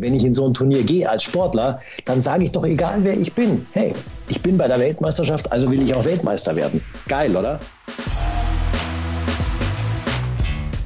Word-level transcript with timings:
wenn 0.00 0.14
ich 0.14 0.24
in 0.24 0.34
so 0.34 0.46
ein 0.46 0.54
Turnier 0.54 0.82
gehe 0.82 1.08
als 1.08 1.22
Sportler, 1.22 1.80
dann 2.04 2.22
sage 2.22 2.44
ich 2.44 2.52
doch 2.52 2.64
egal, 2.64 3.04
wer 3.04 3.18
ich 3.18 3.32
bin. 3.32 3.66
Hey, 3.72 3.92
ich 4.28 4.40
bin 4.40 4.56
bei 4.56 4.68
der 4.68 4.78
Weltmeisterschaft, 4.78 5.50
also 5.52 5.70
will 5.70 5.82
ich 5.82 5.94
auch 5.94 6.04
Weltmeister 6.04 6.54
werden. 6.56 6.82
Geil, 7.08 7.36
oder? 7.36 7.60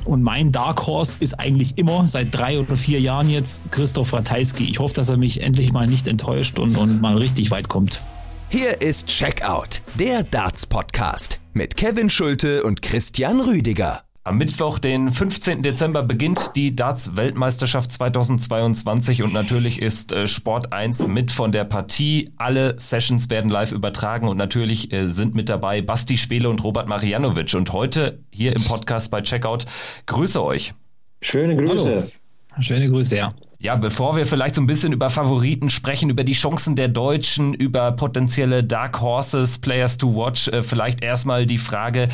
Und 0.04 0.22
mein 0.22 0.52
Dark 0.52 0.86
Horse 0.86 1.16
ist 1.20 1.38
eigentlich 1.38 1.78
immer 1.78 2.06
seit 2.06 2.28
drei 2.32 2.58
oder 2.58 2.76
vier 2.76 3.00
Jahren 3.00 3.30
jetzt 3.30 3.62
Christoph 3.70 4.12
Ratajski. 4.12 4.64
Ich 4.68 4.78
hoffe, 4.78 4.94
dass 4.94 5.08
er 5.08 5.16
mich 5.16 5.42
endlich 5.42 5.72
mal 5.72 5.86
nicht 5.86 6.06
enttäuscht 6.06 6.58
und, 6.58 6.76
und 6.76 7.00
mal 7.00 7.16
richtig 7.16 7.50
weit 7.50 7.68
kommt. 7.68 8.02
Hier 8.50 8.82
ist 8.82 9.06
Checkout, 9.06 9.80
der 9.98 10.24
Darts 10.24 10.66
Podcast 10.66 11.40
mit 11.54 11.76
Kevin 11.76 12.10
Schulte 12.10 12.64
und 12.64 12.82
Christian 12.82 13.40
Rüdiger. 13.40 14.02
Am 14.24 14.38
Mittwoch, 14.38 14.78
den 14.78 15.10
15. 15.10 15.62
Dezember, 15.62 16.04
beginnt 16.04 16.52
die 16.54 16.76
Darts-Weltmeisterschaft 16.76 17.90
2022 17.90 19.24
und 19.24 19.32
natürlich 19.32 19.82
ist 19.82 20.12
äh, 20.12 20.28
Sport 20.28 20.72
1 20.72 21.08
mit 21.08 21.32
von 21.32 21.50
der 21.50 21.64
Partie. 21.64 22.30
Alle 22.36 22.76
Sessions 22.78 23.30
werden 23.30 23.50
live 23.50 23.72
übertragen 23.72 24.28
und 24.28 24.36
natürlich 24.36 24.92
äh, 24.92 25.08
sind 25.08 25.34
mit 25.34 25.48
dabei 25.48 25.82
Basti 25.82 26.16
Schwele 26.16 26.48
und 26.48 26.62
Robert 26.62 26.86
Marianovic. 26.86 27.52
Und 27.54 27.72
heute 27.72 28.20
hier 28.30 28.54
im 28.54 28.62
Podcast 28.62 29.10
bei 29.10 29.22
Checkout 29.22 29.66
grüße 30.06 30.40
euch. 30.40 30.72
Schöne 31.20 31.56
Grüße. 31.56 31.90
Hallo. 31.90 32.62
Schöne 32.62 32.88
Grüße, 32.90 33.16
ja. 33.16 33.32
Ja, 33.58 33.74
bevor 33.74 34.14
wir 34.14 34.26
vielleicht 34.26 34.54
so 34.54 34.60
ein 34.60 34.68
bisschen 34.68 34.92
über 34.92 35.10
Favoriten 35.10 35.68
sprechen, 35.68 36.10
über 36.10 36.22
die 36.22 36.32
Chancen 36.32 36.76
der 36.76 36.88
Deutschen, 36.88 37.54
über 37.54 37.90
potenzielle 37.90 38.62
Dark 38.62 39.00
Horses, 39.00 39.58
Players 39.58 39.98
to 39.98 40.14
Watch, 40.14 40.46
äh, 40.46 40.62
vielleicht 40.62 41.02
erstmal 41.02 41.44
die 41.44 41.58
Frage, 41.58 42.08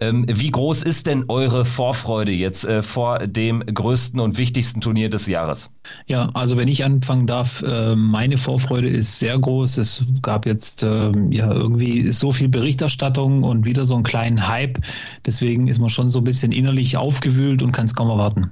ähm, 0.00 0.26
wie 0.28 0.50
groß 0.50 0.82
ist 0.82 1.06
denn 1.06 1.24
eure 1.28 1.64
Vorfreude 1.64 2.32
jetzt 2.32 2.64
äh, 2.64 2.82
vor 2.82 3.26
dem 3.26 3.60
größten 3.60 4.20
und 4.20 4.38
wichtigsten 4.38 4.80
Turnier 4.80 5.10
des 5.10 5.26
Jahres? 5.26 5.70
Ja, 6.06 6.28
also 6.34 6.56
wenn 6.56 6.68
ich 6.68 6.84
anfangen 6.84 7.26
darf, 7.26 7.62
äh, 7.62 7.96
meine 7.96 8.38
Vorfreude 8.38 8.88
ist 8.88 9.18
sehr 9.18 9.38
groß. 9.38 9.78
Es 9.78 10.04
gab 10.22 10.46
jetzt 10.46 10.82
äh, 10.82 11.12
ja 11.30 11.52
irgendwie 11.52 12.10
so 12.12 12.32
viel 12.32 12.48
Berichterstattung 12.48 13.42
und 13.42 13.64
wieder 13.64 13.84
so 13.84 13.94
einen 13.94 14.04
kleinen 14.04 14.48
Hype. 14.48 14.78
Deswegen 15.24 15.68
ist 15.68 15.78
man 15.78 15.88
schon 15.88 16.10
so 16.10 16.18
ein 16.20 16.24
bisschen 16.24 16.52
innerlich 16.52 16.96
aufgewühlt 16.96 17.62
und 17.62 17.72
kann 17.72 17.86
es 17.86 17.94
kaum 17.94 18.10
erwarten. 18.10 18.50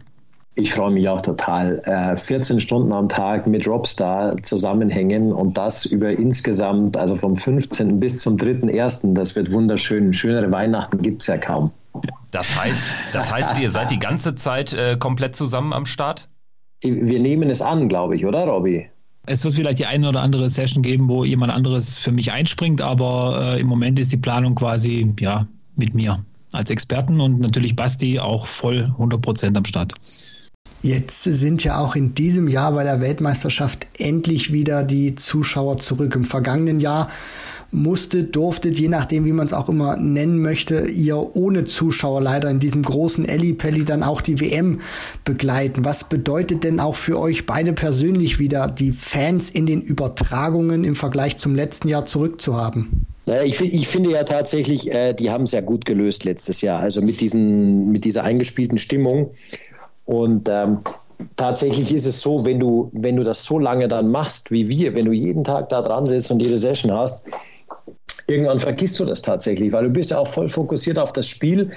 Ich 0.57 0.73
freue 0.73 0.93
mich 0.93 1.09
auch 1.09 1.21
total. 1.21 1.81
Äh, 1.85 2.17
14 2.17 2.61
Stunden 2.61 2.93
am 2.93 3.09
Tag 3.09 3.47
mit 3.47 3.67
Robstar 3.67 4.37
zusammenhängen 4.43 5.33
und 5.33 5.59
das 5.59 5.85
über 5.85 6.11
insgesamt, 6.11 6.97
also 6.97 7.17
vom 7.17 7.35
15. 7.35 7.99
bis 7.99 8.21
zum 8.21 8.37
3.1. 8.37 9.15
Das 9.15 9.35
wird 9.35 9.51
wunderschön. 9.51 10.13
Schönere 10.13 10.53
Weihnachten 10.53 11.03
gibt 11.03 11.23
es 11.23 11.27
ja 11.27 11.39
kaum. 11.39 11.73
Das 12.31 12.61
heißt, 12.61 12.87
das 13.13 13.33
heißt, 13.33 13.59
ihr 13.59 13.71
seid 13.71 13.91
die 13.91 13.99
ganze 13.99 14.37
Zeit 14.37 14.73
äh, 14.73 14.97
komplett 14.97 15.35
zusammen 15.35 15.73
am 15.73 15.87
Start? 15.87 16.29
Wir 16.83 17.19
nehmen 17.19 17.51
es 17.51 17.63
an, 17.63 17.89
glaube 17.89 18.15
ich, 18.15 18.27
oder, 18.27 18.45
Robby? 18.45 18.89
Es 19.27 19.45
wird 19.45 19.55
vielleicht 19.55 19.79
die 19.79 19.87
eine 19.87 20.09
oder 20.09 20.21
andere 20.21 20.51
Session 20.51 20.83
geben, 20.83 21.09
wo 21.09 21.25
jemand 21.25 21.53
anderes 21.53 21.99
für 21.99 22.13
mich 22.13 22.31
einspringt, 22.31 22.83
aber 22.83 23.55
äh, 23.55 23.61
im 23.61 23.67
Moment 23.67 23.99
ist 23.99 24.13
die 24.13 24.19
Planung 24.19 24.55
quasi 24.55 25.13
ja 25.19 25.47
mit 25.77 25.95
mir 25.95 26.25
als 26.53 26.71
Experten 26.71 27.21
und 27.21 27.41
natürlich 27.41 27.75
Basti 27.75 28.21
auch 28.21 28.47
voll 28.47 28.93
100% 28.99 29.57
am 29.57 29.65
Start. 29.65 29.95
Jetzt 30.85 31.25
sind 31.25 31.65
ja 31.65 31.79
auch 31.79 31.97
in 31.97 32.13
diesem 32.13 32.47
Jahr 32.47 32.73
bei 32.73 32.85
der 32.85 33.01
Weltmeisterschaft 33.01 33.87
endlich 33.99 34.53
wieder 34.53 34.83
die 34.83 35.15
Zuschauer 35.15 35.79
zurück. 35.79 36.15
Im 36.15 36.27
vergangenen 36.27 36.79
Jahr 36.79 37.09
musste, 37.71 38.23
durftet, 38.23 38.79
je 38.79 38.89
nachdem, 38.89 39.25
wie 39.25 39.33
man 39.33 39.47
es 39.47 39.55
auch 39.55 39.71
immer 39.71 39.97
nennen 39.97 40.43
möchte, 40.43 40.87
ihr 40.87 41.35
ohne 41.35 41.65
Zuschauer 41.65 42.21
leider 42.21 42.51
in 42.51 42.61
diesem 42.61 42.83
großen 42.83 43.27
Ellipelli 43.27 43.87
dann 43.87 44.03
auch 44.03 44.21
die 44.21 44.43
WM 44.43 44.83
begleiten. 45.25 45.87
Was 45.87 46.05
bedeutet 46.05 46.65
denn 46.65 46.79
auch 46.81 46.97
für 46.97 47.19
euch 47.19 47.47
beide 47.47 47.73
persönlich 47.73 48.39
wieder, 48.39 48.69
die 48.69 48.93
Fans 48.93 49.49
in 49.49 49.65
den 49.65 49.81
Übertragungen 49.81 50.85
im 50.85 50.97
Vergleich 50.97 51.39
zum 51.39 51.55
letzten 51.55 51.89
Jahr 51.89 52.05
zurückzuhaben? 52.05 53.07
Ich, 53.43 53.59
ich, 53.59 53.89
finde 53.89 54.11
ja 54.11 54.25
tatsächlich, 54.25 54.93
äh, 54.93 55.15
die 55.15 55.31
haben 55.31 55.45
es 55.45 55.53
ja 55.53 55.63
gut 55.63 55.87
gelöst 55.87 56.25
letztes 56.25 56.61
Jahr. 56.61 56.81
Also 56.81 57.01
mit, 57.01 57.23
diesen, 57.23 57.91
mit 57.91 58.05
dieser 58.05 58.23
eingespielten 58.23 58.77
Stimmung 58.77 59.31
und 60.05 60.49
ähm, 60.51 60.79
tatsächlich 61.37 61.95
ist 61.95 62.07
es 62.07 62.21
so, 62.21 62.45
wenn 62.45 62.61
du, 62.61 62.91
wenn 62.93 63.17
du 63.17 63.25
das 63.25 63.45
so 63.45 63.59
lange 63.59 63.89
dann 63.89 64.11
machst 64.11 64.51
wie 64.51 64.69
wir, 64.69 64.95
wenn 64.95 65.07
du 65.07 65.13
jeden 65.13 65.45
Tag 65.45 65.69
da 65.69 65.83
dran 65.83 66.07
sitzt 66.07 66.31
und 66.31 66.43
jede 66.43 66.59
Session 66.59 66.93
hast, 66.93 67.23
irgendwann 68.27 68.59
vergisst 68.59 68.99
du 69.01 69.05
das 69.05 69.23
tatsächlich, 69.23 69.73
weil 69.73 69.85
du 69.85 69.91
bist 69.91 70.11
ja 70.11 70.19
auch 70.19 70.29
voll 70.29 70.49
fokussiert 70.49 70.99
auf 70.99 71.13
das 71.13 71.27
Spiel 71.27 71.71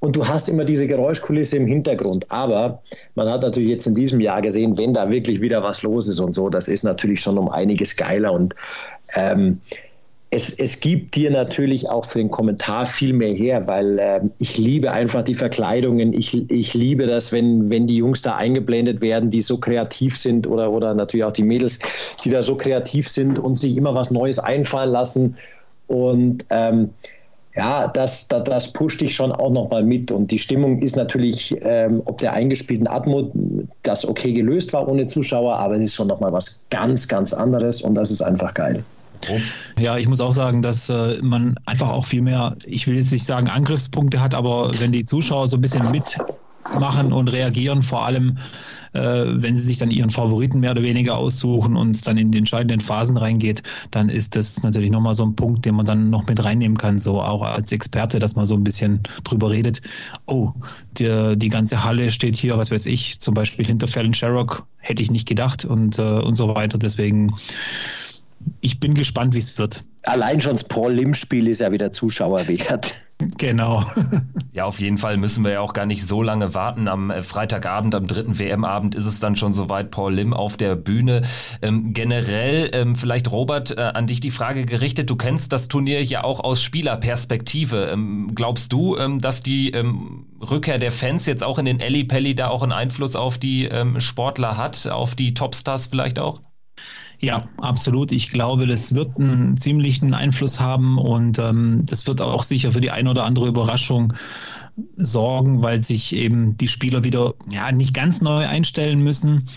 und 0.00 0.14
du 0.14 0.26
hast 0.26 0.48
immer 0.48 0.64
diese 0.64 0.86
Geräuschkulisse 0.86 1.56
im 1.56 1.66
Hintergrund. 1.66 2.30
Aber 2.30 2.82
man 3.14 3.28
hat 3.28 3.42
natürlich 3.42 3.70
jetzt 3.70 3.86
in 3.86 3.94
diesem 3.94 4.20
Jahr 4.20 4.42
gesehen, 4.42 4.76
wenn 4.78 4.92
da 4.92 5.10
wirklich 5.10 5.40
wieder 5.40 5.62
was 5.62 5.82
los 5.82 6.08
ist 6.08 6.20
und 6.20 6.34
so, 6.34 6.48
das 6.48 6.68
ist 6.68 6.82
natürlich 6.82 7.20
schon 7.20 7.38
um 7.38 7.48
einiges 7.48 7.96
geiler 7.96 8.32
und 8.32 8.54
ähm, 9.14 9.60
es, 10.30 10.58
es 10.58 10.80
gibt 10.80 11.14
dir 11.14 11.30
natürlich 11.30 11.88
auch 11.88 12.04
für 12.04 12.18
den 12.18 12.30
Kommentar 12.30 12.86
viel 12.86 13.12
mehr 13.12 13.32
her, 13.32 13.66
weil 13.68 13.98
äh, 13.98 14.20
ich 14.38 14.58
liebe 14.58 14.90
einfach 14.90 15.22
die 15.22 15.34
Verkleidungen. 15.34 16.12
Ich, 16.12 16.50
ich 16.50 16.74
liebe 16.74 17.06
das, 17.06 17.32
wenn, 17.32 17.70
wenn 17.70 17.86
die 17.86 17.96
Jungs 17.96 18.22
da 18.22 18.34
eingeblendet 18.34 19.00
werden, 19.00 19.30
die 19.30 19.40
so 19.40 19.58
kreativ 19.58 20.18
sind 20.18 20.46
oder, 20.48 20.72
oder 20.72 20.94
natürlich 20.94 21.24
auch 21.24 21.32
die 21.32 21.44
Mädels, 21.44 21.78
die 22.24 22.30
da 22.30 22.42
so 22.42 22.56
kreativ 22.56 23.08
sind 23.08 23.38
und 23.38 23.56
sich 23.56 23.76
immer 23.76 23.94
was 23.94 24.10
Neues 24.10 24.40
einfallen 24.40 24.90
lassen. 24.90 25.36
Und 25.86 26.44
ähm, 26.50 26.90
ja, 27.54 27.86
das, 27.86 28.26
das, 28.26 28.44
das 28.44 28.72
pusht 28.72 29.00
dich 29.00 29.14
schon 29.14 29.30
auch 29.30 29.50
nochmal 29.50 29.84
mit. 29.84 30.10
Und 30.10 30.32
die 30.32 30.40
Stimmung 30.40 30.82
ist 30.82 30.96
natürlich, 30.96 31.56
ähm, 31.62 32.02
ob 32.04 32.18
der 32.18 32.32
eingespielten 32.32 32.88
Atmo 32.88 33.30
das 33.84 34.06
okay 34.06 34.32
gelöst 34.32 34.72
war 34.72 34.88
ohne 34.88 35.06
Zuschauer, 35.06 35.56
aber 35.56 35.76
es 35.76 35.84
ist 35.84 35.94
schon 35.94 36.08
nochmal 36.08 36.32
was 36.32 36.64
ganz, 36.70 37.06
ganz 37.06 37.32
anderes 37.32 37.80
und 37.80 37.94
das 37.94 38.10
ist 38.10 38.22
einfach 38.22 38.52
geil. 38.52 38.84
Ja, 39.78 39.96
ich 39.96 40.08
muss 40.08 40.20
auch 40.20 40.32
sagen, 40.32 40.62
dass 40.62 40.88
äh, 40.88 41.18
man 41.22 41.56
einfach 41.66 41.90
auch 41.90 42.04
viel 42.04 42.22
mehr, 42.22 42.56
ich 42.64 42.86
will 42.86 42.96
jetzt 42.96 43.12
nicht 43.12 43.26
sagen 43.26 43.48
Angriffspunkte 43.48 44.20
hat, 44.20 44.34
aber 44.34 44.70
wenn 44.80 44.92
die 44.92 45.04
Zuschauer 45.04 45.48
so 45.48 45.56
ein 45.56 45.60
bisschen 45.60 45.90
mitmachen 45.90 47.12
und 47.12 47.28
reagieren, 47.28 47.82
vor 47.82 48.04
allem 48.04 48.38
äh, 48.96 49.24
wenn 49.42 49.58
sie 49.58 49.66
sich 49.66 49.78
dann 49.78 49.90
ihren 49.90 50.10
Favoriten 50.10 50.60
mehr 50.60 50.72
oder 50.72 50.82
weniger 50.82 51.16
aussuchen 51.16 51.76
und 51.76 51.90
es 51.90 52.02
dann 52.02 52.16
in 52.16 52.30
die 52.30 52.38
entscheidenden 52.38 52.80
Phasen 52.80 53.16
reingeht, 53.16 53.62
dann 53.90 54.08
ist 54.08 54.36
das 54.36 54.62
natürlich 54.62 54.90
nochmal 54.90 55.14
so 55.14 55.24
ein 55.24 55.36
Punkt, 55.36 55.64
den 55.64 55.74
man 55.74 55.86
dann 55.86 56.10
noch 56.10 56.26
mit 56.26 56.42
reinnehmen 56.44 56.78
kann, 56.78 56.98
so 56.98 57.20
auch 57.20 57.42
als 57.42 57.72
Experte, 57.72 58.18
dass 58.18 58.36
man 58.36 58.46
so 58.46 58.54
ein 58.54 58.64
bisschen 58.64 59.02
drüber 59.24 59.50
redet. 59.50 59.82
Oh, 60.26 60.52
die, 60.92 61.36
die 61.36 61.48
ganze 61.48 61.84
Halle 61.84 62.10
steht 62.10 62.36
hier, 62.36 62.56
was 62.56 62.70
weiß 62.70 62.86
ich, 62.86 63.20
zum 63.20 63.34
Beispiel 63.34 63.66
hinter 63.66 63.88
Fallon 63.88 64.14
Sherrock, 64.14 64.66
hätte 64.78 65.02
ich 65.02 65.10
nicht 65.10 65.28
gedacht 65.28 65.64
und, 65.64 65.98
äh, 65.98 66.02
und 66.02 66.36
so 66.36 66.54
weiter. 66.54 66.78
Deswegen 66.78 67.34
ich 68.60 68.80
bin 68.80 68.94
gespannt, 68.94 69.34
wie 69.34 69.38
es 69.38 69.58
wird. 69.58 69.84
Allein 70.02 70.40
schon 70.40 70.52
das 70.52 70.64
Paul 70.64 70.92
Lim-Spiel 70.92 71.48
ist 71.48 71.60
ja 71.60 71.72
wieder 71.72 71.92
Zuschauer 71.92 72.46
wert. 72.48 72.94
Genau. 73.38 73.82
Ja, 74.52 74.64
auf 74.64 74.80
jeden 74.80 74.96
Fall 74.96 75.18
müssen 75.18 75.44
wir 75.44 75.52
ja 75.52 75.60
auch 75.60 75.74
gar 75.74 75.84
nicht 75.84 76.06
so 76.06 76.22
lange 76.22 76.54
warten. 76.54 76.88
Am 76.88 77.10
äh, 77.10 77.22
Freitagabend, 77.22 77.94
am 77.94 78.06
dritten 78.06 78.38
WM-Abend 78.38 78.94
ist 78.94 79.04
es 79.04 79.20
dann 79.20 79.36
schon 79.36 79.52
soweit. 79.52 79.90
Paul 79.90 80.14
Lim 80.14 80.32
auf 80.32 80.56
der 80.56 80.76
Bühne. 80.76 81.22
Ähm, 81.60 81.92
generell, 81.92 82.70
ähm, 82.72 82.96
vielleicht 82.96 83.30
Robert, 83.30 83.76
äh, 83.76 83.80
an 83.82 84.06
dich 84.06 84.20
die 84.20 84.30
Frage 84.30 84.64
gerichtet. 84.64 85.10
Du 85.10 85.16
kennst 85.16 85.52
das 85.52 85.68
Turnier 85.68 86.02
ja 86.02 86.24
auch 86.24 86.40
aus 86.40 86.62
Spielerperspektive. 86.62 87.90
Ähm, 87.92 88.30
glaubst 88.34 88.72
du, 88.72 88.96
ähm, 88.96 89.20
dass 89.20 89.42
die 89.42 89.72
ähm, 89.72 90.24
Rückkehr 90.40 90.78
der 90.78 90.92
Fans 90.92 91.26
jetzt 91.26 91.44
auch 91.44 91.58
in 91.58 91.66
den 91.66 91.80
Elli 91.80 92.04
Pelli 92.04 92.34
da 92.34 92.48
auch 92.48 92.62
einen 92.62 92.72
Einfluss 92.72 93.14
auf 93.14 93.36
die 93.36 93.66
ähm, 93.66 94.00
Sportler 94.00 94.56
hat, 94.56 94.86
auf 94.86 95.14
die 95.14 95.34
Topstars 95.34 95.88
vielleicht 95.88 96.18
auch? 96.18 96.40
Ja, 97.20 97.48
absolut. 97.58 98.12
Ich 98.12 98.30
glaube, 98.30 98.66
das 98.66 98.94
wird 98.94 99.18
einen 99.18 99.56
ziemlichen 99.56 100.12
Einfluss 100.12 100.60
haben 100.60 100.98
und 100.98 101.38
ähm, 101.38 101.82
das 101.86 102.06
wird 102.06 102.20
auch 102.20 102.42
sicher 102.42 102.72
für 102.72 102.80
die 102.80 102.90
ein 102.90 103.08
oder 103.08 103.24
andere 103.24 103.48
Überraschung 103.48 104.12
sorgen, 104.96 105.62
weil 105.62 105.80
sich 105.80 106.14
eben 106.14 106.56
die 106.58 106.68
Spieler 106.68 107.04
wieder 107.04 107.32
ja 107.50 107.72
nicht 107.72 107.94
ganz 107.94 108.20
neu 108.20 108.46
einstellen 108.46 109.02
müssen. 109.02 109.48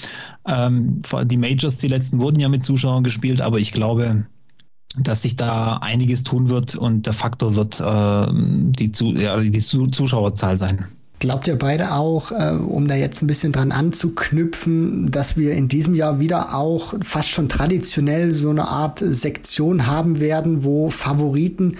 Ähm, 0.47 1.01
die 1.25 1.37
Majors, 1.37 1.77
die 1.77 1.89
letzten 1.89 2.19
wurden 2.19 2.39
ja 2.39 2.47
mit 2.47 2.63
Zuschauern 2.63 3.03
gespielt, 3.03 3.41
aber 3.41 3.59
ich 3.59 3.73
glaube, 3.73 4.25
dass 4.97 5.23
sich 5.23 5.35
da 5.35 5.77
einiges 5.77 6.23
tun 6.23 6.49
wird 6.49 6.75
und 6.75 7.05
der 7.05 7.13
Faktor 7.13 7.55
wird 7.55 7.79
äh, 7.79 8.27
die, 8.33 8.91
zu, 8.91 9.11
ja, 9.11 9.37
die 9.39 9.51
Zuschauerzahl 9.59 10.55
sein. 10.55 10.85
Glaubt 11.19 11.49
ihr 11.49 11.57
beide 11.57 11.91
auch, 11.91 12.31
äh, 12.31 12.51
um 12.53 12.87
da 12.87 12.95
jetzt 12.95 13.21
ein 13.21 13.27
bisschen 13.27 13.51
dran 13.51 13.73
anzuknüpfen, 13.73 15.11
dass 15.11 15.35
wir 15.35 15.51
in 15.51 15.67
diesem 15.67 15.93
Jahr 15.93 16.21
wieder 16.21 16.55
auch 16.55 16.93
fast 17.03 17.29
schon 17.29 17.49
traditionell 17.49 18.31
so 18.31 18.49
eine 18.49 18.69
Art 18.69 18.99
Sektion 18.99 19.85
haben 19.85 20.19
werden, 20.19 20.63
wo 20.63 20.89
Favoriten 20.89 21.75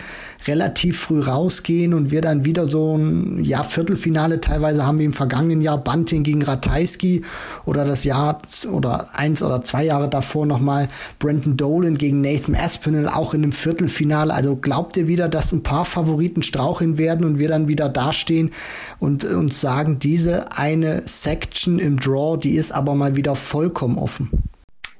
relativ 0.47 0.99
früh 0.99 1.21
rausgehen 1.21 1.93
und 1.93 2.11
wir 2.11 2.21
dann 2.21 2.45
wieder 2.45 2.65
so 2.65 2.97
ein 2.97 3.43
ja, 3.43 3.63
Viertelfinale 3.63 4.41
teilweise 4.41 4.85
haben 4.85 4.99
wie 4.99 5.05
im 5.05 5.13
vergangenen 5.13 5.61
Jahr 5.61 5.77
Bunting 5.77 6.23
gegen 6.23 6.41
Ratajski 6.41 7.23
oder 7.65 7.83
das 7.83 8.03
Jahr 8.03 8.39
oder 8.71 9.09
eins 9.13 9.43
oder 9.43 9.61
zwei 9.61 9.85
Jahre 9.85 10.09
davor 10.09 10.45
nochmal 10.45 10.87
Brandon 11.17 11.57
Dolan 11.57 11.97
gegen 11.97 12.21
Nathan 12.21 12.55
Aspinall 12.55 13.07
auch 13.07 13.33
in 13.33 13.43
einem 13.43 13.51
Viertelfinale. 13.51 14.33
Also 14.33 14.55
glaubt 14.55 14.95
ihr 14.97 15.07
wieder, 15.07 15.27
dass 15.27 15.51
ein 15.51 15.63
paar 15.63 15.85
Favoriten 15.85 16.41
straucheln 16.41 16.97
werden 16.97 17.25
und 17.25 17.37
wir 17.37 17.49
dann 17.49 17.67
wieder 17.67 17.89
dastehen 17.89 18.51
und 18.99 19.28
uns 19.35 19.61
sagen, 19.61 19.99
diese 19.99 20.51
eine 20.51 21.01
Section 21.05 21.79
im 21.79 21.99
Draw, 21.99 22.37
die 22.37 22.51
ist 22.51 22.71
aber 22.71 22.95
mal 22.95 23.15
wieder 23.15 23.35
vollkommen 23.35 23.97
offen. 23.97 24.29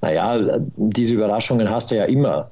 Naja, 0.02 0.60
diese 0.78 1.16
Überraschungen 1.16 1.70
hast 1.70 1.92
du 1.92 1.96
ja 1.96 2.06
immer. 2.06 2.50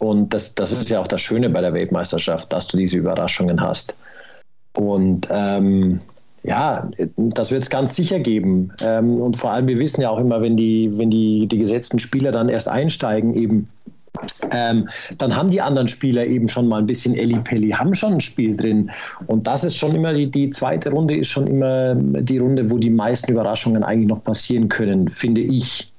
Und 0.00 0.32
das, 0.32 0.54
das 0.54 0.72
ist 0.72 0.88
ja 0.88 1.00
auch 1.00 1.08
das 1.08 1.20
Schöne 1.20 1.50
bei 1.50 1.60
der 1.60 1.74
Weltmeisterschaft, 1.74 2.52
dass 2.52 2.66
du 2.66 2.78
diese 2.78 2.96
Überraschungen 2.96 3.60
hast. 3.60 3.96
Und 4.74 5.28
ähm, 5.30 6.00
ja, 6.42 6.88
das 7.16 7.50
wird 7.50 7.64
es 7.64 7.70
ganz 7.70 7.94
sicher 7.94 8.18
geben. 8.18 8.72
Ähm, 8.82 9.20
und 9.20 9.36
vor 9.36 9.52
allem, 9.52 9.68
wir 9.68 9.78
wissen 9.78 10.00
ja 10.00 10.08
auch 10.08 10.18
immer, 10.18 10.40
wenn 10.40 10.56
die, 10.56 10.90
wenn 10.96 11.10
die, 11.10 11.46
die 11.46 11.58
gesetzten 11.58 11.98
Spieler 11.98 12.32
dann 12.32 12.48
erst 12.48 12.68
einsteigen, 12.68 13.34
eben 13.34 13.68
ähm, 14.50 14.88
dann 15.18 15.36
haben 15.36 15.50
die 15.50 15.60
anderen 15.60 15.88
Spieler 15.88 16.26
eben 16.26 16.48
schon 16.48 16.68
mal 16.68 16.78
ein 16.78 16.86
bisschen 16.86 17.14
Elli-Pelli, 17.14 17.70
haben 17.70 17.94
schon 17.94 18.14
ein 18.14 18.20
Spiel 18.20 18.56
drin. 18.56 18.90
Und 19.26 19.46
das 19.46 19.64
ist 19.64 19.76
schon 19.76 19.94
immer, 19.94 20.12
die, 20.12 20.30
die 20.30 20.50
zweite 20.50 20.90
Runde 20.90 21.16
ist 21.16 21.28
schon 21.28 21.46
immer 21.46 21.94
die 21.94 22.38
Runde, 22.38 22.70
wo 22.70 22.78
die 22.78 22.90
meisten 22.90 23.32
Überraschungen 23.32 23.84
eigentlich 23.84 24.08
noch 24.08 24.24
passieren 24.24 24.68
können, 24.68 25.08
finde 25.08 25.42
ich. 25.42 25.89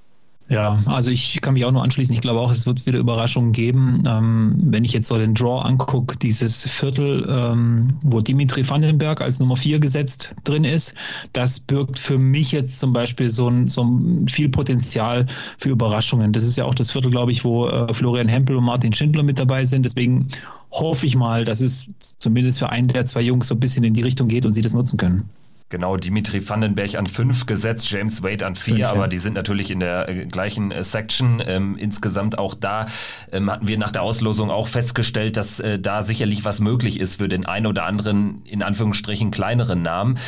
Ja, 0.52 0.78
also 0.84 1.12
ich 1.12 1.40
kann 1.40 1.54
mich 1.54 1.64
auch 1.64 1.72
nur 1.72 1.82
anschließen. 1.82 2.14
Ich 2.14 2.20
glaube 2.20 2.42
auch, 2.42 2.52
es 2.52 2.66
wird 2.66 2.86
wieder 2.86 3.00
Überraschungen 3.00 3.54
geben. 3.54 4.04
Ähm, 4.06 4.54
wenn 4.62 4.84
ich 4.84 4.92
jetzt 4.92 5.08
so 5.08 5.18
den 5.18 5.34
Draw 5.34 5.62
angucke, 5.62 6.18
dieses 6.18 6.64
Viertel, 6.64 7.26
ähm, 7.30 7.94
wo 8.04 8.20
Dimitri 8.20 8.68
Vandenberg 8.68 9.22
als 9.22 9.40
Nummer 9.40 9.56
vier 9.56 9.80
gesetzt 9.80 10.36
drin 10.44 10.66
ist, 10.66 10.94
das 11.32 11.58
birgt 11.58 11.98
für 11.98 12.18
mich 12.18 12.52
jetzt 12.52 12.82
zum 12.82 12.92
Beispiel 12.92 13.30
so 13.30 13.48
ein, 13.48 13.70
so 13.70 13.98
viel 14.28 14.50
Potenzial 14.50 15.26
für 15.58 15.70
Überraschungen. 15.70 16.34
Das 16.34 16.44
ist 16.44 16.58
ja 16.58 16.66
auch 16.66 16.76
das 16.76 16.92
Viertel, 16.92 17.12
glaube 17.12 17.32
ich, 17.32 17.46
wo 17.46 17.70
äh, 17.70 17.94
Florian 17.94 18.28
Hempel 18.28 18.58
und 18.58 18.66
Martin 18.66 18.92
Schindler 18.92 19.24
mit 19.24 19.40
dabei 19.40 19.64
sind. 19.64 19.84
Deswegen 19.84 20.28
hoffe 20.72 21.06
ich 21.06 21.16
mal, 21.16 21.46
dass 21.46 21.62
es 21.62 21.90
zumindest 22.20 22.60
für 22.60 22.68
einen 22.68 22.90
der 22.90 23.06
zwei 23.06 23.22
Jungs 23.22 23.48
so 23.48 23.56
ein 23.56 23.60
bisschen 23.62 23.86
in 23.86 23.94
die 23.94 24.02
Richtung 24.02 24.28
geht 24.28 24.46
und 24.46 24.52
sie 24.52 24.62
das 24.62 24.74
nutzen 24.74 24.98
können. 24.98 25.30
Genau, 25.72 25.96
Dimitri 25.96 26.48
Vandenberg 26.48 26.96
an 26.96 27.08
fünf 27.08 27.46
gesetzt, 27.46 27.90
James 27.90 28.22
Wade 28.22 28.46
an 28.46 28.56
vier, 28.56 28.90
aber 28.90 29.08
die 29.08 29.18
sind 29.18 29.36
natürlich 29.36 29.72
in 29.72 29.80
der 29.80 30.10
äh, 30.10 30.26
gleichen 30.26 30.70
äh, 30.70 30.84
Section. 30.84 31.42
Ähm, 31.48 31.78
insgesamt 31.78 32.38
auch 32.38 32.56
da 32.56 32.88
ähm, 33.32 33.50
hatten 33.50 33.70
wir 33.70 33.78
nach 33.78 33.92
der 33.92 34.02
Auslosung 34.02 34.52
auch 34.52 34.68
festgestellt, 34.68 35.38
dass 35.38 35.62
äh, 35.62 35.80
da 35.80 36.02
sicherlich 36.02 36.44
was 36.44 36.60
möglich 36.60 37.00
ist 37.00 37.16
für 37.16 37.30
den 37.30 37.46
ein 37.46 37.66
oder 37.66 37.86
anderen, 37.86 38.44
in 38.44 38.64
Anführungsstrichen, 38.64 39.32
kleineren 39.32 39.82
Namen 39.82 40.20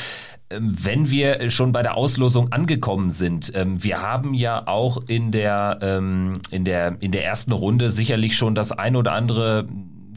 ähm, 0.50 0.74
wenn 0.82 1.10
wir 1.10 1.50
schon 1.50 1.74
bei 1.74 1.82
der 1.82 1.98
Auslosung 1.98 2.54
angekommen 2.54 3.12
sind, 3.12 3.52
ähm, 3.54 3.84
wir 3.84 4.02
haben 4.02 4.34
ja 4.34 4.66
auch 4.66 4.98
in 5.08 5.32
der, 5.32 5.80
ähm, 5.82 6.34
in 6.52 6.64
der, 6.64 6.96
in 7.02 7.12
der 7.12 7.26
ersten 7.26 7.52
Runde 7.52 7.92
sicherlich 7.92 8.38
schon 8.38 8.56
das 8.56 8.72
ein 8.72 8.96
oder 8.96 9.12
andere 9.12 9.68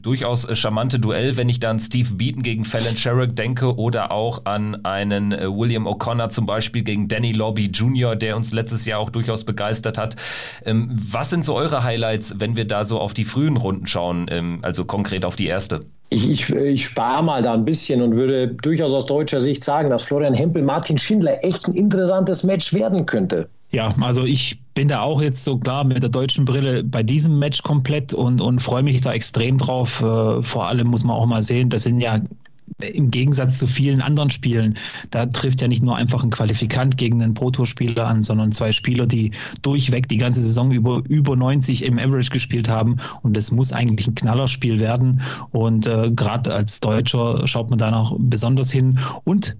durchaus 0.01 0.45
äh, 0.45 0.55
charmante 0.55 0.99
Duell, 0.99 1.37
wenn 1.37 1.49
ich 1.49 1.59
dann 1.59 1.79
Steve 1.79 2.13
Beaton 2.13 2.43
gegen 2.43 2.65
Fallon 2.65 2.95
Sherrick 2.95 3.35
denke 3.35 3.75
oder 3.77 4.11
auch 4.11 4.45
an 4.45 4.83
einen 4.85 5.31
äh, 5.31 5.47
William 5.47 5.87
O'Connor 5.87 6.29
zum 6.29 6.45
Beispiel 6.45 6.83
gegen 6.83 7.07
Danny 7.07 7.31
Lobby 7.31 7.65
Jr., 7.65 8.15
der 8.15 8.35
uns 8.35 8.51
letztes 8.51 8.85
Jahr 8.85 8.99
auch 8.99 9.09
durchaus 9.09 9.43
begeistert 9.43 9.97
hat. 9.97 10.15
Ähm, 10.65 10.89
was 10.91 11.29
sind 11.29 11.45
so 11.45 11.55
eure 11.55 11.83
Highlights, 11.83 12.35
wenn 12.37 12.55
wir 12.55 12.65
da 12.65 12.85
so 12.85 12.99
auf 12.99 13.13
die 13.13 13.25
frühen 13.25 13.57
Runden 13.57 13.87
schauen, 13.87 14.27
ähm, 14.29 14.59
also 14.61 14.85
konkret 14.85 15.25
auf 15.25 15.35
die 15.35 15.47
erste? 15.47 15.85
Ich, 16.09 16.29
ich, 16.29 16.49
ich 16.49 16.85
spare 16.85 17.21
mal 17.21 17.41
da 17.41 17.53
ein 17.53 17.65
bisschen 17.65 18.01
und 18.01 18.15
würde 18.15 18.47
durchaus 18.47 18.93
aus 18.93 19.05
deutscher 19.05 19.41
Sicht 19.41 19.63
sagen, 19.63 19.89
dass 19.89 20.03
Florian 20.03 20.33
Hempel 20.33 20.61
Martin 20.61 20.97
Schindler 20.97 21.43
echt 21.43 21.67
ein 21.67 21.73
interessantes 21.73 22.43
Match 22.43 22.73
werden 22.73 23.05
könnte. 23.05 23.49
Ja, 23.71 23.93
also 23.99 24.23
ich 24.23 24.59
bin 24.77 24.89
da 24.89 25.01
auch 25.01 25.23
jetzt 25.23 25.43
so 25.43 25.57
klar 25.57 25.83
mit 25.85 26.03
der 26.03 26.11
deutschen 26.11 26.45
Brille 26.45 26.83
bei 26.83 27.01
diesem 27.01 27.39
Match 27.39 27.63
komplett 27.63 28.13
und, 28.13 28.41
und 28.41 28.61
freue 28.61 28.83
mich 28.83 29.01
da 29.01 29.11
extrem 29.11 29.57
drauf. 29.57 30.01
Äh, 30.01 30.43
vor 30.43 30.67
allem 30.67 30.85
muss 30.85 31.03
man 31.03 31.15
auch 31.15 31.25
mal 31.25 31.41
sehen, 31.41 31.71
das 31.71 31.81
sind 31.81 31.99
ja 31.99 32.21
im 32.77 33.09
Gegensatz 33.09 33.57
zu 33.57 33.65
vielen 33.65 34.03
anderen 34.03 34.29
Spielen, 34.29 34.75
da 35.09 35.25
trifft 35.25 35.61
ja 35.61 35.67
nicht 35.67 35.81
nur 35.81 35.95
einfach 35.95 36.23
ein 36.23 36.29
Qualifikant 36.29 36.95
gegen 36.95 37.23
einen 37.23 37.33
Pro-Tour-Spieler 37.33 38.05
an, 38.05 38.21
sondern 38.21 38.51
zwei 38.51 38.71
Spieler, 38.71 39.07
die 39.07 39.31
durchweg 39.63 40.07
die 40.09 40.17
ganze 40.17 40.43
Saison 40.43 40.71
über, 40.71 41.01
über 41.09 41.35
90 41.35 41.83
im 41.83 41.97
Average 41.97 42.29
gespielt 42.29 42.69
haben. 42.69 42.97
Und 43.23 43.35
das 43.35 43.51
muss 43.51 43.73
eigentlich 43.73 44.07
ein 44.07 44.13
Knallerspiel 44.13 44.79
werden. 44.79 45.21
Und 45.49 45.87
äh, 45.87 46.11
gerade 46.11 46.53
als 46.53 46.79
Deutscher 46.81 47.47
schaut 47.47 47.71
man 47.71 47.79
da 47.79 47.89
noch 47.89 48.15
besonders 48.19 48.71
hin. 48.71 48.99
Und 49.23 49.57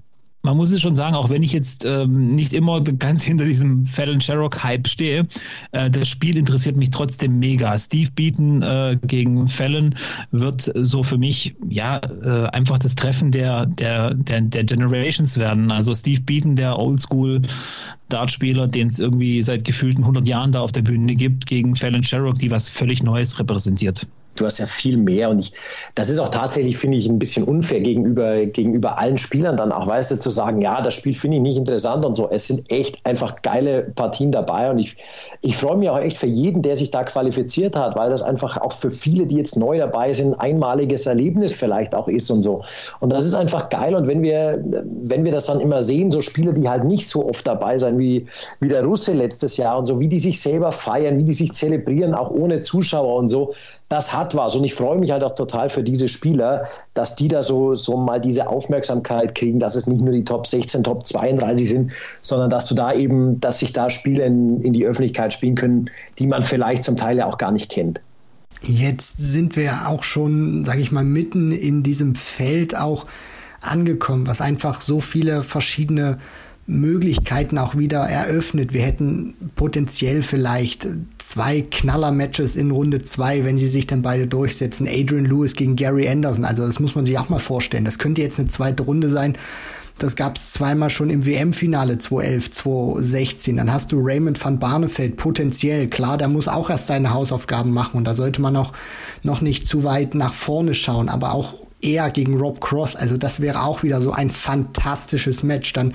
man 0.48 0.56
muss 0.56 0.72
es 0.72 0.80
schon 0.80 0.96
sagen, 0.96 1.14
auch 1.14 1.30
wenn 1.30 1.44
ich 1.44 1.52
jetzt 1.52 1.84
ähm, 1.84 2.34
nicht 2.34 2.54
immer 2.54 2.82
ganz 2.82 3.24
hinter 3.26 3.44
diesem 3.44 3.86
Fallon 3.86 4.22
Sherrock-Hype 4.22 4.88
stehe, 4.88 5.28
äh, 5.74 5.90
das 5.90 6.08
Spiel 6.08 6.38
interessiert 6.38 6.78
mich 6.78 6.90
trotzdem 6.90 7.38
mega. 7.40 7.78
Steve 7.78 8.10
Beaton 8.16 8.62
äh, 8.62 8.98
gegen 9.06 9.50
Fallon 9.50 9.96
wird 10.32 10.72
so 10.74 11.04
für 11.04 11.18
mich 11.18 11.56
ja 11.68 12.00
äh, 12.24 12.48
einfach 12.52 12.80
das 12.80 12.96
Treffen 12.96 13.32
der, 13.32 13.66
der, 13.66 14.14
der, 14.14 14.40
der 14.42 14.64
Generations 14.64 15.38
werden. 15.38 15.70
Also 15.70 15.94
Steve 15.94 16.22
Beaton, 16.22 16.56
der 16.56 16.80
Oldschool 16.80 17.42
Dartspieler, 18.08 18.68
den 18.68 18.88
es 18.88 19.00
irgendwie 19.00 19.42
seit 19.44 19.66
gefühlten 19.66 20.04
100 20.04 20.26
Jahren 20.30 20.54
da 20.54 20.62
auf 20.62 20.72
der 20.72 20.82
Bühne 20.82 21.14
gibt, 21.16 21.46
gegen 21.46 21.76
Fallon 21.76 22.04
Sherrock, 22.04 22.40
die 22.40 22.50
was 22.50 22.70
völlig 22.70 23.04
Neues 23.04 23.38
repräsentiert 23.38 24.08
du 24.40 24.46
hast 24.46 24.60
ja 24.60 24.66
viel 24.66 24.98
mehr 24.98 25.30
und 25.30 25.40
ich, 25.40 25.54
das 25.96 26.10
ist 26.10 26.20
auch 26.20 26.30
tatsächlich, 26.30 26.78
finde 26.78 26.98
ich, 26.98 27.08
ein 27.08 27.20
bisschen 27.20 27.44
unfair 27.44 27.82
gegenüber, 27.82 28.46
gegenüber 28.46 28.98
allen 28.98 29.18
Spielern 29.18 29.58
dann 29.58 29.72
auch, 29.72 29.88
weißt 29.88 30.12
du, 30.12 30.20
zu 30.20 30.30
sagen, 30.30 30.62
ja, 30.62 30.82
das 30.82 30.94
Spiel 30.94 31.14
finde 31.14 31.38
ich 31.38 31.44
nicht 31.44 31.58
interessant 31.58 32.04
und 32.06 32.16
so. 32.16 32.30
Es 32.30 32.48
sind 32.48 32.72
echt 32.72 33.06
einfach 33.06 33.42
geile 33.42 33.84
Partien 33.96 34.32
dabei 34.32 34.70
und 34.70 34.80
ich, 34.80 34.98
ich 35.42 35.58
freue 35.58 35.78
mich 35.78 35.90
auch 35.90 36.00
echt 36.00 36.18
für 36.18 36.28
jeden, 36.28 36.62
der 36.62 36.76
sich 36.76 36.92
da 36.92 37.04
qualifiziert 37.04 37.76
hat, 37.76 37.96
weil 37.98 38.10
das 38.10 38.22
einfach 38.22 38.58
auch 38.58 38.74
für 38.74 38.92
viele, 38.92 39.26
die 39.26 39.36
jetzt 39.36 39.58
neu 39.58 39.78
dabei 39.78 40.14
sind, 40.14 40.34
ein 40.36 40.40
einmaliges 40.40 41.06
Erlebnis 41.06 41.54
vielleicht 41.54 41.94
auch 41.96 42.08
ist 42.08 42.30
und 42.32 42.42
so. 42.42 42.64
Und 43.00 43.12
das 43.12 43.26
ist 43.26 43.34
einfach 43.34 43.70
geil 43.70 43.96
und 43.96 44.08
wenn 44.08 44.22
wir, 44.22 44.64
wenn 45.04 45.24
wir 45.24 45.32
das 45.32 45.46
dann 45.46 45.60
immer 45.60 45.84
sehen, 45.84 46.12
so 46.12 46.22
Spiele, 46.22 46.54
die 46.54 46.68
halt 46.68 46.84
nicht 46.84 47.08
so 47.08 47.28
oft 47.28 47.46
dabei 47.48 47.78
sind 47.78 47.98
wie, 47.98 48.26
wie 48.60 48.68
der 48.68 48.84
Russe 48.84 49.14
letztes 49.14 49.58
Jahr 49.58 49.78
und 49.78 49.86
so, 49.86 50.00
wie 50.00 50.08
die 50.08 50.20
sich 50.20 50.42
selber 50.42 50.72
feiern, 50.72 51.18
wie 51.18 51.24
die 51.24 51.34
sich 51.34 51.54
zelebrieren, 51.54 52.14
auch 52.14 52.32
ohne 52.32 52.60
Zuschauer 52.62 53.16
und 53.16 53.30
so, 53.30 53.54
das 53.90 54.14
hat 54.14 54.36
was. 54.36 54.56
Und 54.56 54.64
ich 54.64 54.76
freue 54.76 54.98
mich 54.98 55.12
halt 55.12 55.24
auch 55.24 55.36
total 55.36 55.70
für 55.70 55.84
diese 55.84 56.10
Spieler, 56.10 56.66
dass 56.94 57.16
die 57.16 57.28
da 57.28 57.42
so, 57.44 57.76
so 57.76 57.98
mal 57.98 58.20
diese 58.20 58.48
Aufmerksamkeit 58.48 59.36
kriegen, 59.36 59.60
dass 59.60 59.76
es 59.76 59.88
nicht 59.88 60.02
nur 60.02 60.14
die 60.14 60.24
Top 60.26 60.46
16, 60.46 60.84
Top 60.84 61.06
32 61.06 61.70
sind, 61.70 61.92
sondern 62.22 62.50
dass 62.50 62.68
du 62.68 62.76
da 62.76 62.94
eben, 62.94 63.40
dass 63.40 63.60
sich 63.60 63.74
da 63.74 63.90
Spiele 63.90 64.26
in, 64.26 64.62
in 64.62 64.74
die 64.74 64.86
Öffentlichkeit 64.86 65.34
spielen 65.34 65.56
können, 65.56 65.90
die 66.20 66.28
man 66.28 66.44
vielleicht 66.44 66.84
zum 66.84 66.98
Teil 66.98 67.18
ja 67.18 67.26
auch 67.26 67.38
gar 67.38 67.52
nicht 67.52 67.70
kennt. 67.70 68.02
Jetzt 68.62 69.16
sind 69.20 69.56
wir 69.56 69.64
ja 69.64 69.88
auch 69.88 70.04
schon, 70.04 70.66
sage 70.66 70.82
ich 70.82 70.92
mal, 70.92 71.04
mitten 71.04 71.52
in 71.52 71.84
diesem 71.84 72.16
Feld 72.16 72.76
auch 72.76 73.06
angekommen, 73.62 74.28
was 74.28 74.42
einfach 74.42 74.82
so 74.82 75.00
viele 75.00 75.44
verschiedene 75.44 76.18
Möglichkeiten 76.68 77.58
auch 77.58 77.78
wieder 77.78 78.00
eröffnet. 78.02 78.74
Wir 78.74 78.82
hätten 78.82 79.34
potenziell 79.56 80.22
vielleicht 80.22 80.88
zwei 81.18 81.62
Knaller-Matches 81.62 82.58
in 82.58 82.72
Runde 82.72 83.04
zwei, 83.04 83.46
wenn 83.46 83.58
sie 83.58 83.70
sich 83.70 83.88
dann 83.88 84.02
beide 84.02 84.28
durchsetzen. 84.28 84.86
Adrian 84.86 85.26
Lewis 85.26 85.56
gegen 85.56 85.78
Gary 85.78 86.10
Anderson. 86.10 86.44
Also 86.44 86.68
das 86.68 86.82
muss 86.82 86.94
man 86.94 87.06
sich 87.06 87.18
auch 87.18 87.30
mal 87.30 87.40
vorstellen. 87.40 87.86
Das 87.86 88.00
könnte 88.00 88.22
jetzt 88.22 88.38
eine 88.38 88.50
zweite 88.50 88.84
Runde 88.84 89.10
sein. 89.10 89.38
Das 89.98 90.16
gab 90.18 90.36
es 90.36 90.52
zweimal 90.52 90.90
schon 90.90 91.10
im 91.10 91.26
WM-Finale 91.26 91.98
2011, 91.98 92.52
2016. 92.52 93.58
Dann 93.58 93.72
hast 93.72 93.94
du 93.94 94.00
Raymond 94.00 94.44
van 94.44 94.60
Barneveld 94.60 95.16
potenziell. 95.16 95.88
Klar, 95.88 96.18
der 96.18 96.28
muss 96.28 96.50
auch 96.50 96.70
erst 96.70 96.88
seine 96.88 97.14
Hausaufgaben 97.14 97.72
machen 97.72 97.98
und 97.98 98.04
da 98.04 98.14
sollte 98.14 98.42
man 98.42 98.58
auch 98.58 98.74
noch 99.24 99.40
nicht 99.40 99.68
zu 99.68 99.86
weit 99.86 100.16
nach 100.16 100.34
vorne 100.34 100.76
schauen. 100.76 101.08
Aber 101.08 101.34
auch 101.34 101.56
er 101.82 102.10
gegen 102.12 102.38
Rob 102.38 102.60
Cross. 102.60 102.96
Also 102.96 103.18
das 103.18 103.40
wäre 103.40 103.64
auch 103.64 103.84
wieder 103.84 104.02
so 104.02 104.12
ein 104.12 104.30
fantastisches 104.30 105.44
Match. 105.44 105.74
Dann 105.74 105.94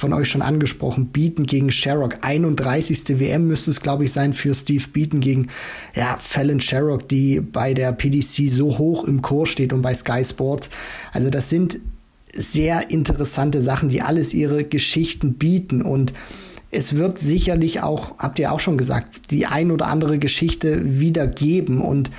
von 0.00 0.14
euch 0.14 0.30
schon 0.30 0.40
angesprochen, 0.40 1.08
Beaton 1.08 1.44
gegen 1.44 1.70
Sherrock. 1.70 2.18
31. 2.22 3.20
WM 3.20 3.46
müsste 3.46 3.70
es, 3.70 3.82
glaube 3.82 4.04
ich, 4.04 4.12
sein 4.12 4.32
für 4.32 4.54
Steve 4.54 4.84
Beaton 4.90 5.20
gegen 5.20 5.48
ja, 5.94 6.16
Fallon 6.18 6.60
Sherrock, 6.60 7.06
die 7.08 7.40
bei 7.40 7.74
der 7.74 7.92
PDC 7.92 8.48
so 8.48 8.78
hoch 8.78 9.04
im 9.04 9.20
Kurs 9.20 9.50
steht 9.50 9.74
und 9.74 9.82
bei 9.82 9.92
Sky 9.92 10.24
Sports. 10.24 10.70
Also 11.12 11.28
das 11.28 11.50
sind 11.50 11.78
sehr 12.34 12.90
interessante 12.90 13.60
Sachen, 13.60 13.90
die 13.90 14.00
alles 14.00 14.32
ihre 14.32 14.64
Geschichten 14.64 15.34
bieten 15.34 15.82
und 15.82 16.14
es 16.70 16.94
wird 16.94 17.18
sicherlich 17.18 17.82
auch, 17.82 18.16
habt 18.18 18.38
ihr 18.38 18.52
auch 18.52 18.60
schon 18.60 18.78
gesagt, 18.78 19.30
die 19.30 19.46
ein 19.46 19.70
oder 19.70 19.88
andere 19.88 20.18
Geschichte 20.18 20.98
wiedergeben 21.00 21.80
und 21.80 22.10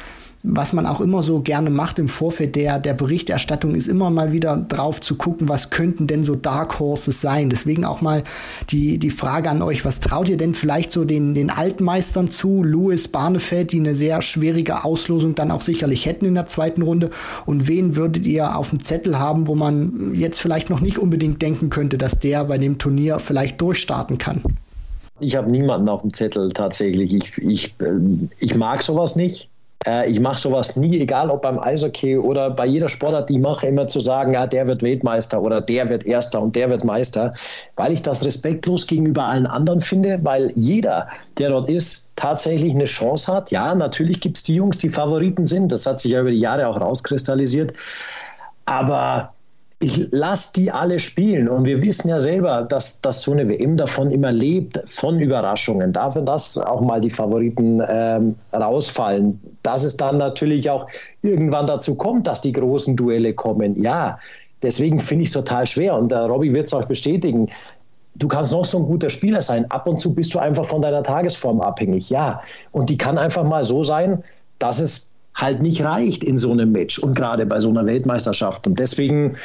was 0.43 0.74
man 0.74 0.88
auch 0.88 1.01
immer 1.01 1.21
so 1.21 1.41
gerne 1.41 1.69
macht 1.69 2.00
im 2.00 2.10
Vorfeld 2.10 2.55
der, 2.55 2.79
der 2.79 2.93
Berichterstattung, 2.93 3.75
ist 3.75 3.88
immer 3.88 4.10
mal 4.10 4.31
wieder 4.31 4.57
drauf 4.57 5.00
zu 5.00 5.15
gucken, 5.15 5.50
was 5.50 5.69
könnten 5.69 6.07
denn 6.07 6.24
so 6.24 6.36
Dark 6.36 6.79
Horses 6.79 7.21
sein. 7.21 7.50
Deswegen 7.50 7.86
auch 7.86 8.01
mal 8.01 8.24
die, 8.69 8.98
die 8.98 9.12
Frage 9.12 9.50
an 9.50 9.62
euch, 9.62 9.86
was 9.86 10.00
traut 10.00 10.29
ihr 10.29 10.38
denn 10.38 10.55
vielleicht 10.55 10.91
so 10.91 11.05
den, 11.05 11.36
den 11.36 11.51
Altmeistern 11.51 12.31
zu, 12.31 12.63
Louis 12.63 13.07
Barnefeld, 13.07 13.71
die 13.71 13.79
eine 13.79 13.93
sehr 13.93 14.21
schwierige 14.21 14.83
Auslosung 14.83 15.36
dann 15.36 15.51
auch 15.51 15.62
sicherlich 15.62 16.07
hätten 16.07 16.25
in 16.25 16.33
der 16.33 16.48
zweiten 16.48 16.81
Runde? 16.81 17.12
Und 17.45 17.67
wen 17.67 17.95
würdet 17.95 18.25
ihr 18.25 18.57
auf 18.57 18.71
dem 18.71 18.83
Zettel 18.83 19.19
haben, 19.19 19.48
wo 19.48 19.53
man 19.53 20.13
jetzt 20.15 20.41
vielleicht 20.41 20.71
noch 20.71 20.81
nicht 20.81 20.98
unbedingt 20.98 21.41
denken 21.41 21.69
könnte, 21.69 22.00
dass 22.00 22.17
der 22.17 22.45
bei 22.45 22.57
dem 22.57 22.79
Turnier 22.79 23.19
vielleicht 23.19 23.62
durchstarten 23.62 24.17
kann? 24.17 24.41
Ich 25.19 25.36
habe 25.36 25.51
niemanden 25.51 25.88
auf 25.88 26.01
dem 26.01 26.15
Zettel 26.15 26.50
tatsächlich. 26.50 27.13
Ich, 27.13 27.38
ich, 27.38 27.75
äh, 27.79 28.27
ich 28.39 28.55
mag 28.55 28.81
sowas 28.81 29.15
nicht 29.15 29.50
Äh, 29.85 30.09
ich 30.09 30.19
mache 30.19 30.39
sowas 30.39 30.75
nie, 30.75 31.00
egal 31.00 31.29
ob 31.29 31.41
beim 31.41 31.59
Eishockey 31.59 32.17
oder 32.17 32.50
bei 32.50 32.65
jeder 32.65 32.89
Sportart, 32.89 33.29
die 33.29 33.35
ich 33.35 33.39
mache, 33.39 33.67
immer 33.67 33.88
zu 33.88 34.00
sagen, 34.00 34.33
ja, 34.33 34.47
der 34.47 34.67
wird 34.67 34.83
Weltmeister 34.83 35.41
oder 35.41 35.61
der 35.61 35.89
wird 35.89 36.05
Erster 36.05 36.41
und 36.41 36.55
der 36.55 36.69
wird 36.69 36.83
Meister, 36.83 37.33
weil 37.75 37.93
ich 37.93 38.01
das 38.01 38.23
respektlos 38.23 38.88
gegenüber 38.88 39.25
allen 39.25 39.47
anderen 39.47 39.81
finde, 39.81 40.19
weil 40.23 40.51
jeder, 40.55 41.07
der 41.38 41.50
dort 41.50 41.69
ist, 41.69 42.11
tatsächlich 42.15 42.73
eine 42.73 42.85
Chance 42.85 43.33
hat. 43.33 43.51
Ja, 43.51 43.73
natürlich 43.73 44.19
gibt 44.19 44.38
es 44.38 44.43
die 44.43 44.55
Jungs, 44.55 44.77
die 44.77 44.89
Favoriten 44.89 45.45
sind. 45.45 45.71
Das 45.71 45.85
hat 45.85 46.00
sich 46.00 46.11
ja 46.11 46.21
über 46.21 46.31
die 46.31 46.39
Jahre 46.39 46.67
auch 46.67 46.79
rauskristallisiert. 46.79 47.73
Aber 48.65 49.33
ich 49.81 50.07
lasse 50.11 50.53
die 50.53 50.71
alle 50.71 51.00
spielen. 51.00 51.50
Und 51.50 51.65
wir 51.65 51.81
wissen 51.81 52.07
ja 52.09 52.19
selber, 52.19 52.61
dass, 52.61 53.01
dass 53.01 53.21
so 53.21 53.31
eine 53.31 53.50
WM 53.50 53.77
davon 53.77 54.11
immer 54.11 54.31
lebt, 54.31 54.81
von 54.85 55.19
Überraschungen. 55.19 55.91
Dafür, 55.91 56.21
dass 56.21 56.57
auch 56.57 56.81
mal 56.81 57.01
die 57.01 57.09
Favoriten 57.09 57.81
ähm, 57.88 58.35
rausfallen. 58.53 59.39
Dass 59.63 59.83
es 59.83 59.97
dann 59.97 60.17
natürlich 60.17 60.69
auch 60.69 60.88
irgendwann 61.23 61.65
dazu 61.65 61.95
kommt, 61.95 62.27
dass 62.27 62.41
die 62.41 62.51
großen 62.51 62.95
Duelle 62.95 63.33
kommen. 63.33 63.81
Ja, 63.81 64.19
deswegen 64.61 65.00
finde 65.00 65.23
ich 65.23 65.29
es 65.29 65.33
total 65.33 65.65
schwer. 65.65 65.95
Und 65.95 66.11
der 66.11 66.25
Robby 66.25 66.53
wird 66.53 66.67
es 66.67 66.73
auch 66.73 66.85
bestätigen. 66.85 67.50
Du 68.15 68.27
kannst 68.27 68.51
noch 68.51 68.65
so 68.65 68.79
ein 68.79 68.85
guter 68.85 69.09
Spieler 69.09 69.41
sein. 69.41 69.69
Ab 69.71 69.88
und 69.88 70.00
zu 70.00 70.13
bist 70.13 70.33
du 70.33 70.39
einfach 70.39 70.65
von 70.65 70.81
deiner 70.81 71.01
Tagesform 71.01 71.59
abhängig. 71.59 72.09
Ja. 72.09 72.41
Und 72.71 72.89
die 72.89 72.97
kann 72.97 73.17
einfach 73.17 73.43
mal 73.43 73.63
so 73.63 73.81
sein, 73.81 74.23
dass 74.59 74.79
es 74.79 75.09
halt 75.33 75.61
nicht 75.61 75.83
reicht 75.83 76.23
in 76.23 76.38
so 76.38 76.51
einem 76.51 76.71
Match 76.71 77.00
und 77.00 77.15
gerade 77.15 77.45
bei 77.45 77.59
so 77.61 77.69
einer 77.69 77.85
Weltmeisterschaft. 77.85 78.67
Und 78.67 78.79
deswegen 78.79 79.38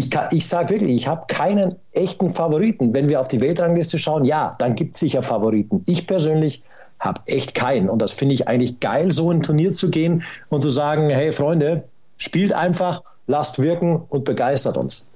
ich, 0.00 0.10
ich 0.32 0.48
sage 0.48 0.70
wirklich, 0.70 1.02
ich 1.02 1.08
habe 1.08 1.24
keinen 1.28 1.76
echten 1.92 2.30
Favoriten. 2.30 2.94
Wenn 2.94 3.08
wir 3.08 3.20
auf 3.20 3.28
die 3.28 3.40
Weltrangliste 3.40 3.98
schauen, 3.98 4.24
ja, 4.24 4.56
dann 4.58 4.74
gibt 4.74 4.94
es 4.94 5.00
sicher 5.00 5.22
Favoriten. 5.22 5.82
Ich 5.86 6.06
persönlich 6.06 6.62
habe 6.98 7.20
echt 7.26 7.54
keinen. 7.54 7.88
Und 7.88 8.00
das 8.00 8.12
finde 8.12 8.34
ich 8.34 8.48
eigentlich 8.48 8.80
geil, 8.80 9.12
so 9.12 9.30
ein 9.30 9.42
Turnier 9.42 9.72
zu 9.72 9.90
gehen 9.90 10.22
und 10.48 10.62
zu 10.62 10.70
sagen, 10.70 11.10
hey 11.10 11.32
Freunde, 11.32 11.84
spielt 12.16 12.52
einfach, 12.52 13.02
lasst 13.26 13.58
wirken 13.58 14.02
und 14.08 14.24
begeistert 14.24 14.76
uns. 14.76 15.06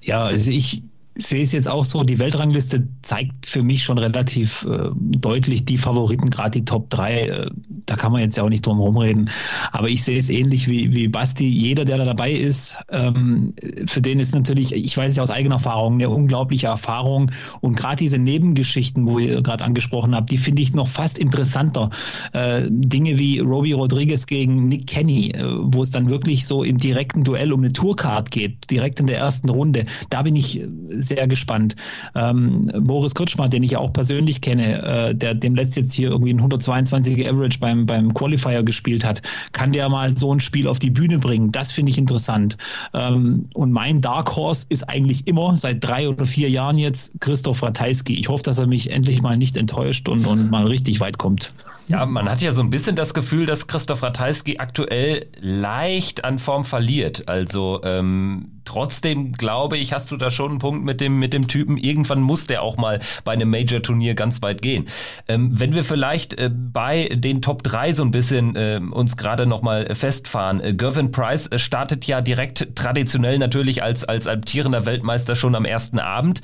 Ja, 0.00 0.24
also 0.24 0.50
ich, 0.50 0.82
sehe 1.14 1.42
es 1.42 1.52
jetzt 1.52 1.68
auch 1.68 1.84
so, 1.84 2.02
die 2.02 2.18
Weltrangliste 2.18 2.88
zeigt 3.02 3.46
für 3.46 3.62
mich 3.62 3.84
schon 3.84 3.98
relativ 3.98 4.66
äh, 4.68 4.88
deutlich 4.96 5.64
die 5.64 5.76
Favoriten, 5.76 6.30
gerade 6.30 6.52
die 6.52 6.64
Top 6.64 6.88
3. 6.90 7.20
Äh, 7.20 7.50
da 7.86 7.96
kann 7.96 8.12
man 8.12 8.22
jetzt 8.22 8.36
ja 8.36 8.42
auch 8.42 8.48
nicht 8.48 8.64
drum 8.64 8.78
rumreden. 8.80 9.28
Aber 9.72 9.88
ich 9.88 10.04
sehe 10.04 10.18
es 10.18 10.30
ähnlich 10.30 10.68
wie, 10.68 10.94
wie 10.94 11.08
Basti. 11.08 11.46
Jeder, 11.46 11.84
der 11.84 11.98
da 11.98 12.04
dabei 12.04 12.32
ist, 12.32 12.76
ähm, 12.90 13.54
für 13.86 14.00
den 14.00 14.20
ist 14.20 14.34
natürlich, 14.34 14.74
ich 14.74 14.96
weiß 14.96 15.10
es 15.10 15.16
ja 15.16 15.22
aus 15.22 15.30
eigener 15.30 15.56
Erfahrung, 15.56 15.94
eine 15.94 16.08
unglaubliche 16.08 16.68
Erfahrung. 16.68 17.30
Und 17.60 17.76
gerade 17.76 17.96
diese 17.96 18.18
Nebengeschichten, 18.18 19.06
wo 19.06 19.18
ihr 19.18 19.42
gerade 19.42 19.64
angesprochen 19.64 20.14
habt, 20.14 20.30
die 20.30 20.38
finde 20.38 20.62
ich 20.62 20.72
noch 20.72 20.88
fast 20.88 21.18
interessanter. 21.18 21.90
Äh, 22.32 22.62
Dinge 22.70 23.18
wie 23.18 23.38
Robbie 23.38 23.72
Rodriguez 23.72 24.26
gegen 24.26 24.68
Nick 24.68 24.86
Kenny, 24.86 25.30
äh, 25.30 25.44
wo 25.44 25.82
es 25.82 25.90
dann 25.90 26.08
wirklich 26.08 26.46
so 26.46 26.64
im 26.64 26.78
direkten 26.78 27.22
Duell 27.22 27.52
um 27.52 27.60
eine 27.60 27.72
Tourcard 27.72 28.30
geht, 28.30 28.70
direkt 28.70 28.98
in 29.00 29.06
der 29.06 29.18
ersten 29.18 29.50
Runde. 29.50 29.84
Da 30.08 30.22
bin 30.22 30.36
ich 30.36 30.62
sehr 31.02 31.26
gespannt. 31.26 31.76
Ähm, 32.14 32.70
Boris 32.80 33.14
Kutschmer, 33.14 33.48
den 33.48 33.62
ich 33.62 33.72
ja 33.72 33.78
auch 33.78 33.92
persönlich 33.92 34.40
kenne, 34.40 34.82
äh, 34.82 35.14
der 35.14 35.34
dem 35.34 35.54
letzt 35.54 35.76
jetzt 35.76 35.92
hier 35.92 36.10
irgendwie 36.10 36.32
ein 36.32 36.40
122er 36.40 37.28
Average 37.28 37.58
beim, 37.58 37.86
beim 37.86 38.12
Qualifier 38.14 38.62
gespielt 38.62 39.04
hat, 39.04 39.22
kann 39.52 39.72
der 39.72 39.88
mal 39.88 40.16
so 40.16 40.34
ein 40.34 40.40
Spiel 40.40 40.66
auf 40.66 40.78
die 40.78 40.90
Bühne 40.90 41.18
bringen? 41.18 41.52
Das 41.52 41.72
finde 41.72 41.90
ich 41.90 41.98
interessant. 41.98 42.56
Ähm, 42.94 43.44
und 43.54 43.72
mein 43.72 44.00
Dark 44.00 44.34
Horse 44.36 44.66
ist 44.68 44.88
eigentlich 44.88 45.26
immer 45.26 45.56
seit 45.56 45.82
drei 45.82 46.08
oder 46.08 46.26
vier 46.26 46.50
Jahren 46.50 46.78
jetzt 46.78 47.20
Christoph 47.20 47.62
Ratajski. 47.62 48.14
Ich 48.18 48.28
hoffe, 48.28 48.42
dass 48.44 48.58
er 48.58 48.66
mich 48.66 48.90
endlich 48.90 49.22
mal 49.22 49.36
nicht 49.36 49.56
enttäuscht 49.56 50.08
und, 50.08 50.26
und 50.26 50.50
mal 50.50 50.66
richtig 50.66 51.00
weit 51.00 51.18
kommt. 51.18 51.54
Ja, 51.88 52.06
man 52.06 52.30
hat 52.30 52.40
ja 52.40 52.52
so 52.52 52.62
ein 52.62 52.70
bisschen 52.70 52.96
das 52.96 53.12
Gefühl, 53.12 53.46
dass 53.46 53.66
Christoph 53.66 54.02
Ratajski 54.02 54.58
aktuell 54.58 55.26
leicht 55.40 56.24
an 56.24 56.38
Form 56.38 56.64
verliert. 56.64 57.28
Also 57.28 57.80
ähm, 57.84 58.60
trotzdem 58.64 59.32
glaube 59.32 59.76
ich, 59.76 59.92
hast 59.92 60.10
du 60.10 60.16
da 60.16 60.30
schon 60.30 60.50
einen 60.50 60.58
Punkt 60.58 60.84
mit 60.84 61.00
dem, 61.00 61.18
mit 61.18 61.32
dem 61.32 61.48
Typen. 61.48 61.76
Irgendwann 61.76 62.20
muss 62.20 62.46
der 62.46 62.62
auch 62.62 62.76
mal 62.76 63.00
bei 63.24 63.32
einem 63.32 63.50
Major-Turnier 63.50 64.14
ganz 64.14 64.42
weit 64.42 64.62
gehen. 64.62 64.86
Ähm, 65.28 65.58
wenn 65.58 65.74
wir 65.74 65.84
vielleicht 65.84 66.34
äh, 66.34 66.50
bei 66.52 67.08
den 67.12 67.42
Top 67.42 67.62
3 67.62 67.92
so 67.92 68.04
ein 68.04 68.10
bisschen 68.10 68.54
äh, 68.56 68.80
uns 68.90 69.16
gerade 69.16 69.46
nochmal 69.46 69.94
festfahren. 69.94 70.60
Äh, 70.60 70.74
Gervin 70.74 71.10
Price 71.10 71.48
äh, 71.48 71.58
startet 71.58 72.06
ja 72.06 72.20
direkt 72.20 72.76
traditionell 72.76 73.38
natürlich 73.38 73.82
als, 73.82 74.04
als 74.04 74.26
amtierender 74.26 74.86
Weltmeister 74.86 75.34
schon 75.34 75.54
am 75.54 75.64
ersten 75.64 75.98
Abend. 75.98 76.42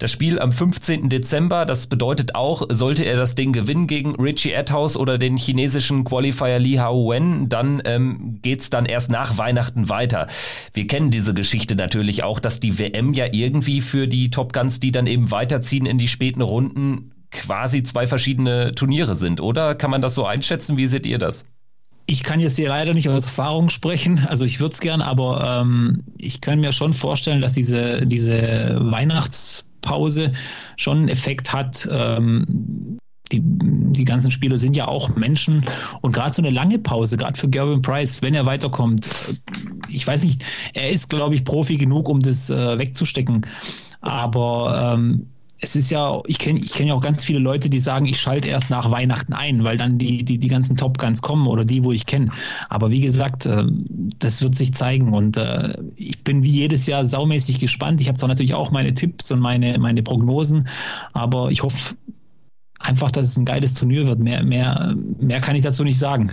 Das 0.00 0.10
Spiel 0.10 0.40
am 0.40 0.50
15. 0.50 1.10
Dezember, 1.10 1.66
das 1.66 1.86
bedeutet 1.86 2.34
auch, 2.34 2.66
sollte 2.70 3.04
er 3.04 3.18
das 3.18 3.34
Ding 3.34 3.52
gewinnen 3.52 3.86
gegen 3.86 4.14
Richie 4.14 4.56
Adhouse 4.56 4.96
oder 4.96 5.18
den 5.18 5.36
chinesischen 5.36 6.04
Qualifier 6.04 6.58
Li 6.58 6.76
Hao 6.76 7.10
Wen, 7.10 7.50
dann 7.50 7.82
ähm, 7.84 8.38
geht's 8.40 8.70
dann 8.70 8.86
erst 8.86 9.10
nach 9.10 9.36
Weihnachten 9.36 9.90
weiter. 9.90 10.26
Wir 10.72 10.86
kennen 10.86 11.10
diese 11.10 11.34
Geschichte 11.34 11.76
natürlich 11.76 12.22
auch, 12.22 12.40
dass 12.40 12.60
die 12.60 12.78
WM 12.78 13.12
ja 13.12 13.26
irgendwie 13.30 13.82
für 13.82 14.08
die 14.08 14.30
Top 14.30 14.54
Guns, 14.54 14.80
die 14.80 14.90
dann 14.90 15.06
eben 15.06 15.30
weiterziehen 15.30 15.84
in 15.84 15.98
die 15.98 16.08
späten 16.08 16.40
Runden, 16.40 17.12
quasi 17.30 17.82
zwei 17.82 18.06
verschiedene 18.06 18.72
Turniere 18.72 19.14
sind, 19.14 19.42
oder? 19.42 19.74
Kann 19.74 19.90
man 19.90 20.00
das 20.00 20.14
so 20.14 20.24
einschätzen? 20.24 20.78
Wie 20.78 20.86
seht 20.86 21.04
ihr 21.04 21.18
das? 21.18 21.44
Ich 22.06 22.22
kann 22.22 22.40
jetzt 22.40 22.56
hier 22.56 22.68
leider 22.68 22.94
nicht 22.94 23.10
aus 23.10 23.26
Erfahrung 23.26 23.68
sprechen, 23.68 24.26
also 24.30 24.46
ich 24.46 24.60
würde 24.60 24.72
es 24.72 24.80
gern, 24.80 25.02
aber 25.02 25.60
ähm, 25.60 26.04
ich 26.16 26.40
kann 26.40 26.60
mir 26.60 26.72
schon 26.72 26.94
vorstellen, 26.94 27.42
dass 27.42 27.52
diese, 27.52 28.06
diese 28.06 28.78
Weihnachts- 28.80 29.66
Pause 29.82 30.32
schon 30.76 30.98
einen 30.98 31.08
Effekt 31.08 31.52
hat. 31.52 31.88
Ähm, 31.90 32.98
die, 33.32 33.40
die 33.44 34.04
ganzen 34.04 34.30
Spieler 34.30 34.58
sind 34.58 34.76
ja 34.76 34.88
auch 34.88 35.14
Menschen 35.14 35.64
und 36.00 36.12
gerade 36.12 36.32
so 36.32 36.42
eine 36.42 36.50
lange 36.50 36.78
Pause, 36.78 37.16
gerade 37.16 37.38
für 37.38 37.48
Gervin 37.48 37.80
Price, 37.80 38.22
wenn 38.22 38.34
er 38.34 38.44
weiterkommt, 38.44 39.06
ich 39.88 40.06
weiß 40.06 40.24
nicht, 40.24 40.44
er 40.74 40.90
ist, 40.90 41.10
glaube 41.10 41.34
ich, 41.34 41.44
Profi 41.44 41.76
genug, 41.76 42.08
um 42.08 42.20
das 42.20 42.50
äh, 42.50 42.78
wegzustecken. 42.78 43.42
Aber 44.00 44.94
ähm, 44.94 45.28
es 45.60 45.76
ist 45.76 45.90
ja, 45.90 46.20
ich 46.26 46.38
kenne 46.38 46.58
ich 46.58 46.72
kenn 46.72 46.88
ja 46.88 46.94
auch 46.94 47.02
ganz 47.02 47.24
viele 47.24 47.38
Leute, 47.38 47.68
die 47.68 47.80
sagen, 47.80 48.06
ich 48.06 48.18
schalte 48.18 48.48
erst 48.48 48.70
nach 48.70 48.90
Weihnachten 48.90 49.32
ein, 49.32 49.62
weil 49.62 49.76
dann 49.76 49.98
die, 49.98 50.24
die, 50.24 50.38
die 50.38 50.48
ganzen 50.48 50.76
Top 50.76 50.98
Guns 50.98 51.20
kommen 51.20 51.46
oder 51.46 51.64
die, 51.64 51.84
wo 51.84 51.92
ich 51.92 52.06
kenne. 52.06 52.30
Aber 52.68 52.90
wie 52.90 53.00
gesagt, 53.00 53.46
äh, 53.46 53.64
das 54.18 54.42
wird 54.42 54.56
sich 54.56 54.72
zeigen 54.72 55.12
und 55.12 55.36
äh, 55.36 55.74
ich 55.96 56.24
bin 56.24 56.42
wie 56.42 56.50
jedes 56.50 56.86
Jahr 56.86 57.04
saumäßig 57.04 57.58
gespannt. 57.58 58.00
Ich 58.00 58.08
habe 58.08 58.18
zwar 58.18 58.28
natürlich 58.28 58.54
auch 58.54 58.70
meine 58.70 58.94
Tipps 58.94 59.30
und 59.30 59.40
meine, 59.40 59.78
meine 59.78 60.02
Prognosen, 60.02 60.66
aber 61.12 61.50
ich 61.50 61.62
hoffe 61.62 61.94
einfach, 62.78 63.10
dass 63.10 63.28
es 63.28 63.36
ein 63.36 63.44
geiles 63.44 63.74
Turnier 63.74 64.06
wird. 64.06 64.20
Mehr, 64.20 64.42
mehr, 64.42 64.94
mehr 65.18 65.40
kann 65.40 65.56
ich 65.56 65.62
dazu 65.62 65.84
nicht 65.84 65.98
sagen 65.98 66.30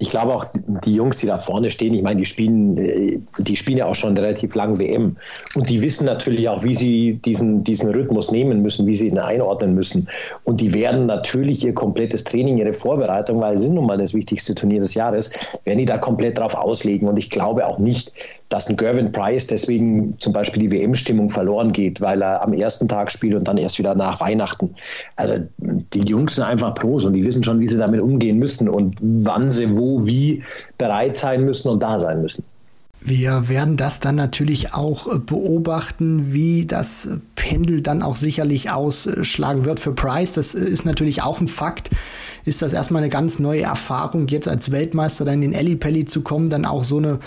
ich 0.00 0.08
glaube 0.08 0.34
auch 0.34 0.46
die 0.54 0.94
Jungs, 0.94 1.18
die 1.18 1.26
da 1.26 1.38
vorne 1.38 1.70
stehen, 1.70 1.92
ich 1.92 2.02
meine, 2.02 2.16
die 2.16 2.24
spielen, 2.24 2.76
äh, 2.78 3.18
die 3.38 3.54
spielen 3.54 3.78
ja 3.78 3.84
auch 3.84 3.94
schon 3.94 4.16
relativ 4.16 4.54
lang 4.54 4.78
WM. 4.78 5.16
Und 5.54 5.68
die 5.68 5.82
wissen 5.82 6.06
natürlich 6.06 6.48
auch, 6.48 6.64
wie 6.64 6.74
sie 6.74 7.20
diesen, 7.22 7.62
diesen 7.64 7.90
Rhythmus 7.90 8.32
nehmen 8.32 8.62
müssen, 8.62 8.86
wie 8.86 8.94
sie 8.94 9.08
ihn 9.08 9.18
einordnen 9.18 9.74
müssen. 9.74 10.08
Und 10.44 10.62
die 10.62 10.72
werden 10.72 11.04
natürlich 11.04 11.62
ihr 11.64 11.74
komplettes 11.74 12.24
Training, 12.24 12.56
ihre 12.56 12.72
Vorbereitung, 12.72 13.42
weil 13.42 13.54
es 13.54 13.62
ist 13.62 13.72
nun 13.72 13.86
mal 13.86 13.98
das 13.98 14.14
wichtigste 14.14 14.54
Turnier 14.54 14.80
des 14.80 14.94
Jahres, 14.94 15.30
werden 15.64 15.78
die 15.78 15.84
da 15.84 15.98
komplett 15.98 16.38
drauf 16.38 16.54
auslegen. 16.54 17.06
Und 17.06 17.18
ich 17.18 17.28
glaube 17.28 17.66
auch 17.66 17.78
nicht, 17.78 18.10
dass 18.50 18.68
ein 18.68 18.76
Gervin 18.76 19.12
Price 19.12 19.46
deswegen 19.46 20.18
zum 20.18 20.32
Beispiel 20.32 20.68
die 20.68 20.72
WM-Stimmung 20.72 21.30
verloren 21.30 21.72
geht, 21.72 22.00
weil 22.00 22.20
er 22.20 22.42
am 22.42 22.52
ersten 22.52 22.88
Tag 22.88 23.10
spielt 23.10 23.34
und 23.34 23.46
dann 23.46 23.56
erst 23.56 23.78
wieder 23.78 23.94
nach 23.94 24.20
Weihnachten. 24.20 24.74
Also 25.16 25.36
die 25.58 26.00
Jungs 26.00 26.34
sind 26.34 26.44
einfach 26.44 26.74
Pros 26.74 27.04
und 27.04 27.12
die 27.12 27.24
wissen 27.24 27.44
schon, 27.44 27.60
wie 27.60 27.68
sie 27.68 27.78
damit 27.78 28.00
umgehen 28.00 28.38
müssen 28.38 28.68
und 28.68 28.96
wann 29.00 29.52
sie 29.52 29.76
wo, 29.76 30.04
wie 30.04 30.42
bereit 30.78 31.16
sein 31.16 31.44
müssen 31.44 31.68
und 31.68 31.80
da 31.80 31.98
sein 31.98 32.20
müssen. 32.20 32.44
Wir 33.02 33.48
werden 33.48 33.78
das 33.78 34.00
dann 34.00 34.16
natürlich 34.16 34.74
auch 34.74 35.06
äh, 35.06 35.18
beobachten, 35.18 36.34
wie 36.34 36.66
das 36.66 37.20
Pendel 37.34 37.80
dann 37.80 38.02
auch 38.02 38.16
sicherlich 38.16 38.70
ausschlagen 38.70 39.64
wird 39.64 39.80
für 39.80 39.92
Price. 39.92 40.34
Das 40.34 40.54
ist 40.54 40.84
natürlich 40.84 41.22
auch 41.22 41.40
ein 41.40 41.48
Fakt. 41.48 41.88
Ist 42.44 42.60
das 42.60 42.74
erstmal 42.74 43.00
eine 43.02 43.08
ganz 43.08 43.38
neue 43.38 43.62
Erfahrung, 43.62 44.28
jetzt 44.28 44.48
als 44.48 44.70
Weltmeister 44.70 45.24
dann 45.24 45.42
in 45.42 45.54
Ellipelli 45.54 46.04
zu 46.04 46.20
kommen, 46.20 46.50
dann 46.50 46.66
auch 46.66 46.84
so 46.84 46.98
eine 46.98 47.20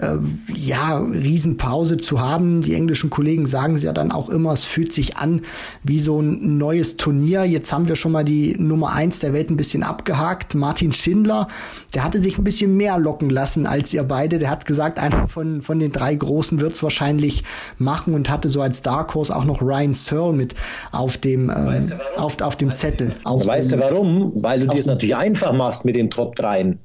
ähm, 0.00 0.40
ja, 0.52 0.98
Riesenpause 0.98 1.96
zu 1.96 2.20
haben. 2.20 2.60
Die 2.60 2.74
englischen 2.74 3.10
Kollegen 3.10 3.46
sagen 3.46 3.76
es 3.76 3.82
ja 3.82 3.92
dann 3.92 4.10
auch 4.10 4.28
immer, 4.28 4.52
es 4.52 4.64
fühlt 4.64 4.92
sich 4.92 5.16
an 5.16 5.42
wie 5.82 6.00
so 6.00 6.20
ein 6.20 6.58
neues 6.58 6.96
Turnier. 6.96 7.44
Jetzt 7.44 7.72
haben 7.72 7.88
wir 7.88 7.96
schon 7.96 8.12
mal 8.12 8.24
die 8.24 8.54
Nummer 8.58 8.92
eins 8.92 9.20
der 9.20 9.32
Welt 9.32 9.50
ein 9.50 9.56
bisschen 9.56 9.82
abgehakt. 9.82 10.54
Martin 10.54 10.92
Schindler, 10.92 11.48
der 11.94 12.04
hatte 12.04 12.20
sich 12.20 12.38
ein 12.38 12.44
bisschen 12.44 12.76
mehr 12.76 12.98
locken 12.98 13.30
lassen 13.30 13.66
als 13.66 13.92
ihr 13.94 14.02
beide. 14.02 14.38
Der 14.38 14.50
hat 14.50 14.66
gesagt, 14.66 14.98
einer 14.98 15.28
von, 15.28 15.62
von 15.62 15.78
den 15.78 15.92
drei 15.92 16.14
Großen 16.14 16.60
wird's 16.60 16.82
wahrscheinlich 16.82 17.44
machen 17.78 18.14
und 18.14 18.28
hatte 18.28 18.48
so 18.48 18.60
als 18.60 18.82
Dark 18.82 19.14
Horse 19.14 19.34
auch 19.34 19.44
noch 19.44 19.62
Ryan 19.62 19.94
Searle 19.94 20.32
mit 20.32 20.54
auf 20.90 21.16
dem, 21.18 21.50
ähm, 21.50 21.66
weißt 21.66 21.90
du 21.92 22.18
auf, 22.18 22.40
auf 22.40 22.56
dem 22.56 22.74
Zettel. 22.74 23.14
Weißt 23.24 23.72
du 23.72 23.78
warum? 23.78 24.32
Weil 24.42 24.60
du 24.60 24.66
dir 24.66 24.78
es 24.78 24.86
natürlich 24.86 25.16
einfach 25.16 25.52
machst 25.52 25.84
mit 25.84 25.96
den 25.96 26.10
Top 26.10 26.34
3. 26.36 26.76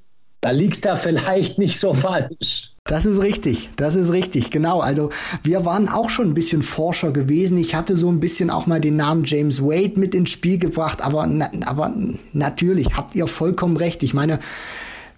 Da 0.42 0.52
liegst 0.52 0.86
du 0.86 0.96
vielleicht 0.96 1.58
nicht 1.58 1.80
so 1.80 1.94
falsch. 1.94 2.74
Das 2.90 3.06
ist 3.06 3.22
richtig, 3.22 3.70
das 3.76 3.94
ist 3.94 4.12
richtig, 4.12 4.50
genau. 4.50 4.80
Also 4.80 5.12
wir 5.44 5.64
waren 5.64 5.88
auch 5.88 6.10
schon 6.10 6.30
ein 6.30 6.34
bisschen 6.34 6.64
Forscher 6.64 7.12
gewesen. 7.12 7.56
Ich 7.60 7.76
hatte 7.76 7.96
so 7.96 8.10
ein 8.10 8.20
bisschen 8.20 8.50
auch 8.50 8.66
mal 8.66 8.82
den 8.82 8.96
Namen 8.96 9.26
James 9.26 9.62
Wade 9.62 10.00
mit 10.00 10.16
ins 10.16 10.32
Spiel 10.32 10.58
gebracht, 10.58 11.04
aber, 11.04 11.30
aber 11.68 11.94
natürlich 12.34 12.88
habt 12.98 13.14
ihr 13.14 13.28
vollkommen 13.28 13.78
recht. 13.78 14.02
Ich 14.02 14.16
meine, 14.16 14.40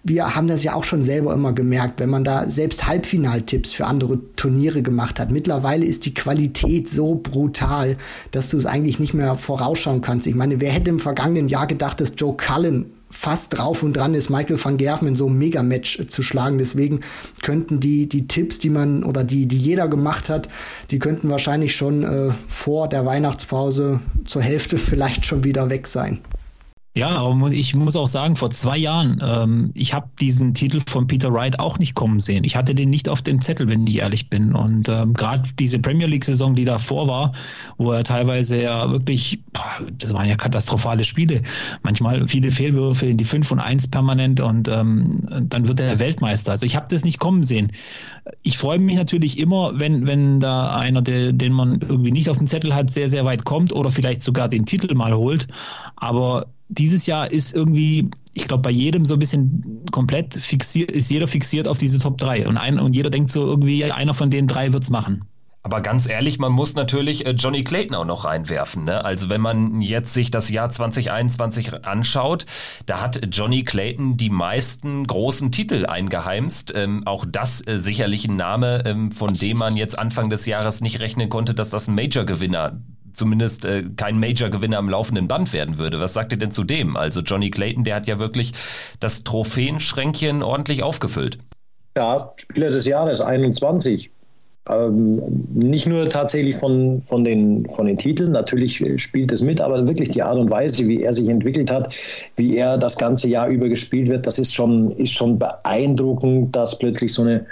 wir 0.04 0.34
haben 0.34 0.48
das 0.48 0.64
ja 0.64 0.74
auch 0.74 0.84
schon 0.84 1.02
selber 1.02 1.32
immer 1.32 1.54
gemerkt, 1.54 1.98
wenn 1.98 2.10
man 2.10 2.24
da 2.24 2.46
selbst 2.46 2.86
Halbfinaltipps 2.86 3.72
für 3.72 3.86
andere 3.86 4.18
Turniere 4.36 4.82
gemacht 4.82 5.18
hat. 5.18 5.30
Mittlerweile 5.30 5.86
ist 5.86 6.04
die 6.04 6.12
Qualität 6.12 6.90
so 6.90 7.14
brutal, 7.14 7.96
dass 8.32 8.50
du 8.50 8.58
es 8.58 8.66
eigentlich 8.66 8.98
nicht 8.98 9.14
mehr 9.14 9.36
vorausschauen 9.36 10.02
kannst. 10.02 10.26
Ich 10.26 10.34
meine, 10.34 10.60
wer 10.60 10.72
hätte 10.72 10.90
im 10.90 10.98
vergangenen 10.98 11.48
Jahr 11.48 11.66
gedacht, 11.66 12.02
dass 12.02 12.12
Joe 12.18 12.36
Cullen 12.36 12.92
fast 13.12 13.56
drauf 13.56 13.82
und 13.82 13.96
dran 13.96 14.14
ist, 14.14 14.30
Michael 14.30 14.62
van 14.62 14.78
Gerven 14.78 15.06
in 15.06 15.16
so 15.16 15.26
einem 15.26 15.38
Megamatch 15.38 16.06
zu 16.08 16.22
schlagen. 16.22 16.58
Deswegen 16.58 17.00
könnten 17.42 17.78
die, 17.78 18.08
die 18.08 18.26
Tipps, 18.26 18.58
die 18.58 18.70
man 18.70 19.04
oder 19.04 19.22
die, 19.22 19.46
die 19.46 19.58
jeder 19.58 19.86
gemacht 19.86 20.30
hat, 20.30 20.48
die 20.90 20.98
könnten 20.98 21.28
wahrscheinlich 21.28 21.76
schon 21.76 22.02
äh, 22.02 22.30
vor 22.48 22.88
der 22.88 23.04
Weihnachtspause 23.04 24.00
zur 24.24 24.42
Hälfte 24.42 24.78
vielleicht 24.78 25.26
schon 25.26 25.44
wieder 25.44 25.70
weg 25.70 25.86
sein. 25.86 26.20
Ja, 26.94 27.08
aber 27.08 27.50
ich 27.50 27.74
muss 27.74 27.96
auch 27.96 28.06
sagen, 28.06 28.36
vor 28.36 28.50
zwei 28.50 28.76
Jahren, 28.76 29.18
ähm, 29.26 29.70
ich 29.72 29.94
habe 29.94 30.10
diesen 30.20 30.52
Titel 30.52 30.82
von 30.86 31.06
Peter 31.06 31.32
Wright 31.32 31.58
auch 31.58 31.78
nicht 31.78 31.94
kommen 31.94 32.20
sehen. 32.20 32.44
Ich 32.44 32.54
hatte 32.54 32.74
den 32.74 32.90
nicht 32.90 33.08
auf 33.08 33.22
dem 33.22 33.40
Zettel, 33.40 33.66
wenn 33.68 33.86
ich 33.86 34.00
ehrlich 34.00 34.28
bin. 34.28 34.54
Und 34.54 34.90
ähm, 34.90 35.14
gerade 35.14 35.48
diese 35.58 35.78
Premier 35.78 36.06
League-Saison, 36.06 36.54
die 36.54 36.66
davor 36.66 37.08
war, 37.08 37.32
wo 37.78 37.92
er 37.92 38.04
teilweise 38.04 38.60
ja 38.60 38.90
wirklich, 38.90 39.40
das 39.96 40.12
waren 40.12 40.28
ja 40.28 40.36
katastrophale 40.36 41.04
Spiele, 41.04 41.40
manchmal 41.82 42.28
viele 42.28 42.50
Fehlwürfe 42.50 43.06
in 43.06 43.16
die 43.16 43.24
5 43.24 43.50
und 43.52 43.60
1 43.60 43.88
permanent 43.88 44.40
und 44.40 44.68
ähm, 44.68 45.26
dann 45.48 45.68
wird 45.68 45.80
er 45.80 45.98
Weltmeister. 45.98 46.52
Also 46.52 46.66
ich 46.66 46.76
habe 46.76 46.88
das 46.90 47.04
nicht 47.04 47.18
kommen 47.18 47.42
sehen. 47.42 47.72
Ich 48.42 48.58
freue 48.58 48.78
mich 48.78 48.96
natürlich 48.96 49.38
immer, 49.38 49.80
wenn, 49.80 50.06
wenn 50.06 50.40
da 50.40 50.76
einer, 50.76 51.00
der, 51.00 51.32
den 51.32 51.54
man 51.54 51.80
irgendwie 51.80 52.12
nicht 52.12 52.28
auf 52.28 52.36
dem 52.36 52.46
Zettel 52.46 52.74
hat, 52.74 52.90
sehr, 52.90 53.08
sehr 53.08 53.24
weit 53.24 53.46
kommt 53.46 53.72
oder 53.72 53.90
vielleicht 53.90 54.20
sogar 54.20 54.50
den 54.50 54.66
Titel 54.66 54.94
mal 54.94 55.14
holt. 55.14 55.48
Aber 55.96 56.48
dieses 56.78 57.06
Jahr 57.06 57.30
ist 57.30 57.54
irgendwie, 57.54 58.10
ich 58.34 58.48
glaube, 58.48 58.62
bei 58.62 58.70
jedem 58.70 59.04
so 59.04 59.14
ein 59.14 59.18
bisschen 59.18 59.84
komplett 59.92 60.34
fixiert, 60.34 60.90
ist 60.90 61.10
jeder 61.10 61.28
fixiert 61.28 61.68
auf 61.68 61.78
diese 61.78 61.98
Top 61.98 62.18
3. 62.18 62.48
Und, 62.48 62.56
ein, 62.56 62.78
und 62.78 62.94
jeder 62.94 63.10
denkt 63.10 63.30
so 63.30 63.46
irgendwie, 63.46 63.84
einer 63.84 64.14
von 64.14 64.30
den 64.30 64.46
drei 64.46 64.72
wird 64.72 64.82
es 64.82 64.90
machen. 64.90 65.24
Aber 65.64 65.80
ganz 65.80 66.08
ehrlich, 66.08 66.40
man 66.40 66.50
muss 66.50 66.74
natürlich 66.74 67.24
äh, 67.24 67.30
Johnny 67.30 67.62
Clayton 67.62 67.94
auch 67.94 68.04
noch 68.04 68.24
reinwerfen. 68.24 68.84
Ne? 68.84 69.04
Also 69.04 69.30
wenn 69.30 69.40
man 69.40 69.80
jetzt 69.80 70.12
sich 70.12 70.30
das 70.30 70.48
Jahr 70.48 70.70
2021 70.70 71.84
anschaut, 71.84 72.46
da 72.86 73.00
hat 73.00 73.20
Johnny 73.30 73.62
Clayton 73.62 74.16
die 74.16 74.30
meisten 74.30 75.06
großen 75.06 75.52
Titel 75.52 75.86
eingeheimst. 75.86 76.72
Ähm, 76.74 77.02
auch 77.06 77.24
das 77.28 77.64
äh, 77.66 77.78
sicherlich 77.78 78.26
ein 78.26 78.34
Name, 78.34 78.82
ähm, 78.86 79.12
von 79.12 79.34
dem 79.34 79.58
man 79.58 79.76
jetzt 79.76 79.96
Anfang 79.96 80.30
des 80.30 80.46
Jahres 80.46 80.80
nicht 80.80 80.98
rechnen 80.98 81.28
konnte, 81.28 81.54
dass 81.54 81.70
das 81.70 81.86
ein 81.86 81.94
Major-Gewinner 81.94 82.80
zumindest 83.12 83.64
äh, 83.64 83.84
kein 83.96 84.18
Major-Gewinner 84.18 84.78
am 84.78 84.88
laufenden 84.88 85.28
Band 85.28 85.52
werden 85.52 85.78
würde. 85.78 86.00
Was 86.00 86.14
sagt 86.14 86.32
ihr 86.32 86.38
denn 86.38 86.50
zu 86.50 86.64
dem? 86.64 86.96
Also 86.96 87.20
Johnny 87.20 87.50
Clayton, 87.50 87.84
der 87.84 87.96
hat 87.96 88.06
ja 88.06 88.18
wirklich 88.18 88.52
das 89.00 89.22
Trophäenschränkchen 89.22 90.42
ordentlich 90.42 90.82
aufgefüllt. 90.82 91.38
Ja, 91.96 92.32
Spieler 92.36 92.70
des 92.70 92.86
Jahres 92.86 93.20
21. 93.20 94.10
Ähm, 94.68 95.20
nicht 95.52 95.88
nur 95.88 96.08
tatsächlich 96.08 96.54
von, 96.54 97.00
von, 97.00 97.24
den, 97.24 97.68
von 97.68 97.86
den 97.86 97.98
Titeln, 97.98 98.30
natürlich 98.30 98.76
spielt 99.02 99.32
es 99.32 99.40
mit, 99.40 99.60
aber 99.60 99.88
wirklich 99.88 100.10
die 100.10 100.22
Art 100.22 100.38
und 100.38 100.50
Weise, 100.50 100.86
wie 100.86 101.02
er 101.02 101.12
sich 101.12 101.28
entwickelt 101.28 101.70
hat, 101.70 101.94
wie 102.36 102.56
er 102.56 102.78
das 102.78 102.96
ganze 102.96 103.28
Jahr 103.28 103.48
über 103.48 103.68
gespielt 103.68 104.08
wird, 104.08 104.24
das 104.24 104.38
ist 104.38 104.54
schon, 104.54 104.92
ist 104.92 105.12
schon 105.12 105.36
beeindruckend, 105.38 106.54
dass 106.54 106.78
plötzlich 106.78 107.12
so 107.12 107.22
eine 107.22 107.44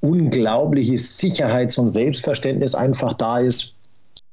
unglaubliche 0.00 0.96
Sicherheits- 0.96 1.76
und 1.76 1.88
Selbstverständnis 1.88 2.74
einfach 2.74 3.12
da 3.12 3.38
ist 3.38 3.76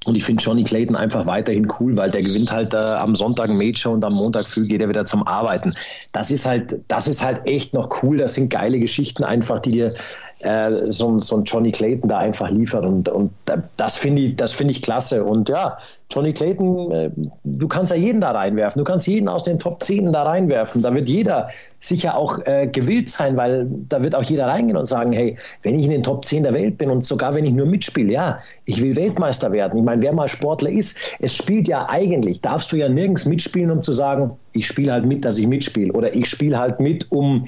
und 0.05 0.15
ich 0.15 0.23
finde 0.23 0.43
Johnny 0.43 0.63
Clayton 0.63 0.95
einfach 0.95 1.25
weiterhin 1.25 1.71
cool, 1.79 1.95
weil 1.95 2.11
der 2.11 2.21
gewinnt 2.21 2.51
halt 2.51 2.73
äh, 2.73 2.77
am 2.77 3.15
Sonntag 3.15 3.49
ein 3.49 3.57
Major 3.57 3.93
und 3.93 4.03
am 4.03 4.13
Montag 4.13 4.45
früh 4.45 4.67
geht 4.67 4.81
er 4.81 4.89
wieder 4.89 5.05
zum 5.05 5.25
Arbeiten. 5.25 5.73
Das 6.11 6.29
ist 6.29 6.45
halt, 6.45 6.81
das 6.89 7.07
ist 7.07 7.23
halt 7.23 7.41
echt 7.45 7.73
noch 7.73 8.03
cool. 8.03 8.17
Das 8.17 8.33
sind 8.33 8.49
geile 8.49 8.79
Geschichten 8.79 9.23
einfach, 9.23 9.59
die 9.59 9.71
dir 9.71 9.95
äh, 10.43 10.91
so, 10.91 11.19
so 11.19 11.37
ein 11.37 11.43
Johnny 11.43 11.71
Clayton 11.71 12.09
da 12.09 12.19
einfach 12.19 12.49
liefert. 12.49 12.85
Und, 12.85 13.07
und 13.09 13.31
das 13.77 13.97
finde 13.97 14.21
ich, 14.21 14.35
das 14.35 14.53
finde 14.53 14.71
ich 14.71 14.81
klasse. 14.81 15.23
Und 15.23 15.49
ja, 15.49 15.77
Johnny 16.11 16.33
Clayton, 16.33 16.91
äh, 16.91 17.09
du 17.43 17.67
kannst 17.67 17.91
ja 17.91 17.97
jeden 17.97 18.21
da 18.21 18.31
reinwerfen. 18.31 18.79
Du 18.79 18.83
kannst 18.83 19.07
jeden 19.07 19.27
aus 19.27 19.43
den 19.43 19.57
Top 19.57 19.81
10 19.81 20.11
da 20.11 20.23
reinwerfen. 20.23 20.81
Da 20.81 20.93
wird 20.93 21.09
jeder 21.09 21.49
sicher 21.79 22.17
auch 22.17 22.39
äh, 22.45 22.67
gewillt 22.67 23.09
sein, 23.09 23.37
weil 23.37 23.67
da 23.89 24.03
wird 24.03 24.15
auch 24.15 24.23
jeder 24.23 24.47
reingehen 24.47 24.77
und 24.77 24.85
sagen, 24.85 25.13
hey, 25.13 25.37
wenn 25.63 25.79
ich 25.79 25.85
in 25.85 25.91
den 25.91 26.03
Top 26.03 26.25
10 26.25 26.43
der 26.43 26.53
Welt 26.53 26.77
bin 26.77 26.89
und 26.89 27.03
sogar 27.03 27.33
wenn 27.33 27.45
ich 27.45 27.53
nur 27.53 27.65
mitspiele, 27.65 28.13
ja, 28.13 28.39
ich 28.65 28.81
will 28.81 28.95
Weltmeister 28.95 29.51
werden. 29.51 29.79
Ich 29.79 29.83
meine, 29.85 30.01
wer 30.01 30.13
mal 30.13 30.27
Sportler 30.27 30.69
ist, 30.69 30.97
es 31.19 31.35
spielt 31.35 31.67
ja 31.67 31.87
eigentlich, 31.89 32.41
darfst 32.41 32.71
du 32.71 32.75
ja 32.75 32.89
nirgends 32.89 33.25
mitspielen, 33.25 33.71
um 33.71 33.81
zu 33.81 33.93
sagen, 33.93 34.31
ich 34.51 34.67
spiele 34.67 34.91
halt 34.91 35.05
mit, 35.05 35.25
dass 35.25 35.37
ich 35.37 35.47
mitspiele. 35.47 35.93
Oder 35.93 36.13
ich 36.13 36.29
spiele 36.29 36.59
halt 36.59 36.79
mit, 36.79 37.11
um 37.11 37.45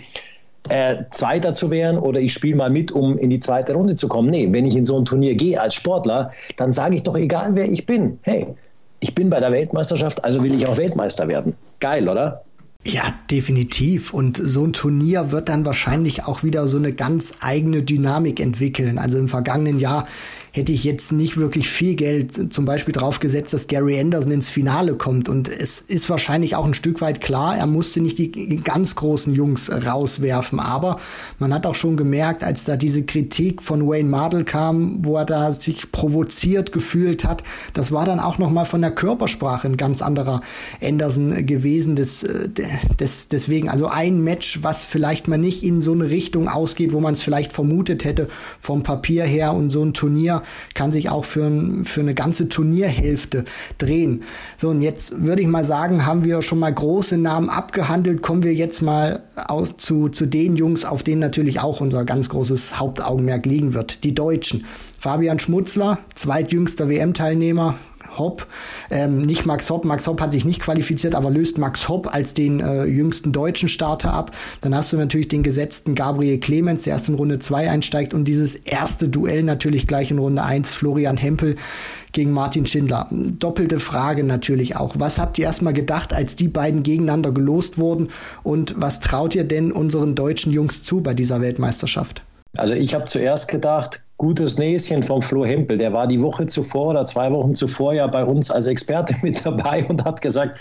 äh, 0.70 1.04
Zweiter 1.12 1.54
zu 1.54 1.72
werden 1.72 1.98
oder 2.00 2.20
ich 2.20 2.34
spiele 2.34 2.56
mal 2.56 2.70
mit, 2.70 2.92
um 2.92 3.18
in 3.18 3.30
die 3.30 3.40
zweite 3.40 3.74
Runde 3.74 3.96
zu 3.96 4.08
kommen. 4.08 4.30
Nee, 4.30 4.48
wenn 4.52 4.66
ich 4.66 4.76
in 4.76 4.86
so 4.86 4.98
ein 4.98 5.06
Turnier 5.06 5.36
gehe 5.36 5.60
als 5.60 5.76
Sportler, 5.76 6.32
dann 6.58 6.72
sage 6.72 6.96
ich 6.96 7.04
doch, 7.04 7.16
egal 7.16 7.56
wer 7.56 7.72
ich 7.72 7.86
bin, 7.86 8.20
hey, 8.24 8.48
ich 9.00 9.14
bin 9.14 9.30
bei 9.30 9.40
der 9.40 9.52
Weltmeisterschaft, 9.52 10.24
also 10.24 10.44
will 10.44 10.56
ich 10.56 10.66
auch 10.66 10.78
Weltmeister 10.78 11.28
werden. 11.28 11.56
Geil, 11.80 12.10
oder? 12.10 12.44
Ja, 12.88 13.04
definitiv. 13.32 14.14
Und 14.14 14.38
so 14.38 14.64
ein 14.64 14.74
Turnier 14.74 15.32
wird 15.32 15.50
dann 15.50 15.66
wahrscheinlich 15.66 16.26
auch 16.26 16.44
wieder 16.44 16.68
so 16.68 16.78
eine 16.78 16.94
ganz 16.94 17.34
eigene 17.40 17.82
Dynamik 17.82 18.40
entwickeln. 18.40 19.00
Also 19.00 19.18
im 19.18 19.28
vergangenen 19.28 19.80
Jahr 19.80 20.08
hätte 20.56 20.72
ich 20.72 20.86
jetzt 20.86 21.12
nicht 21.12 21.36
wirklich 21.36 21.70
viel 21.70 21.96
Geld 21.96 22.54
zum 22.54 22.64
Beispiel 22.64 22.94
drauf 22.94 23.20
gesetzt, 23.20 23.54
dass 23.54 23.68
Gary 23.68 24.00
Anderson 24.00 24.32
ins 24.32 24.50
Finale 24.50 24.96
kommt. 24.96 25.28
Und 25.28 25.50
es 25.50 25.82
ist 25.82 26.10
wahrscheinlich 26.10 26.56
auch 26.56 26.66
ein 26.66 26.74
Stück 26.74 27.02
weit 27.02 27.20
klar, 27.20 27.58
er 27.58 27.68
musste 27.68 28.00
nicht 28.00 28.18
die 28.18 28.62
ganz 28.64 28.96
großen 28.96 29.34
Jungs 29.34 29.70
rauswerfen. 29.70 30.62
Aber 30.62 30.98
man 31.40 31.54
hat 31.54 31.66
auch 31.66 31.76
schon 31.76 31.98
gemerkt, 31.98 32.42
als 32.42 32.64
da 32.64 32.78
diese 32.78 33.04
Kritik 33.04 33.62
von 33.62 33.86
Wayne 33.86 34.08
Mardell 34.08 34.46
kam, 34.46 35.04
wo 35.04 35.18
er 35.18 35.26
da 35.26 35.52
sich 35.52 35.92
provoziert 35.92 36.72
gefühlt 36.72 37.26
hat, 37.26 37.44
das 37.74 37.92
war 37.92 38.06
dann 38.06 38.22
auch 38.22 38.38
noch 38.38 38.50
mal 38.50 38.66
von 38.66 38.82
der 38.82 38.92
Körpersprache 38.92 39.68
ein 39.68 39.76
ganz 39.76 40.02
anderer 40.02 40.40
Anderson 40.82 41.46
gewesen. 41.46 41.98
Äh, 41.98 42.06
das, 42.98 43.28
deswegen 43.28 43.68
also 43.68 43.88
ein 43.88 44.24
Match, 44.24 44.60
was 44.62 44.86
vielleicht 44.86 45.28
mal 45.28 45.38
nicht 45.38 45.64
in 45.64 45.82
so 45.82 45.92
eine 45.92 46.10
Richtung 46.10 46.48
ausgeht, 46.48 46.94
wo 46.94 47.02
man 47.02 47.14
es 47.14 47.22
vielleicht 47.22 47.52
vermutet 47.52 48.06
hätte 48.06 48.30
vom 48.62 48.84
Papier 48.84 49.26
her 49.26 49.54
und 49.54 49.70
so 49.70 49.84
ein 49.84 49.94
Turnier 49.94 50.44
kann 50.74 50.92
sich 50.92 51.10
auch 51.10 51.26
für, 51.26 51.52
für 51.84 52.02
eine 52.02 52.14
ganze 52.14 52.50
Turnierhälfte 52.50 53.46
drehen. 53.78 54.24
So, 54.58 54.70
und 54.70 54.82
jetzt 54.82 55.24
würde 55.24 55.42
ich 55.42 55.48
mal 55.48 55.64
sagen, 55.64 56.06
haben 56.06 56.24
wir 56.24 56.42
schon 56.42 56.60
mal 56.60 56.74
große 56.74 57.18
Namen 57.18 57.50
abgehandelt. 57.50 58.22
Kommen 58.22 58.44
wir 58.44 58.54
jetzt 58.54 58.82
mal 58.82 59.24
zu, 59.78 60.10
zu 60.10 60.26
den 60.26 60.56
Jungs, 60.56 60.86
auf 60.86 61.04
denen 61.04 61.22
natürlich 61.22 61.60
auch 61.60 61.82
unser 61.82 62.06
ganz 62.06 62.30
großes 62.30 62.80
Hauptaugenmerk 62.80 63.46
liegen 63.46 63.74
wird. 63.74 64.04
Die 64.04 64.16
Deutschen. 64.16 64.66
Fabian 65.00 65.40
Schmutzler, 65.40 66.00
zweitjüngster 66.16 66.90
WM-Teilnehmer, 66.90 67.76
Hopp. 68.18 68.48
Ähm, 68.90 69.22
nicht 69.22 69.46
Max 69.46 69.70
Hopp. 69.70 69.86
Max 69.86 70.08
Hopp 70.08 70.22
hat 70.22 70.32
sich 70.32 70.46
nicht 70.46 70.62
qualifiziert, 70.62 71.16
aber 71.16 71.30
löst 71.30 71.58
Max 71.58 71.90
Hopp 71.90 72.14
als 72.14 72.34
den 72.34 72.60
äh, 72.60 72.86
jüngsten 72.86 73.32
deutschen 73.32 73.70
Starter 73.70 74.14
ab. 74.14 74.36
Dann 74.62 74.76
hast 74.76 74.94
du 74.94 74.98
natürlich 74.98 75.28
den 75.28 75.44
gesetzten 75.44 75.96
Gabriel 75.96 76.40
Clemens, 76.40 76.84
der 76.84 76.94
erst 76.94 77.10
in 77.10 77.16
Runde 77.16 77.40
2 77.40 77.70
einsteigt 77.70 78.14
und 78.14 78.26
dieses 78.26 78.56
erste 78.56 79.10
Duell 79.10 79.44
natürlich 79.44 79.88
gleich 79.88 80.12
in 80.12 80.20
Runde 80.20 80.44
1, 80.44 80.72
Florian 80.72 81.18
Hempel 81.18 81.56
gegen 82.12 82.32
Martin 82.32 82.66
Schindler. 82.66 83.08
Doppelte 83.12 83.80
Frage 83.80 84.24
natürlich 84.24 84.76
auch. 84.78 84.96
Was 84.98 85.20
habt 85.20 85.38
ihr 85.38 85.46
erstmal 85.46 85.74
gedacht, 85.74 86.14
als 86.14 86.36
die 86.36 86.48
beiden 86.48 86.84
gegeneinander 86.84 87.32
gelost 87.32 87.78
wurden 87.78 88.10
und 88.44 88.76
was 88.78 89.00
traut 89.02 89.36
ihr 89.36 89.44
denn 89.44 89.72
unseren 89.72 90.16
deutschen 90.16 90.52
Jungs 90.52 90.84
zu 90.84 91.02
bei 91.02 91.14
dieser 91.14 91.42
Weltmeisterschaft? 91.42 92.24
Also 92.58 92.74
ich 92.74 92.94
habe 92.94 93.06
zuerst 93.06 93.48
gedacht, 93.48 94.02
gutes 94.18 94.58
Näschen 94.58 95.04
vom 95.04 95.22
Flo 95.22 95.46
Hempel. 95.46 95.78
Der 95.78 95.94
war 95.94 96.08
die 96.08 96.22
Woche 96.22 96.46
zuvor 96.48 96.88
oder 96.88 97.06
zwei 97.06 97.32
Wochen 97.32 97.54
zuvor 97.54 97.94
ja 97.94 98.08
bei 98.08 98.24
uns 98.24 98.52
als 98.52 98.68
Experte 98.68 99.16
mit 99.22 99.46
dabei 99.46 99.86
und 99.86 100.06
hat 100.06 100.22
gesagt, 100.22 100.60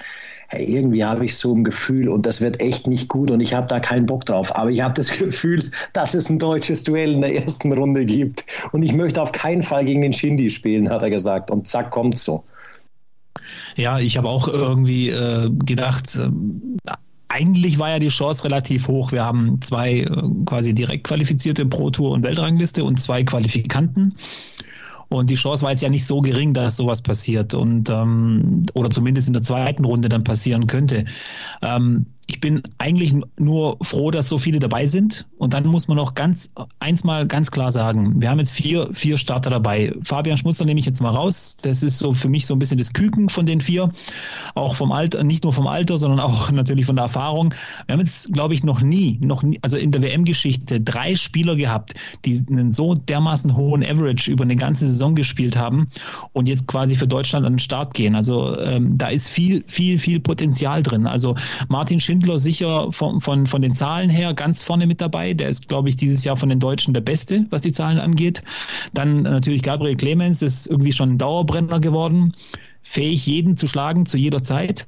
hey, 0.48 0.64
irgendwie 0.64 1.04
habe 1.04 1.24
ich 1.24 1.36
so 1.36 1.54
ein 1.54 1.64
Gefühl 1.64 2.08
und 2.08 2.26
das 2.26 2.40
wird 2.40 2.60
echt 2.60 2.86
nicht 2.86 3.08
gut 3.08 3.30
und 3.30 3.40
ich 3.40 3.54
habe 3.54 3.66
da 3.66 3.80
keinen 3.80 4.06
Bock 4.06 4.24
drauf. 4.26 4.54
Aber 4.54 4.70
ich 4.70 4.82
habe 4.82 4.94
das 4.94 5.10
Gefühl, 5.18 5.70
dass 5.92 6.14
es 6.14 6.28
ein 6.28 6.38
deutsches 6.38 6.84
Duell 6.84 7.12
in 7.12 7.20
der 7.20 7.34
ersten 7.34 7.72
Runde 7.72 8.04
gibt. 8.04 8.44
Und 8.72 8.82
ich 8.82 8.92
möchte 8.92 9.22
auf 9.22 9.32
keinen 9.32 9.62
Fall 9.62 9.84
gegen 9.84 10.02
den 10.02 10.12
Shindy 10.12 10.50
spielen, 10.50 10.90
hat 10.90 11.02
er 11.02 11.10
gesagt. 11.10 11.50
Und 11.50 11.66
zack, 11.66 11.90
kommt's 11.90 12.24
so. 12.24 12.44
Ja, 13.76 13.98
ich 13.98 14.16
habe 14.16 14.28
auch 14.28 14.48
irgendwie 14.48 15.10
äh, 15.10 15.50
gedacht, 15.50 16.16
äh, 16.16 16.92
eigentlich 17.34 17.80
war 17.80 17.90
ja 17.90 17.98
die 17.98 18.08
Chance 18.08 18.44
relativ 18.44 18.86
hoch. 18.86 19.10
Wir 19.10 19.24
haben 19.24 19.60
zwei 19.60 20.02
äh, 20.02 20.06
quasi 20.46 20.72
direkt 20.72 21.04
qualifizierte 21.04 21.66
Pro 21.66 21.90
Tour 21.90 22.12
und 22.12 22.22
Weltrangliste 22.22 22.84
und 22.84 23.00
zwei 23.02 23.24
Qualifikanten. 23.24 24.14
Und 25.08 25.30
die 25.30 25.34
Chance 25.34 25.62
war 25.64 25.72
jetzt 25.72 25.82
ja 25.82 25.88
nicht 25.88 26.06
so 26.06 26.20
gering, 26.20 26.54
dass 26.54 26.76
sowas 26.76 27.02
passiert 27.02 27.52
und 27.52 27.90
ähm, 27.90 28.62
oder 28.74 28.88
zumindest 28.90 29.26
in 29.26 29.32
der 29.32 29.42
zweiten 29.42 29.84
Runde 29.84 30.08
dann 30.08 30.22
passieren 30.22 30.68
könnte. 30.68 31.04
Ähm, 31.60 32.06
ich 32.26 32.40
bin 32.40 32.62
eigentlich 32.78 33.14
nur 33.38 33.76
froh, 33.82 34.10
dass 34.10 34.28
so 34.28 34.38
viele 34.38 34.58
dabei 34.58 34.86
sind. 34.86 35.26
Und 35.36 35.52
dann 35.52 35.66
muss 35.66 35.88
man 35.88 35.96
noch 35.96 36.14
ganz 36.14 36.50
eins 36.80 37.04
mal 37.04 37.26
ganz 37.26 37.50
klar 37.50 37.70
sagen: 37.70 38.20
Wir 38.20 38.30
haben 38.30 38.38
jetzt 38.38 38.52
vier, 38.52 38.88
vier 38.94 39.18
Starter 39.18 39.50
dabei. 39.50 39.92
Fabian 40.02 40.38
Schmutzler 40.38 40.66
nehme 40.66 40.80
ich 40.80 40.86
jetzt 40.86 41.02
mal 41.02 41.10
raus. 41.10 41.56
Das 41.62 41.82
ist 41.82 41.98
so 41.98 42.14
für 42.14 42.28
mich 42.28 42.46
so 42.46 42.54
ein 42.54 42.58
bisschen 42.58 42.78
das 42.78 42.92
Küken 42.92 43.28
von 43.28 43.44
den 43.44 43.60
vier. 43.60 43.92
Auch 44.54 44.76
vom 44.76 44.92
Alter, 44.92 45.22
nicht 45.22 45.44
nur 45.44 45.52
vom 45.52 45.66
Alter, 45.66 45.98
sondern 45.98 46.20
auch 46.20 46.50
natürlich 46.52 46.86
von 46.86 46.96
der 46.96 47.04
Erfahrung. 47.04 47.54
Wir 47.86 47.92
haben 47.92 48.00
jetzt, 48.00 48.32
glaube 48.32 48.54
ich, 48.54 48.64
noch 48.64 48.80
nie, 48.80 49.18
noch 49.20 49.42
nie, 49.42 49.58
also 49.62 49.76
in 49.76 49.92
der 49.92 50.02
WM-Geschichte 50.02 50.80
drei 50.80 51.14
Spieler 51.14 51.56
gehabt, 51.56 51.94
die 52.24 52.42
einen 52.48 52.72
so 52.72 52.94
dermaßen 52.94 53.54
hohen 53.54 53.84
Average 53.84 54.30
über 54.30 54.44
eine 54.44 54.56
ganze 54.56 54.86
Saison 54.86 55.14
gespielt 55.14 55.56
haben 55.56 55.88
und 56.32 56.48
jetzt 56.48 56.66
quasi 56.66 56.96
für 56.96 57.06
Deutschland 57.06 57.44
an 57.44 57.54
den 57.54 57.58
Start 57.58 57.92
gehen. 57.92 58.14
Also 58.14 58.58
ähm, 58.60 58.96
da 58.96 59.08
ist 59.08 59.28
viel, 59.28 59.64
viel, 59.66 59.98
viel 59.98 60.20
Potenzial 60.20 60.82
drin. 60.82 61.06
Also 61.06 61.36
Martin 61.68 62.00
Schindler 62.00 62.13
Schindler 62.14 62.38
sicher 62.38 62.92
von, 62.92 63.20
von, 63.20 63.44
von 63.46 63.60
den 63.60 63.74
Zahlen 63.74 64.08
her 64.08 64.34
ganz 64.34 64.62
vorne 64.62 64.86
mit 64.86 65.00
dabei. 65.00 65.34
Der 65.34 65.48
ist, 65.48 65.66
glaube 65.68 65.88
ich, 65.88 65.96
dieses 65.96 66.22
Jahr 66.22 66.36
von 66.36 66.48
den 66.48 66.60
Deutschen 66.60 66.94
der 66.94 67.00
Beste, 67.00 67.44
was 67.50 67.62
die 67.62 67.72
Zahlen 67.72 67.98
angeht. 67.98 68.44
Dann 68.92 69.22
natürlich 69.22 69.64
Gabriel 69.64 69.96
Clemens, 69.96 70.40
ist 70.40 70.68
irgendwie 70.68 70.92
schon 70.92 71.10
ein 71.10 71.18
Dauerbrenner 71.18 71.80
geworden. 71.80 72.32
Fähig, 72.82 73.26
jeden 73.26 73.56
zu 73.56 73.66
schlagen 73.66 74.06
zu 74.06 74.16
jeder 74.16 74.44
Zeit. 74.44 74.86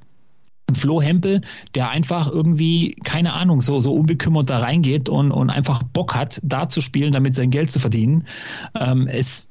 Flo 0.72 1.02
Hempel, 1.02 1.40
der 1.74 1.90
einfach 1.90 2.30
irgendwie, 2.30 2.92
keine 3.02 3.32
Ahnung, 3.32 3.60
so, 3.60 3.80
so 3.80 3.92
unbekümmert 3.92 4.48
da 4.48 4.58
reingeht 4.58 5.08
und, 5.08 5.32
und 5.32 5.50
einfach 5.50 5.82
Bock 5.82 6.14
hat, 6.14 6.40
da 6.44 6.68
zu 6.68 6.80
spielen, 6.80 7.12
damit 7.12 7.34
sein 7.34 7.50
Geld 7.50 7.72
zu 7.72 7.80
verdienen. 7.80 8.24
Ähm, 8.78 9.08
es 9.08 9.48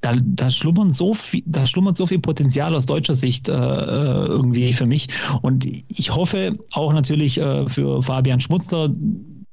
da, 0.00 0.16
da 0.22 0.50
schlummern 0.50 0.90
so 0.90 1.12
viel, 1.12 1.42
da 1.46 1.66
schlummert 1.66 1.96
so 1.96 2.06
viel 2.06 2.18
Potenzial 2.18 2.74
aus 2.74 2.86
deutscher 2.86 3.14
Sicht 3.14 3.48
äh, 3.48 3.52
äh, 3.52 4.26
irgendwie 4.26 4.72
für 4.72 4.86
mich. 4.86 5.08
Und 5.42 5.66
ich 5.88 6.14
hoffe 6.14 6.58
auch 6.72 6.92
natürlich 6.92 7.38
äh, 7.38 7.68
für 7.68 8.02
Fabian 8.02 8.40
Schmutzler, 8.40 8.90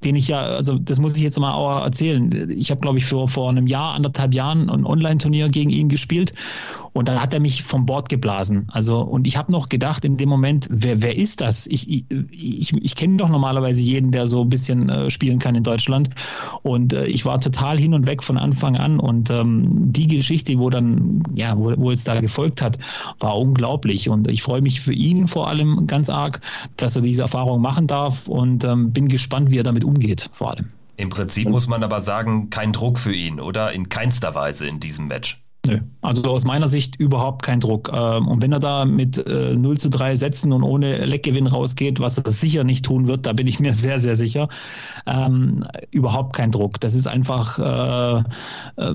den 0.04 0.14
ich 0.14 0.28
ja, 0.28 0.40
also 0.40 0.78
das 0.78 1.00
muss 1.00 1.16
ich 1.16 1.22
jetzt 1.22 1.40
mal 1.40 1.52
auch 1.52 1.84
erzählen. 1.84 2.50
Ich 2.50 2.70
habe, 2.70 2.80
glaube 2.80 2.98
ich, 2.98 3.04
vor, 3.04 3.28
vor 3.28 3.50
einem 3.50 3.66
Jahr, 3.66 3.94
anderthalb 3.94 4.32
Jahren 4.32 4.70
ein 4.70 4.86
Online-Turnier 4.86 5.48
gegen 5.48 5.70
ihn 5.70 5.88
gespielt 5.88 6.32
und 6.98 7.06
da 7.06 7.22
hat 7.22 7.32
er 7.32 7.38
mich 7.38 7.62
vom 7.62 7.86
Bord 7.86 8.08
geblasen. 8.08 8.66
Also, 8.72 9.00
und 9.00 9.28
ich 9.28 9.36
habe 9.36 9.52
noch 9.52 9.68
gedacht 9.68 10.04
in 10.04 10.16
dem 10.16 10.28
Moment, 10.28 10.66
wer, 10.68 11.00
wer 11.00 11.16
ist 11.16 11.40
das? 11.40 11.68
Ich, 11.68 11.88
ich, 11.88 12.04
ich, 12.28 12.72
ich 12.74 12.96
kenne 12.96 13.18
doch 13.18 13.28
normalerweise 13.28 13.80
jeden, 13.80 14.10
der 14.10 14.26
so 14.26 14.42
ein 14.42 14.48
bisschen 14.48 14.88
äh, 14.88 15.08
spielen 15.08 15.38
kann 15.38 15.54
in 15.54 15.62
Deutschland. 15.62 16.10
Und 16.64 16.92
äh, 16.92 17.06
ich 17.06 17.24
war 17.24 17.38
total 17.38 17.78
hin 17.78 17.94
und 17.94 18.08
weg 18.08 18.24
von 18.24 18.36
Anfang 18.36 18.76
an. 18.76 18.98
Und 18.98 19.30
ähm, 19.30 19.68
die 19.92 20.08
Geschichte, 20.08 20.58
wo 20.58 20.70
dann, 20.70 21.22
ja, 21.36 21.56
wo, 21.56 21.72
wo 21.76 21.92
es 21.92 22.02
da 22.02 22.20
gefolgt 22.20 22.62
hat, 22.62 22.78
war 23.20 23.38
unglaublich. 23.38 24.08
Und 24.08 24.26
ich 24.26 24.42
freue 24.42 24.60
mich 24.60 24.80
für 24.80 24.92
ihn 24.92 25.28
vor 25.28 25.46
allem 25.46 25.86
ganz 25.86 26.10
arg, 26.10 26.40
dass 26.78 26.96
er 26.96 27.02
diese 27.02 27.22
Erfahrung 27.22 27.62
machen 27.62 27.86
darf 27.86 28.26
und 28.26 28.64
ähm, 28.64 28.90
bin 28.90 29.06
gespannt, 29.06 29.52
wie 29.52 29.58
er 29.58 29.62
damit 29.62 29.84
umgeht, 29.84 30.30
vor 30.32 30.50
allem. 30.50 30.66
Im 30.96 31.10
Prinzip 31.10 31.48
muss 31.48 31.68
man 31.68 31.84
aber 31.84 32.00
sagen, 32.00 32.50
kein 32.50 32.72
Druck 32.72 32.98
für 32.98 33.14
ihn, 33.14 33.38
oder? 33.38 33.70
In 33.70 33.88
keinster 33.88 34.34
Weise 34.34 34.66
in 34.66 34.80
diesem 34.80 35.06
Match. 35.06 35.40
Nö, 35.68 35.78
also 36.00 36.22
aus 36.30 36.44
meiner 36.44 36.66
Sicht 36.66 36.96
überhaupt 36.96 37.42
kein 37.42 37.60
Druck. 37.60 37.90
Ähm, 37.92 38.26
und 38.26 38.42
wenn 38.42 38.52
er 38.52 38.58
da 38.58 38.84
mit 38.84 39.22
0 39.26 39.26
äh, 39.28 39.76
zu 39.76 39.90
3 39.90 40.16
Sätzen 40.16 40.52
und 40.52 40.62
ohne 40.62 41.04
Leckgewinn 41.04 41.46
rausgeht, 41.46 42.00
was 42.00 42.16
er 42.16 42.30
sicher 42.32 42.64
nicht 42.64 42.86
tun 42.86 43.06
wird, 43.06 43.26
da 43.26 43.34
bin 43.34 43.46
ich 43.46 43.60
mir 43.60 43.74
sehr, 43.74 43.98
sehr 43.98 44.16
sicher, 44.16 44.48
ähm, 45.06 45.64
überhaupt 45.90 46.34
kein 46.34 46.50
Druck. 46.50 46.80
Das 46.80 46.94
ist 46.94 47.06
einfach 47.06 47.58
äh, 47.58 48.82
äh, 48.82 48.94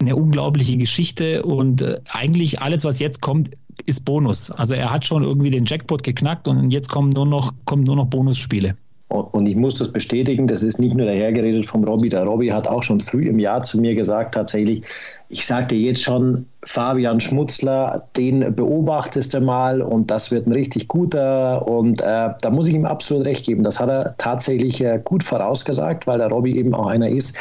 eine 0.00 0.16
unglaubliche 0.16 0.78
Geschichte 0.78 1.42
und 1.42 1.82
äh, 1.82 1.96
eigentlich 2.10 2.62
alles, 2.62 2.84
was 2.84 2.98
jetzt 2.98 3.20
kommt, 3.20 3.50
ist 3.86 4.04
Bonus. 4.04 4.50
Also 4.50 4.74
er 4.74 4.90
hat 4.90 5.04
schon 5.04 5.22
irgendwie 5.22 5.50
den 5.50 5.66
Jackpot 5.66 6.02
geknackt 6.02 6.48
und 6.48 6.70
jetzt 6.70 6.88
kommen 6.88 7.10
nur 7.10 7.26
noch, 7.26 7.52
kommen 7.66 7.82
nur 7.82 7.96
noch 7.96 8.06
Bonusspiele. 8.06 8.74
Und 9.08 9.48
ich 9.48 9.56
muss 9.56 9.78
das 9.78 9.90
bestätigen, 9.90 10.46
das 10.46 10.62
ist 10.62 10.78
nicht 10.78 10.94
nur 10.94 11.04
dahergeredet 11.04 11.66
vom 11.66 11.82
Robby. 11.82 12.08
Der 12.08 12.24
Robby 12.24 12.46
hat 12.46 12.68
auch 12.68 12.84
schon 12.84 13.00
früh 13.00 13.26
im 13.26 13.40
Jahr 13.40 13.60
zu 13.60 13.80
mir 13.80 13.96
gesagt, 13.96 14.34
tatsächlich, 14.34 14.84
ich 15.32 15.46
sagte 15.46 15.76
jetzt 15.76 16.02
schon, 16.02 16.46
Fabian 16.64 17.20
Schmutzler, 17.20 18.02
den 18.16 18.54
beobachtest 18.54 19.32
du 19.32 19.40
mal 19.40 19.80
und 19.80 20.10
das 20.10 20.32
wird 20.32 20.48
ein 20.48 20.52
richtig 20.52 20.88
guter. 20.88 21.66
Und 21.68 22.00
äh, 22.00 22.30
da 22.40 22.50
muss 22.50 22.66
ich 22.66 22.74
ihm 22.74 22.84
absolut 22.84 23.24
recht 23.24 23.46
geben. 23.46 23.62
Das 23.62 23.78
hat 23.78 23.88
er 23.88 24.16
tatsächlich 24.18 24.82
äh, 24.82 25.00
gut 25.02 25.22
vorausgesagt, 25.22 26.08
weil 26.08 26.18
der 26.18 26.28
Robby 26.28 26.58
eben 26.58 26.74
auch 26.74 26.86
einer 26.86 27.08
ist, 27.08 27.38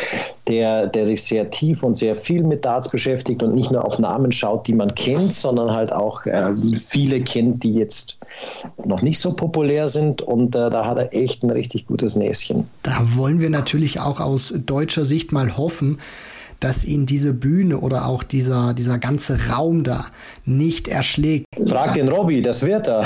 der, 0.47 0.86
der 0.86 1.08
sich 1.08 1.23
sehr 1.23 1.49
tief 1.49 1.82
und 1.82 1.95
sehr 1.95 2.15
viel 2.15 2.43
mit 2.43 2.63
Darts 2.63 2.89
beschäftigt 2.89 3.41
und 3.41 3.56
nicht 3.56 3.71
nur 3.71 3.84
auf 3.84 3.97
Namen 3.97 4.32
schaut, 4.32 4.67
die 4.67 4.73
man 4.73 4.93
kennt, 4.93 5.34
sondern 5.34 5.71
halt 5.71 5.91
auch 5.91 6.28
äh, 6.28 6.54
viele 6.75 7.21
kennt, 7.21 7.63
die 7.63 7.73
jetzt 7.73 8.19
noch 8.86 9.02
nicht 9.02 9.19
so 9.19 9.34
populär 9.34 9.88
sind. 9.88 10.21
Und 10.21 10.56
äh, 10.56 10.69
da 10.69 10.86
hat 10.86 10.99
er 10.99 11.12
echt 11.13 11.41
ein 11.41 11.49
richtig 11.49 11.88
gutes 11.88 12.15
Näschen. 12.15 12.69
Da 12.84 12.99
wollen 13.15 13.39
wir 13.39 13.49
natürlich 13.49 13.99
auch 13.99 14.19
aus 14.19 14.54
deutscher 14.56 15.06
Sicht 15.06 15.32
mal 15.32 15.58
hoffen, 15.58 15.97
dass 16.60 16.84
ihn 16.84 17.06
diese 17.06 17.34
Bühne 17.34 17.80
oder 17.80 18.06
auch 18.06 18.24
dieser, 18.24 18.74
dieser 18.74 18.98
ganze 18.98 19.50
Raum 19.50 19.84
da 19.84 20.06
nicht 20.45 20.88
erschlägt. 20.88 21.45
Frag 21.67 21.93
den 21.93 22.10
Robby, 22.10 22.41
das 22.41 22.65
wird 22.65 22.88
er. 22.88 23.06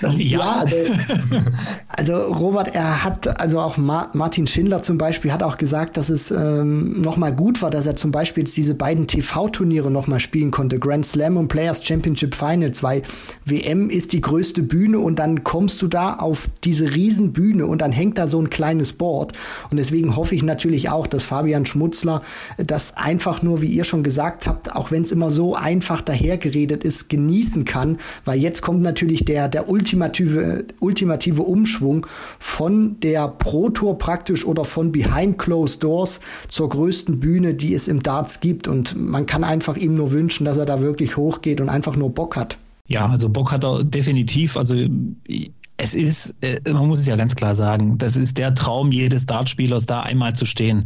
Ja, 0.18 0.56
also, 0.60 0.76
also, 1.88 2.16
Robert, 2.16 2.74
er 2.74 3.04
hat, 3.04 3.40
also 3.40 3.60
auch 3.60 3.76
Ma 3.76 4.08
Martin 4.14 4.46
Schindler 4.46 4.82
zum 4.82 4.98
Beispiel 4.98 5.32
hat 5.32 5.42
auch 5.42 5.58
gesagt, 5.58 5.96
dass 5.96 6.10
es 6.10 6.30
ähm, 6.30 7.00
nochmal 7.00 7.34
gut 7.34 7.62
war, 7.62 7.70
dass 7.70 7.86
er 7.86 7.96
zum 7.96 8.10
Beispiel 8.10 8.44
jetzt 8.44 8.56
diese 8.56 8.74
beiden 8.74 9.06
TV-Turniere 9.06 9.90
nochmal 9.90 10.20
spielen 10.20 10.50
konnte, 10.50 10.78
Grand 10.78 11.06
Slam 11.06 11.36
und 11.36 11.48
Players 11.48 11.84
Championship 11.84 12.34
Finals, 12.34 12.82
weil 12.82 13.02
WM 13.44 13.90
ist 13.90 14.12
die 14.12 14.20
größte 14.20 14.62
Bühne 14.62 14.98
und 14.98 15.18
dann 15.18 15.44
kommst 15.44 15.82
du 15.82 15.88
da 15.88 16.14
auf 16.14 16.48
diese 16.64 16.94
riesen 16.94 17.32
Bühne 17.32 17.66
und 17.66 17.80
dann 17.80 17.92
hängt 17.92 18.18
da 18.18 18.28
so 18.28 18.40
ein 18.40 18.50
kleines 18.50 18.92
Board. 18.92 19.32
Und 19.70 19.76
deswegen 19.76 20.16
hoffe 20.16 20.34
ich 20.34 20.42
natürlich 20.42 20.90
auch, 20.90 21.06
dass 21.06 21.24
Fabian 21.24 21.66
Schmutzler 21.66 22.22
das 22.56 22.96
einfach 22.96 23.42
nur, 23.42 23.62
wie 23.62 23.68
ihr 23.68 23.84
schon 23.84 24.02
gesagt 24.02 24.46
habt, 24.46 24.74
auch 24.74 24.90
wenn 24.90 25.04
es 25.04 25.12
immer 25.12 25.30
so 25.30 25.54
einfach 25.54 26.00
dahergeredet 26.00 26.84
ist, 26.84 27.08
genießen 27.08 27.64
kann, 27.64 27.98
weil 28.24 28.38
jetzt 28.38 28.62
kommt 28.62 28.82
natürlich 28.82 29.24
der, 29.24 29.48
der 29.48 29.68
ultimative, 29.74 30.66
ultimative 30.78 31.42
Umschwung 31.42 32.06
von 32.38 33.00
der 33.00 33.26
Pro 33.26 33.70
Tour 33.70 33.98
praktisch 33.98 34.44
oder 34.44 34.64
von 34.64 34.92
Behind 34.92 35.36
Closed 35.36 35.82
Doors 35.82 36.20
zur 36.48 36.68
größten 36.68 37.18
Bühne, 37.18 37.54
die 37.54 37.74
es 37.74 37.88
im 37.88 38.00
Darts 38.02 38.38
gibt. 38.38 38.68
Und 38.68 38.96
man 38.96 39.26
kann 39.26 39.42
einfach 39.42 39.76
ihm 39.76 39.96
nur 39.96 40.12
wünschen, 40.12 40.44
dass 40.44 40.56
er 40.58 40.66
da 40.66 40.80
wirklich 40.80 41.16
hochgeht 41.16 41.60
und 41.60 41.68
einfach 41.68 41.96
nur 41.96 42.10
Bock 42.10 42.36
hat. 42.36 42.56
Ja, 42.86 43.08
also 43.08 43.28
Bock 43.28 43.50
hat 43.50 43.64
er 43.64 43.82
definitiv. 43.82 44.56
Also 44.56 44.76
es 45.76 45.94
ist, 45.94 46.36
äh, 46.42 46.60
man 46.72 46.86
muss 46.86 47.00
es 47.00 47.06
ja 47.06 47.16
ganz 47.16 47.34
klar 47.34 47.54
sagen, 47.54 47.98
das 47.98 48.16
ist 48.16 48.38
der 48.38 48.54
Traum 48.54 48.92
jedes 48.92 49.26
Dartspielers, 49.26 49.86
da 49.86 50.02
einmal 50.02 50.34
zu 50.34 50.46
stehen. 50.46 50.84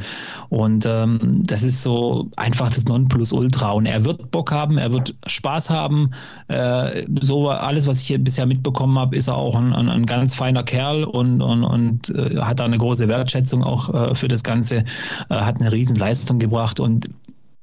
Und 0.49 0.87
ähm, 0.87 1.43
das 1.45 1.63
ist 1.63 1.83
so 1.83 2.31
einfach 2.37 2.71
das 2.71 2.85
Nonplusultra. 2.87 3.73
Und 3.73 3.87
er 3.87 4.05
wird 4.05 4.31
Bock 4.31 4.51
haben, 4.51 4.79
er 4.79 4.93
wird 4.93 5.15
Spaß 5.27 5.69
haben. 5.69 6.11
Äh, 6.49 7.05
so 7.21 7.51
alles, 7.51 7.87
was 7.87 8.01
ich 8.01 8.07
hier 8.07 8.19
bisher 8.19 8.47
mitbekommen 8.47 8.99
habe, 8.99 9.17
ist 9.17 9.29
er 9.29 9.37
auch 9.37 9.55
ein, 9.55 9.75
ein, 9.75 9.91
ein 9.91 10.07
ganz 10.07 10.35
feiner 10.35 10.63
Kerl 10.63 11.05
und, 11.05 11.43
und, 11.43 11.65
und 11.65 12.11
äh, 12.11 12.39
hat 12.39 12.61
da 12.61 12.65
eine 12.65 12.79
große 12.79 13.09
Wertschätzung 13.09 13.63
auch 13.63 13.93
äh, 13.93 14.15
für 14.15 14.29
das 14.29 14.43
Ganze, 14.43 14.85
äh, 15.29 15.35
hat 15.35 15.61
eine 15.61 15.71
Riesenleistung 15.71 16.39
gebracht. 16.39 16.81
Und 16.81 17.11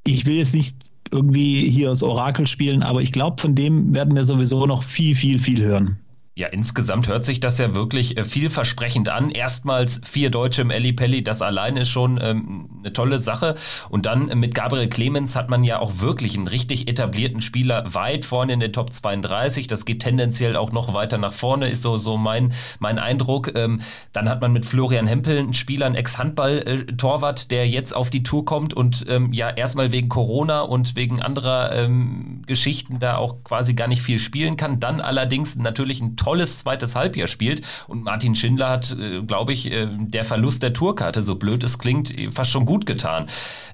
ich 0.06 0.28
will 0.28 0.36
jetzt 0.36 0.54
nicht 0.54 0.76
irgendwie 1.12 1.70
hier 1.70 1.90
das 1.90 2.04
Orakel 2.04 2.46
spielen, 2.46 2.84
aber 2.84 3.02
ich 3.02 3.12
glaube, 3.12 3.42
von 3.42 3.56
dem 3.56 3.96
werden 3.96 4.16
wir 4.16 4.24
sowieso 4.26 4.68
noch 4.68 4.84
viel, 4.84 5.16
viel, 5.16 5.40
viel 5.40 5.64
hören. 5.64 5.98
Ja, 6.38 6.48
insgesamt 6.48 7.08
hört 7.08 7.24
sich 7.24 7.40
das 7.40 7.60
ja 7.60 7.74
wirklich 7.76 8.18
äh, 8.18 8.26
vielversprechend 8.26 9.08
an. 9.08 9.30
Erstmals 9.30 10.02
vier 10.04 10.30
Deutsche 10.30 10.64
im 10.64 10.70
Eli 10.70 10.92
Pelli, 10.92 11.24
das 11.24 11.42
allein 11.42 11.78
ist 11.78 11.88
schon 11.88 12.20
ähm, 12.22 12.68
eine 12.80 12.92
tolle 12.92 13.20
Sache. 13.20 13.56
Und 13.88 14.06
dann 14.06 14.28
äh, 14.28 14.36
mit 14.36 14.54
Gabriel 14.54 14.90
Clemens 14.90 15.38
hat 15.38 15.50
man 15.50 15.64
ja 15.64 15.80
auch 15.80 16.02
wirklich 16.02 16.36
einen 16.36 16.48
richtig 16.48 16.90
etablierten 16.90 17.40
Spieler 17.40 17.86
weit 17.94 18.26
vorne 18.26 18.52
in 18.52 18.60
der 18.60 18.74
Top 18.74 18.92
32. 18.92 19.68
Das 19.68 19.86
geht 19.86 20.02
tendenziell 20.02 20.58
auch 20.58 20.74
noch 20.74 20.94
weiter 20.94 21.18
nach 21.18 21.32
vorne, 21.32 21.70
ist 21.70 21.84
so, 21.84 21.96
so 21.96 22.18
mein, 22.18 22.52
mein 22.80 23.00
Eindruck. 23.00 23.56
Ähm, 23.56 23.80
dann 24.12 24.28
hat 24.28 24.42
man 24.42 24.52
mit 24.52 24.66
Florian 24.66 25.08
Hempel 25.08 25.38
einen 25.38 25.54
Spieler, 25.54 25.86
einen 25.86 25.96
Ex-Handball-Torwart, 25.96 27.50
der 27.50 27.70
jetzt 27.70 27.96
auf 27.96 28.10
die 28.10 28.24
Tour 28.24 28.44
kommt 28.44 28.74
und 28.74 29.06
ähm, 29.08 29.32
ja 29.32 29.52
erstmal 29.52 29.94
wegen 29.94 30.10
Corona 30.10 30.60
und 30.60 30.98
wegen 30.98 31.22
anderer 31.22 31.72
ähm, 31.72 32.42
Geschichten 32.46 33.00
da 33.00 33.16
auch 33.16 33.42
quasi 33.46 33.74
gar 33.74 33.88
nicht 33.88 34.02
viel 34.02 34.20
spielen 34.20 34.58
kann. 34.58 34.82
Dann 34.82 35.00
allerdings 35.00 35.56
natürlich 35.56 36.02
ein 36.02 36.18
tolles 36.26 36.58
zweites 36.58 36.96
Halbjahr 36.96 37.28
spielt. 37.28 37.62
Und 37.88 38.04
Martin 38.04 38.34
Schindler 38.34 38.70
hat, 38.70 38.96
äh, 39.00 39.22
glaube 39.22 39.54
ich, 39.54 39.72
äh, 39.72 39.88
der 39.92 40.26
Verlust 40.26 40.64
der 40.64 40.74
Tourkarte, 40.74 41.22
so 41.22 41.36
blöd 41.36 41.64
es 41.64 41.78
klingt, 41.78 42.14
fast 42.32 42.50
schon 42.50 42.66
gut 42.66 42.88
getan. 42.88 43.28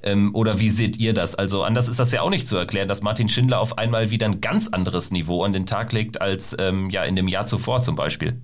Ähm, 0.03 0.35
oder 0.35 0.59
wie 0.59 0.69
seht 0.69 0.97
ihr 0.97 1.13
das? 1.13 1.35
Also 1.35 1.63
anders 1.63 1.87
ist 1.87 1.99
das 1.99 2.11
ja 2.11 2.21
auch 2.21 2.29
nicht 2.29 2.47
zu 2.47 2.57
erklären, 2.57 2.89
dass 2.89 3.01
Martin 3.01 3.29
Schindler 3.29 3.61
auf 3.61 3.77
einmal 3.77 4.11
wieder 4.11 4.25
ein 4.25 4.41
ganz 4.41 4.67
anderes 4.67 5.11
Niveau 5.11 5.43
an 5.43 5.53
den 5.53 5.65
Tag 5.65 5.93
legt 5.93 6.21
als 6.21 6.55
ähm, 6.59 6.89
ja 6.89 7.03
in 7.03 7.15
dem 7.15 7.29
Jahr 7.29 7.45
zuvor 7.45 7.81
zum 7.81 7.95
Beispiel. 7.95 8.41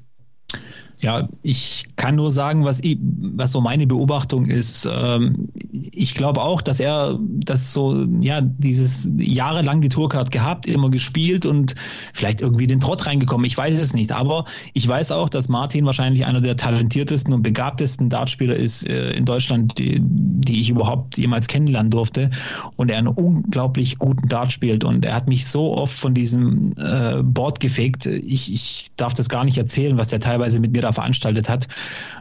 Ja, 0.99 1.29
ich 1.43 1.85
kann 1.95 2.15
nur 2.15 2.31
sagen, 2.31 2.65
was, 2.65 2.79
ich, 2.79 2.97
was 3.01 3.51
so 3.51 3.61
meine 3.61 3.85
Beobachtung 3.85 4.47
ist. 4.47 4.89
Ähm, 4.91 5.47
ich 5.91 6.15
glaube 6.15 6.41
auch, 6.41 6.59
dass 6.59 6.79
er 6.79 7.19
das 7.21 7.71
so, 7.71 8.07
ja, 8.19 8.41
dieses 8.41 9.07
jahrelang 9.15 9.81
die 9.81 9.89
Tourcard 9.89 10.31
gehabt, 10.31 10.65
immer 10.65 10.89
gespielt 10.89 11.45
und 11.45 11.75
vielleicht 12.13 12.41
irgendwie 12.41 12.65
den 12.65 12.79
Trott 12.79 13.05
reingekommen. 13.05 13.45
Ich 13.45 13.55
weiß 13.55 13.79
es 13.79 13.93
nicht. 13.93 14.11
Aber 14.11 14.45
ich 14.73 14.87
weiß 14.87 15.11
auch, 15.11 15.29
dass 15.29 15.49
Martin 15.49 15.85
wahrscheinlich 15.85 16.25
einer 16.25 16.41
der 16.41 16.55
talentiertesten 16.55 17.31
und 17.31 17.43
begabtesten 17.43 18.09
Dartspieler 18.09 18.55
ist 18.55 18.87
äh, 18.87 19.11
in 19.11 19.25
Deutschland, 19.25 19.77
die, 19.77 19.99
die 20.01 20.61
ich 20.61 20.71
überhaupt 20.71 21.19
jemals 21.19 21.47
kennenlernen 21.47 21.91
durfte. 21.91 22.31
Und 22.75 22.89
er 22.89 22.97
einen 22.97 23.07
unglaublich 23.07 23.99
guten 23.99 24.27
Dart 24.29 24.51
spielt. 24.51 24.83
Und 24.83 25.05
er 25.05 25.13
hat 25.13 25.27
mich 25.27 25.45
so 25.45 25.77
oft 25.77 25.93
von 25.93 26.15
diesem 26.15 26.73
äh, 26.77 27.21
Board 27.21 27.59
gefegt. 27.59 28.07
Ich, 28.07 28.51
ich 28.51 28.87
darf 28.95 29.13
das 29.13 29.29
gar 29.29 29.43
nicht 29.43 29.59
erzählen, 29.59 29.95
was 29.99 30.07
der 30.07 30.19
teilweise 30.19 30.59
mit 30.59 30.71
mir 30.71 30.86
da 30.87 30.93
veranstaltet 30.93 31.49
hat. 31.49 31.67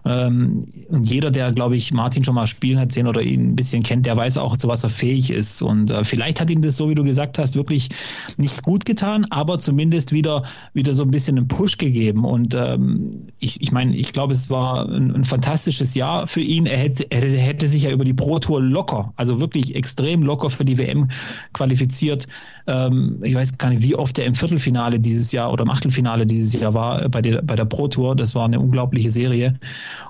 Ähm, 0.05 0.67
und 0.89 1.09
jeder, 1.09 1.31
der, 1.31 1.53
glaube 1.53 1.77
ich, 1.77 1.93
Martin 1.93 2.25
schon 2.25 2.35
mal 2.35 2.47
spielen 2.47 2.79
hat 2.79 2.93
sehen 2.93 3.07
oder 3.07 3.23
ihn 3.23 3.53
ein 3.53 3.57
bisschen 3.57 3.83
kennt, 3.83 4.07
der 4.07 4.17
weiß 4.17 4.39
auch, 4.39 4.57
zu 4.57 4.69
was 4.69 4.85
er 4.85 4.91
fähig 4.91 5.31
ist. 5.31 5.63
Und 5.63 5.91
äh, 5.91 6.05
vielleicht 6.05 6.41
hat 6.41 6.51
ihm 6.51 6.63
das, 6.63 6.77
so 6.77 6.91
wie 6.91 6.95
du 6.95 7.03
gesagt 7.03 7.39
hast, 7.39 7.55
wirklich 7.55 7.89
nicht 8.37 8.63
gut 8.63 8.85
getan, 8.85 9.27
aber 9.31 9.59
zumindest 9.61 10.13
wieder, 10.13 10.43
wieder 10.75 10.95
so 10.95 11.03
ein 11.03 11.11
bisschen 11.11 11.39
einen 11.39 11.49
Push 11.49 11.79
gegeben. 11.79 12.25
Und 12.25 12.55
ähm, 12.55 13.29
ich, 13.39 13.61
ich 13.61 13.73
meine, 13.73 13.95
ich 13.97 14.13
glaube, 14.13 14.33
es 14.33 14.51
war 14.51 14.89
ein, 14.89 15.15
ein, 15.15 15.25
fantastisches 15.25 15.95
Jahr 15.95 16.27
für 16.27 16.41
ihn. 16.41 16.67
Er 16.67 16.79
hätte, 16.79 17.11
er 17.11 17.21
hätte 17.21 17.67
sich 17.67 17.85
ja 17.85 17.91
über 17.91 18.05
die 18.05 18.15
Pro 18.15 18.39
Tour 18.39 18.63
locker, 18.63 19.13
also 19.17 19.41
wirklich 19.41 19.75
extrem 19.75 20.23
locker 20.23 20.51
für 20.51 20.65
die 20.65 20.79
WM 20.79 21.09
qualifiziert. 21.53 22.27
Ähm, 22.67 23.21
ich 23.23 23.35
weiß 23.35 23.59
gar 23.59 23.71
nicht, 23.71 23.83
wie 23.83 23.95
oft 23.95 24.19
er 24.19 24.27
im 24.27 24.35
Viertelfinale 24.35 24.99
dieses 25.01 25.33
Jahr 25.33 25.53
oder 25.53 25.63
im 25.63 25.71
Achtelfinale 25.71 26.27
dieses 26.27 26.53
Jahr 26.53 26.75
war 26.75 27.09
bei 27.09 27.23
der, 27.23 27.43
bei 27.43 27.57
der 27.57 27.65
Pro 27.65 27.89
Tour. 27.89 28.17
Das 28.17 28.35
war 28.35 28.45
eine 28.45 28.56
unglaubliche 28.61 29.11
Serie. 29.11 29.59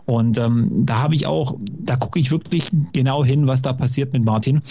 Und 0.05 0.39
ähm, 0.39 0.71
da 0.87 0.99
habe 0.99 1.15
ich 1.15 1.27
auch, 1.27 1.57
da 1.61 1.97
gucke 1.97 2.19
ich 2.19 2.31
wirklich 2.31 2.71
genau 2.93 3.25
hin, 3.25 3.47
was 3.47 3.63
da 3.63 3.73
passiert 3.73 4.13
mit 4.13 4.25
Martin. 4.25 4.63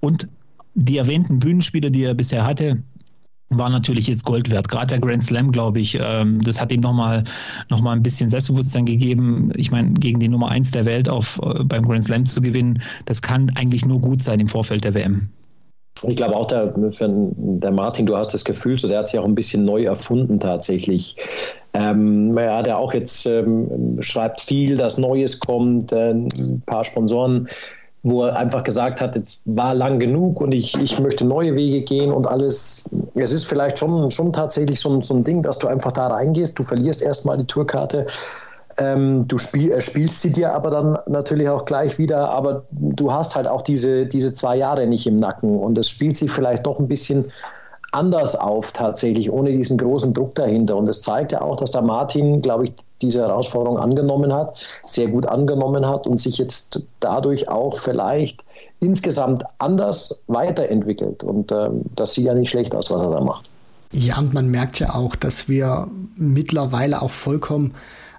Und 0.00 0.28
die 0.74 0.96
erwähnten 0.96 1.38
Bühnenspiele, 1.38 1.90
die 1.90 2.04
er 2.04 2.14
bisher 2.14 2.46
hatte, 2.46 2.82
war 3.58 3.70
natürlich 3.70 4.06
jetzt 4.06 4.24
Gold 4.24 4.50
wert. 4.50 4.68
Gerade 4.68 4.88
der 4.88 5.00
Grand 5.00 5.22
Slam, 5.22 5.52
glaube 5.52 5.80
ich, 5.80 5.98
ähm, 6.00 6.40
das 6.40 6.60
hat 6.60 6.72
ihm 6.72 6.80
nochmal 6.80 7.24
noch 7.68 7.82
mal 7.82 7.92
ein 7.92 8.02
bisschen 8.02 8.30
Selbstbewusstsein 8.30 8.86
gegeben. 8.86 9.52
Ich 9.56 9.70
meine, 9.70 9.92
gegen 9.94 10.20
die 10.20 10.28
Nummer 10.28 10.48
eins 10.48 10.70
der 10.70 10.84
Welt 10.84 11.08
auf, 11.08 11.40
äh, 11.42 11.64
beim 11.64 11.86
Grand 11.86 12.04
Slam 12.04 12.26
zu 12.26 12.40
gewinnen, 12.40 12.82
das 13.04 13.20
kann 13.20 13.50
eigentlich 13.50 13.84
nur 13.84 14.00
gut 14.00 14.22
sein 14.22 14.40
im 14.40 14.48
Vorfeld 14.48 14.84
der 14.84 14.94
WM. 14.94 15.28
Ich 16.04 16.16
glaube 16.16 16.36
auch, 16.36 16.46
der, 16.46 16.72
der 16.76 17.70
Martin, 17.70 18.06
du 18.06 18.16
hast 18.16 18.34
das 18.34 18.44
Gefühl, 18.44 18.78
so 18.78 18.88
der 18.88 19.00
hat 19.00 19.08
sich 19.08 19.18
auch 19.18 19.24
ein 19.24 19.34
bisschen 19.34 19.64
neu 19.64 19.84
erfunden 19.84 20.40
tatsächlich. 20.40 21.16
Ähm, 21.74 22.36
ja 22.36 22.76
auch 22.76 22.92
jetzt, 22.92 23.26
ähm, 23.26 23.96
schreibt 24.00 24.40
viel, 24.40 24.76
dass 24.76 24.98
Neues 24.98 25.38
kommt, 25.40 25.92
äh, 25.92 26.10
ein 26.10 26.62
paar 26.66 26.84
Sponsoren, 26.84 27.48
wo 28.02 28.24
er 28.24 28.36
einfach 28.36 28.64
gesagt 28.64 29.00
hat, 29.00 29.14
jetzt 29.14 29.40
war 29.44 29.74
lang 29.74 30.00
genug 30.00 30.40
und 30.40 30.52
ich, 30.52 30.74
ich 30.82 30.98
möchte 30.98 31.24
neue 31.24 31.54
Wege 31.54 31.82
gehen 31.82 32.10
und 32.10 32.26
alles. 32.26 32.88
Es 33.14 33.32
ist 33.32 33.44
vielleicht 33.44 33.78
schon, 33.78 34.10
schon 34.10 34.32
tatsächlich 34.32 34.80
so, 34.80 35.00
so 35.02 35.14
ein 35.14 35.24
Ding, 35.24 35.42
dass 35.42 35.58
du 35.58 35.68
einfach 35.68 35.92
da 35.92 36.08
reingehst, 36.08 36.58
du 36.58 36.64
verlierst 36.64 37.00
erstmal 37.00 37.38
die 37.38 37.46
Tourkarte 37.46 38.06
ähm, 38.82 39.26
du 39.28 39.38
spiel, 39.38 39.72
äh, 39.72 39.80
spielst 39.80 40.20
sie 40.20 40.32
dir 40.32 40.54
aber 40.54 40.70
dann 40.70 40.98
natürlich 41.06 41.48
auch 41.48 41.64
gleich 41.64 41.98
wieder, 41.98 42.30
aber 42.30 42.64
du 42.70 43.12
hast 43.12 43.36
halt 43.36 43.46
auch 43.46 43.62
diese, 43.62 44.06
diese 44.06 44.34
zwei 44.34 44.56
Jahre 44.56 44.86
nicht 44.86 45.06
im 45.06 45.16
Nacken 45.16 45.58
und 45.58 45.78
es 45.78 45.88
spielt 45.88 46.16
sich 46.16 46.30
vielleicht 46.30 46.66
doch 46.66 46.78
ein 46.78 46.88
bisschen 46.88 47.30
anders 47.92 48.34
auf 48.34 48.72
tatsächlich, 48.72 49.30
ohne 49.30 49.52
diesen 49.52 49.76
großen 49.76 50.14
Druck 50.14 50.34
dahinter. 50.34 50.76
Und 50.76 50.88
es 50.88 51.02
zeigt 51.02 51.32
ja 51.32 51.42
auch, 51.42 51.56
dass 51.56 51.72
der 51.72 51.82
Martin, 51.82 52.40
glaube 52.40 52.64
ich, 52.64 52.72
diese 53.02 53.20
Herausforderung 53.20 53.78
angenommen 53.78 54.32
hat, 54.32 54.58
sehr 54.86 55.08
gut 55.08 55.26
angenommen 55.26 55.86
hat 55.86 56.06
und 56.06 56.18
sich 56.18 56.38
jetzt 56.38 56.80
dadurch 57.00 57.48
auch 57.48 57.76
vielleicht 57.78 58.42
insgesamt 58.80 59.44
anders 59.58 60.22
weiterentwickelt. 60.26 61.22
Und 61.22 61.52
ähm, 61.52 61.82
das 61.94 62.14
sieht 62.14 62.24
ja 62.24 62.34
nicht 62.34 62.50
schlecht 62.50 62.74
aus, 62.74 62.90
was 62.90 63.02
er 63.02 63.10
da 63.10 63.20
macht. 63.20 63.48
Ja, 63.92 64.18
und 64.18 64.32
man 64.32 64.48
merkt 64.48 64.78
ja 64.78 64.94
auch, 64.94 65.14
dass 65.14 65.50
wir 65.50 65.86
mittlerweile 66.16 67.02
auch 67.02 67.10
vollkommen 67.10 67.74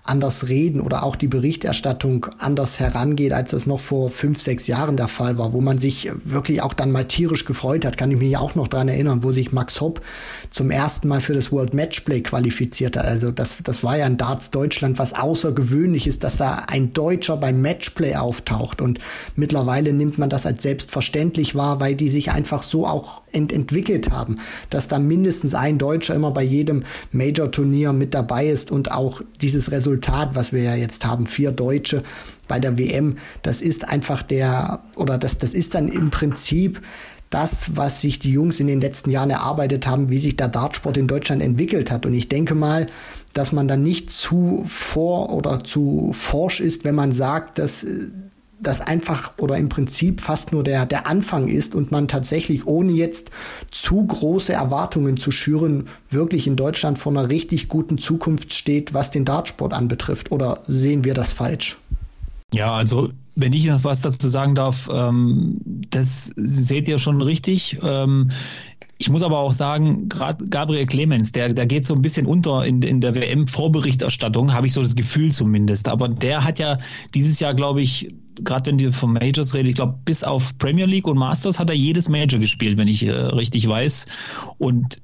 anders 0.06 0.50
reden 0.50 0.82
oder 0.82 1.04
auch 1.04 1.16
die 1.16 1.28
Berichterstattung 1.28 2.28
anders 2.38 2.80
herangeht, 2.80 3.32
als 3.32 3.52
das 3.52 3.66
noch 3.66 3.80
vor 3.80 4.10
fünf, 4.10 4.40
sechs 4.40 4.68
Jahren 4.68 4.98
der 4.98 5.08
Fall 5.08 5.38
war, 5.38 5.54
wo 5.54 5.62
man 5.62 5.80
sich 5.80 6.12
wirklich 6.26 6.62
auch 6.62 6.74
dann 6.74 6.92
mal 6.92 7.06
tierisch 7.06 7.46
gefreut 7.46 7.86
hat, 7.86 7.98
kann 7.98 8.12
ich 8.12 8.18
mich 8.18 8.36
auch 8.36 8.54
noch 8.56 8.68
dran 8.68 8.90
erinnern, 8.90 9.24
wo 9.24 9.32
sich 9.32 9.54
Max 9.54 9.80
Hopp 9.80 10.02
zum 10.50 10.72
ersten 10.72 11.08
Mal 11.08 11.22
für 11.22 11.34
das 11.34 11.54
World 11.54 11.74
Matchplay 11.74 12.20
qualifiziert 12.20 12.98
hat. 12.98 13.06
Also 13.06 13.32
das, 13.32 13.60
das 13.64 13.84
war 13.84 13.98
ja 13.98 14.06
in 14.06 14.18
Darts 14.18 14.52
Deutschland 14.52 15.00
was 15.00 15.14
außergewöhnlich 15.14 16.06
ist, 16.06 16.26
dass 16.26 16.36
da 16.36 16.66
ein 16.68 16.92
Deutscher 16.92 17.38
beim 17.38 17.62
Matchplay 17.62 18.16
auftaucht 18.16 18.82
und 18.82 19.00
mittlerweile 19.36 19.94
nimmt 19.94 20.18
man 20.18 20.30
das 20.30 20.46
als 20.46 20.64
selbstverständlich 20.64 21.56
wahr, 21.56 21.80
weil 21.80 21.96
die 21.96 22.10
sich 22.10 22.32
einfach 22.32 22.62
so 22.62 22.86
auch 22.86 23.23
ent 23.34 23.52
entwickelt 23.52 24.12
haben, 24.12 24.36
dass 24.70 24.88
da 24.88 25.00
mindestens 25.00 25.54
ein 25.56 25.78
Deutscher 25.78 26.16
immer 26.16 26.32
bei 26.32 26.44
jedem 26.44 26.84
Major-Turnier 27.12 27.94
mit 27.94 28.14
dabei 28.14 28.48
ist 28.48 28.72
und 28.72 28.92
auch 28.92 29.22
dieses 29.42 29.72
Resultat, 29.72 30.36
was 30.36 30.54
wir 30.54 30.64
ja 30.64 30.76
jetzt 30.76 31.06
haben, 31.06 31.28
vier 31.28 31.52
Deutsche 31.52 32.04
bei 32.48 32.60
der 32.60 32.78
WM, 32.78 33.18
das 33.42 33.62
ist 33.62 33.88
einfach 33.88 34.22
der, 34.22 34.82
oder 34.96 35.18
das, 35.18 35.38
das 35.38 35.54
ist 35.54 35.76
dann 35.76 35.88
im 35.88 36.10
Prinzip 36.10 36.82
das, 37.34 37.76
was 37.76 38.02
sich 38.02 38.20
die 38.20 38.32
Jungs 38.32 38.60
in 38.60 38.68
den 38.68 38.80
letzten 38.80 39.10
Jahren 39.10 39.32
erarbeitet 39.32 39.88
haben, 39.88 40.10
wie 40.10 40.20
sich 40.20 40.38
der 40.38 40.50
Dartsport 40.50 40.98
in 40.98 41.08
Deutschland 41.08 41.42
entwickelt 41.42 41.90
hat. 41.90 42.06
Und 42.06 42.14
ich 42.14 42.30
denke 42.30 42.54
mal, 42.54 42.86
dass 43.34 43.52
man 43.52 43.68
dann 43.68 43.82
nicht 43.82 44.12
zu 44.12 44.64
vor 44.68 45.34
oder 45.34 45.64
zu 45.64 46.12
forsch 46.14 46.60
ist, 46.60 46.84
wenn 46.84 46.94
man 46.94 47.12
sagt, 47.12 47.58
dass 47.58 47.88
das 48.64 48.82
einfach 48.82 49.34
oder 49.38 49.58
im 49.58 49.70
Prinzip 49.70 50.22
fast 50.22 50.52
nur 50.52 50.64
der, 50.64 50.86
der 50.86 51.08
Anfang 51.08 51.48
ist 51.48 51.76
und 51.76 51.92
man 51.92 52.08
tatsächlich, 52.08 52.66
ohne 52.66 52.92
jetzt 52.92 53.32
zu 53.72 54.06
große 54.06 54.54
Erwartungen 54.54 55.18
zu 55.18 55.32
schüren, 55.32 55.88
wirklich 56.10 56.48
in 56.48 56.56
Deutschland 56.56 56.98
vor 56.98 57.12
einer 57.12 57.30
richtig 57.30 57.68
guten 57.68 57.98
Zukunft 57.98 58.54
steht, 58.54 58.94
was 58.94 59.12
den 59.12 59.26
Dartsport 59.26 59.74
anbetrifft? 59.74 60.32
Oder 60.32 60.60
sehen 60.64 61.04
wir 61.04 61.14
das 61.14 61.32
falsch? 61.32 61.78
Ja, 62.54 62.74
also 62.74 63.10
wenn 63.36 63.54
ich 63.54 63.66
noch 63.66 63.84
was 63.84 64.02
dazu 64.02 64.28
sagen 64.28 64.56
darf, 64.56 64.90
ähm, 64.94 65.60
das 65.90 66.32
seht 66.36 66.88
ihr 66.88 67.00
schon 67.00 67.22
richtig. 67.22 67.80
Ähm, 67.84 68.30
ich 69.04 69.10
muss 69.10 69.22
aber 69.22 69.38
auch 69.38 69.52
sagen, 69.52 70.08
gerade 70.08 70.46
Gabriel 70.48 70.86
Clemens, 70.86 71.34
der, 71.34 71.54
der 71.54 71.66
geht 71.66 71.86
so 71.86 71.94
ein 71.94 72.02
bisschen 72.02 72.26
unter 72.26 72.66
in, 72.66 72.82
in 72.84 73.02
der 73.02 73.14
WM-Vorberichterstattung, 73.14 74.54
habe 74.54 74.68
ich 74.68 74.72
so 74.72 74.82
das 74.82 74.96
Gefühl 74.96 75.34
zumindest. 75.34 75.90
Aber 75.90 76.08
der 76.08 76.42
hat 76.42 76.58
ja 76.58 76.78
dieses 77.14 77.42
Jahr, 77.42 77.54
glaube 77.54 77.82
ich, 77.82 78.08
gerade 78.46 78.70
wenn 78.70 78.78
du 78.78 78.94
von 78.94 79.12
Majors 79.12 79.54
redest, 79.54 79.72
ich 79.72 79.76
glaube, 79.76 80.00
bis 80.06 80.24
auf 80.24 80.58
Premier 80.58 80.86
League 80.86 81.06
und 81.06 81.18
Masters 81.18 81.60
hat 81.60 81.70
er 81.70 81.76
jedes 81.76 82.08
Major 82.08 82.40
gespielt, 82.40 82.78
wenn 82.78 82.88
ich 82.88 83.06
äh, 83.06 83.12
richtig 83.12 83.68
weiß. 83.68 84.06
Und 84.58 85.02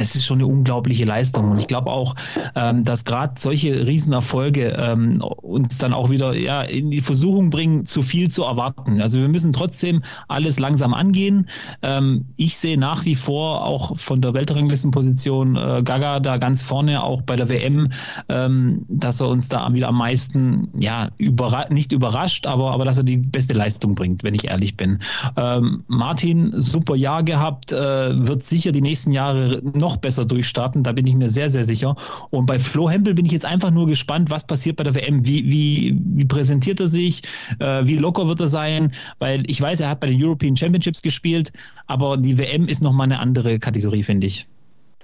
das 0.00 0.14
ist 0.14 0.24
schon 0.24 0.38
eine 0.38 0.46
unglaubliche 0.46 1.04
Leistung. 1.04 1.50
Und 1.50 1.58
ich 1.58 1.66
glaube 1.66 1.90
auch, 1.90 2.14
ähm, 2.54 2.84
dass 2.84 3.04
gerade 3.04 3.34
solche 3.36 3.86
Riesenerfolge 3.86 4.74
ähm, 4.78 5.20
uns 5.20 5.76
dann 5.76 5.92
auch 5.92 6.08
wieder 6.08 6.34
ja, 6.34 6.62
in 6.62 6.90
die 6.90 7.02
Versuchung 7.02 7.50
bringen, 7.50 7.84
zu 7.84 8.00
viel 8.00 8.30
zu 8.30 8.44
erwarten. 8.44 9.02
Also 9.02 9.20
wir 9.20 9.28
müssen 9.28 9.52
trotzdem 9.52 10.02
alles 10.28 10.58
langsam 10.58 10.94
angehen. 10.94 11.46
Ähm, 11.82 12.24
ich 12.36 12.56
sehe 12.56 12.78
nach 12.78 13.04
wie 13.04 13.14
vor 13.14 13.66
auch 13.66 13.98
von 13.98 14.22
der 14.22 14.32
Weltranglistenposition 14.32 15.56
äh, 15.56 15.82
Gaga 15.84 16.18
da 16.20 16.38
ganz 16.38 16.62
vorne, 16.62 17.02
auch 17.02 17.20
bei 17.20 17.36
der 17.36 17.50
WM, 17.50 17.90
ähm, 18.30 18.86
dass 18.88 19.20
er 19.20 19.28
uns 19.28 19.48
da 19.50 19.70
wieder 19.72 19.88
am 19.88 19.98
meisten, 19.98 20.68
ja, 20.78 21.10
überra 21.18 21.66
nicht 21.68 21.92
überrascht, 21.92 22.46
aber, 22.46 22.72
aber 22.72 22.86
dass 22.86 22.96
er 22.96 23.04
die 23.04 23.18
beste 23.18 23.52
Leistung 23.52 23.94
bringt, 23.94 24.24
wenn 24.24 24.34
ich 24.34 24.44
ehrlich 24.44 24.78
bin. 24.78 24.98
Ähm, 25.36 25.84
Martin, 25.88 26.52
super 26.56 26.96
Jahr 26.96 27.22
gehabt, 27.22 27.70
äh, 27.72 28.26
wird 28.26 28.44
sicher 28.44 28.72
die 28.72 28.80
nächsten 28.80 29.12
Jahre 29.12 29.60
noch 29.74 29.89
besser 29.96 30.24
durchstarten. 30.24 30.82
Da 30.82 30.92
bin 30.92 31.06
ich 31.06 31.14
mir 31.14 31.28
sehr, 31.28 31.48
sehr 31.50 31.64
sicher. 31.64 31.96
Und 32.30 32.46
bei 32.46 32.58
Flo 32.58 32.88
Hempel 32.90 33.14
bin 33.14 33.26
ich 33.26 33.32
jetzt 33.32 33.46
einfach 33.46 33.70
nur 33.70 33.86
gespannt, 33.86 34.30
was 34.30 34.46
passiert 34.46 34.76
bei 34.76 34.84
der 34.84 34.94
WM. 34.94 35.26
Wie, 35.26 35.44
wie, 35.44 35.98
wie 36.14 36.24
präsentiert 36.24 36.80
er 36.80 36.88
sich? 36.88 37.22
Äh, 37.58 37.82
wie 37.84 37.96
locker 37.96 38.26
wird 38.28 38.40
er 38.40 38.48
sein? 38.48 38.92
Weil 39.18 39.48
ich 39.50 39.60
weiß, 39.60 39.80
er 39.80 39.88
hat 39.88 40.00
bei 40.00 40.06
den 40.06 40.22
European 40.22 40.56
Championships 40.56 41.02
gespielt, 41.02 41.52
aber 41.86 42.16
die 42.16 42.38
WM 42.38 42.66
ist 42.66 42.82
nochmal 42.82 43.06
eine 43.06 43.18
andere 43.18 43.58
Kategorie, 43.58 44.02
finde 44.02 44.26
ich. 44.26 44.46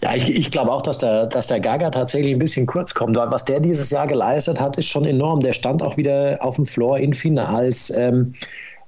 Ja, 0.03 0.14
ich, 0.14 0.29
ich 0.29 0.51
glaube 0.51 0.70
auch, 0.72 0.83
dass 0.83 0.99
der, 0.99 1.27
dass 1.27 1.46
der 1.46 1.61
Gaga 1.61 1.90
tatsächlich 1.90 2.35
ein 2.35 2.38
bisschen 2.38 2.66
kurz 2.66 2.92
kommt. 2.92 3.16
Was 3.16 3.44
der 3.46 3.61
dieses 3.61 3.90
Jahr 3.90 4.07
geleistet 4.07 4.61
hat, 4.61 4.77
ist 4.77 4.88
schon 4.88 5.05
enorm. 5.07 5.40
Der 5.40 5.55
stand 5.55 5.83
auch 5.83 5.96
wieder 5.96 6.38
auf 6.40 6.57
dem 6.57 6.66
Floor 6.66 6.99
in 6.99 7.14
Finals. 7.14 7.90
Ähm, 7.90 8.35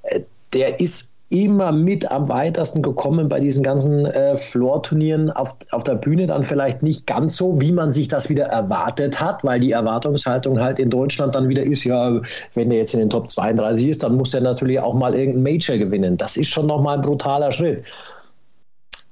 äh, 0.03 0.21
der 0.53 0.81
ist 0.81 1.15
immer 1.31 1.73
mit 1.73 2.11
am 2.11 2.29
weitesten 2.29 2.81
gekommen 2.81 3.29
bei 3.29 3.38
diesen 3.38 3.62
ganzen 3.62 4.07
äh, 4.07 4.35
Floor-Turnieren 4.37 5.31
auf, 5.31 5.57
auf 5.73 5.83
der 5.83 5.97
Bühne 5.97 6.25
dann 6.27 6.43
vielleicht 6.43 6.83
nicht 6.83 7.07
ganz 7.07 7.37
so, 7.37 7.61
wie 7.61 7.71
man 7.73 7.93
sich 7.93 8.09
das 8.09 8.31
wieder 8.31 8.47
erwartet 8.47 9.21
hat, 9.21 9.45
weil 9.45 9.61
die 9.61 9.73
Erwartungshaltung 9.73 10.59
halt 10.59 10.79
in 10.79 10.88
Deutschland 10.88 11.35
dann 11.35 11.49
wieder 11.51 11.62
ist, 11.62 11.85
ja, 11.85 12.21
wenn 12.55 12.71
der 12.71 12.79
jetzt 12.79 12.95
in 12.95 13.01
den 13.01 13.11
Top 13.11 13.31
32 13.31 13.88
ist, 13.88 14.03
dann 14.03 14.17
muss 14.17 14.33
er 14.33 14.41
natürlich 14.41 14.81
auch 14.81 14.95
mal 14.95 15.14
irgendeinen 15.14 15.43
Major 15.43 15.77
gewinnen. 15.77 16.17
Das 16.17 16.37
ist 16.38 16.49
schon 16.49 16.67
nochmal 16.67 16.97
ein 16.97 17.03
brutaler 17.03 17.53
Schritt. 17.53 17.85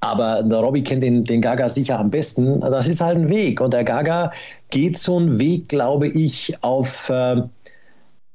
aber 0.00 0.42
der 0.42 0.58
Robby 0.60 0.82
kennt 0.82 1.02
den, 1.02 1.24
den 1.24 1.40
Gaga 1.42 1.68
sicher 1.68 1.98
am 1.98 2.10
besten. 2.10 2.60
Das 2.60 2.88
ist 2.88 3.00
halt 3.00 3.18
ein 3.18 3.28
Weg. 3.28 3.60
Und 3.60 3.74
der 3.74 3.84
Gaga 3.84 4.30
geht 4.70 4.98
so 4.98 5.18
einen 5.18 5.38
Weg, 5.38 5.68
glaube 5.68 6.08
ich, 6.08 6.56
auf, 6.62 7.10
äh, 7.10 7.42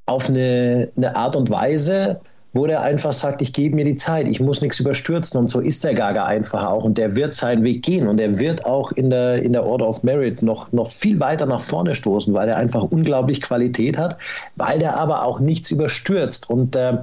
auf 0.06 0.28
eine, 0.28 0.90
eine 0.96 1.16
Art 1.16 1.36
und 1.36 1.50
Weise, 1.50 2.20
wo 2.54 2.66
der 2.66 2.82
einfach 2.82 3.12
sagt, 3.12 3.40
ich 3.40 3.52
gebe 3.52 3.76
mir 3.76 3.84
die 3.84 3.96
Zeit, 3.96 4.28
ich 4.28 4.38
muss 4.38 4.60
nichts 4.60 4.78
überstürzen. 4.78 5.40
Und 5.40 5.48
so 5.48 5.60
ist 5.60 5.82
der 5.84 5.94
Gaga 5.94 6.26
einfach 6.26 6.66
auch. 6.66 6.84
Und 6.84 6.98
der 6.98 7.16
wird 7.16 7.32
seinen 7.32 7.64
Weg 7.64 7.82
gehen. 7.82 8.06
Und 8.06 8.20
er 8.20 8.38
wird 8.38 8.66
auch 8.66 8.92
in 8.92 9.08
der, 9.10 9.42
in 9.42 9.52
der 9.54 9.64
Order 9.64 9.88
of 9.88 10.02
Merit 10.02 10.42
noch, 10.42 10.70
noch 10.72 10.88
viel 10.88 11.18
weiter 11.18 11.46
nach 11.46 11.60
vorne 11.60 11.94
stoßen, 11.94 12.34
weil 12.34 12.48
er 12.48 12.56
einfach 12.56 12.82
unglaublich 12.82 13.40
Qualität 13.40 13.96
hat, 13.96 14.18
weil 14.56 14.78
der 14.78 14.96
aber 14.96 15.24
auch 15.24 15.40
nichts 15.40 15.70
überstürzt 15.70 16.50
und 16.50 16.76
äh, 16.76 16.98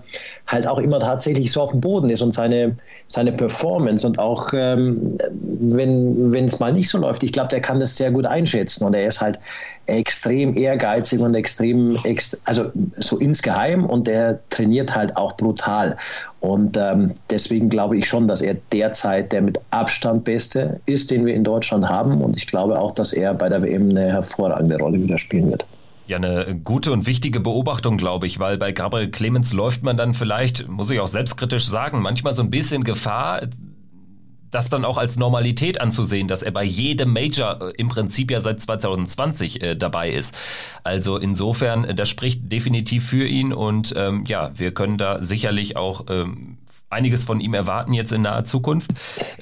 halt 0.46 0.68
auch 0.68 0.78
immer 0.78 1.00
tatsächlich 1.00 1.52
so 1.52 1.62
auf 1.62 1.72
dem 1.72 1.82
Boden 1.82 2.10
ist 2.10 2.22
und 2.22 2.32
seine, 2.32 2.76
seine 3.08 3.32
Performance 3.32 4.06
und 4.06 4.20
auch 4.20 4.50
ähm, 4.54 5.18
wenn 5.32 6.46
es 6.46 6.60
mal 6.60 6.74
nicht 6.74 6.90
so 6.90 6.98
läuft, 6.98 7.24
ich 7.24 7.32
glaube, 7.32 7.50
der 7.50 7.62
kann 7.62 7.80
das 7.80 7.96
sehr 7.96 8.12
gut 8.12 8.26
einschätzen. 8.26 8.86
Und 8.86 8.94
er 8.94 9.08
ist 9.08 9.22
halt 9.22 9.40
extrem 9.90 10.56
ehrgeizig 10.56 11.20
und 11.20 11.36
extrem, 11.36 11.98
also 12.46 12.72
so 12.98 13.18
insgeheim 13.18 13.86
und 13.86 14.08
der 14.08 14.40
trainiert 14.50 14.96
halt 14.96 15.16
auch 15.18 15.36
brutal. 15.38 15.98
Und 16.40 16.78
ähm, 16.78 17.14
deswegen 17.30 17.70
glaube 17.70 17.98
ich 17.98 18.08
schon, 18.08 18.28
dass 18.28 18.42
er 18.42 18.56
derzeit 18.72 19.32
der 19.32 19.42
mit 19.42 19.60
Abstand 19.72 20.24
Beste 20.24 20.80
ist, 20.86 21.12
den 21.12 21.26
wir 21.26 21.34
in 21.34 21.44
Deutschland 21.44 21.88
haben. 21.88 22.22
Und 22.22 22.38
ich 22.38 22.48
glaube 22.48 22.80
auch, 22.80 22.92
dass 22.92 23.14
er 23.14 23.34
bei 23.34 23.50
der 23.50 23.62
WM 23.62 23.90
eine 23.90 24.12
hervorragende 24.12 24.78
Rolle 24.78 25.02
wieder 25.02 25.18
spielen 25.18 25.50
wird. 25.50 25.66
Ja, 26.08 26.18
eine 26.18 26.60
gute 26.64 26.92
und 26.92 27.06
wichtige 27.06 27.40
Beobachtung, 27.40 27.98
glaube 27.98 28.26
ich, 28.26 28.40
weil 28.40 28.58
bei 28.58 28.72
Gabriel 28.72 29.12
Clemens 29.12 29.54
läuft 29.54 29.84
man 29.84 29.96
dann 29.96 30.16
vielleicht, 30.16 30.68
muss 30.68 30.90
ich 30.90 31.00
auch 31.00 31.08
selbstkritisch 31.08 31.68
sagen, 31.68 32.02
manchmal 32.02 32.34
so 32.34 32.42
ein 32.42 32.50
bisschen 32.50 32.84
Gefahr, 32.84 33.42
das 34.52 34.70
dann 34.70 34.86
auch 34.86 34.98
als 34.98 35.18
Normalität 35.18 35.82
anzusehen, 35.82 36.28
dass 36.28 36.44
er 36.44 36.52
bei 36.52 36.64
jedem 36.64 37.14
Major 37.14 37.62
äh, 37.62 37.74
im 37.78 37.90
Prinzip 37.90 38.32
ja 38.32 38.42
seit 38.42 38.62
2020 38.62 39.62
äh, 39.62 39.76
dabei 39.76 40.12
ist. 40.12 40.36
Also 40.84 41.18
insofern, 41.18 41.84
äh, 41.84 41.96
das 41.96 42.10
spricht 42.10 42.52
definitiv 42.52 43.08
für 43.08 43.28
ihn 43.28 43.54
und 43.54 43.94
ähm, 43.96 44.24
ja, 44.28 44.52
wir 44.56 44.74
können 44.74 44.98
da 44.98 45.22
sicherlich 45.22 45.78
auch 45.78 46.06
ähm, 46.10 46.58
einiges 46.90 47.24
von 47.24 47.40
ihm 47.40 47.54
erwarten 47.54 47.94
jetzt 47.94 48.12
in 48.12 48.22
naher 48.22 48.44
Zukunft. 48.44 48.92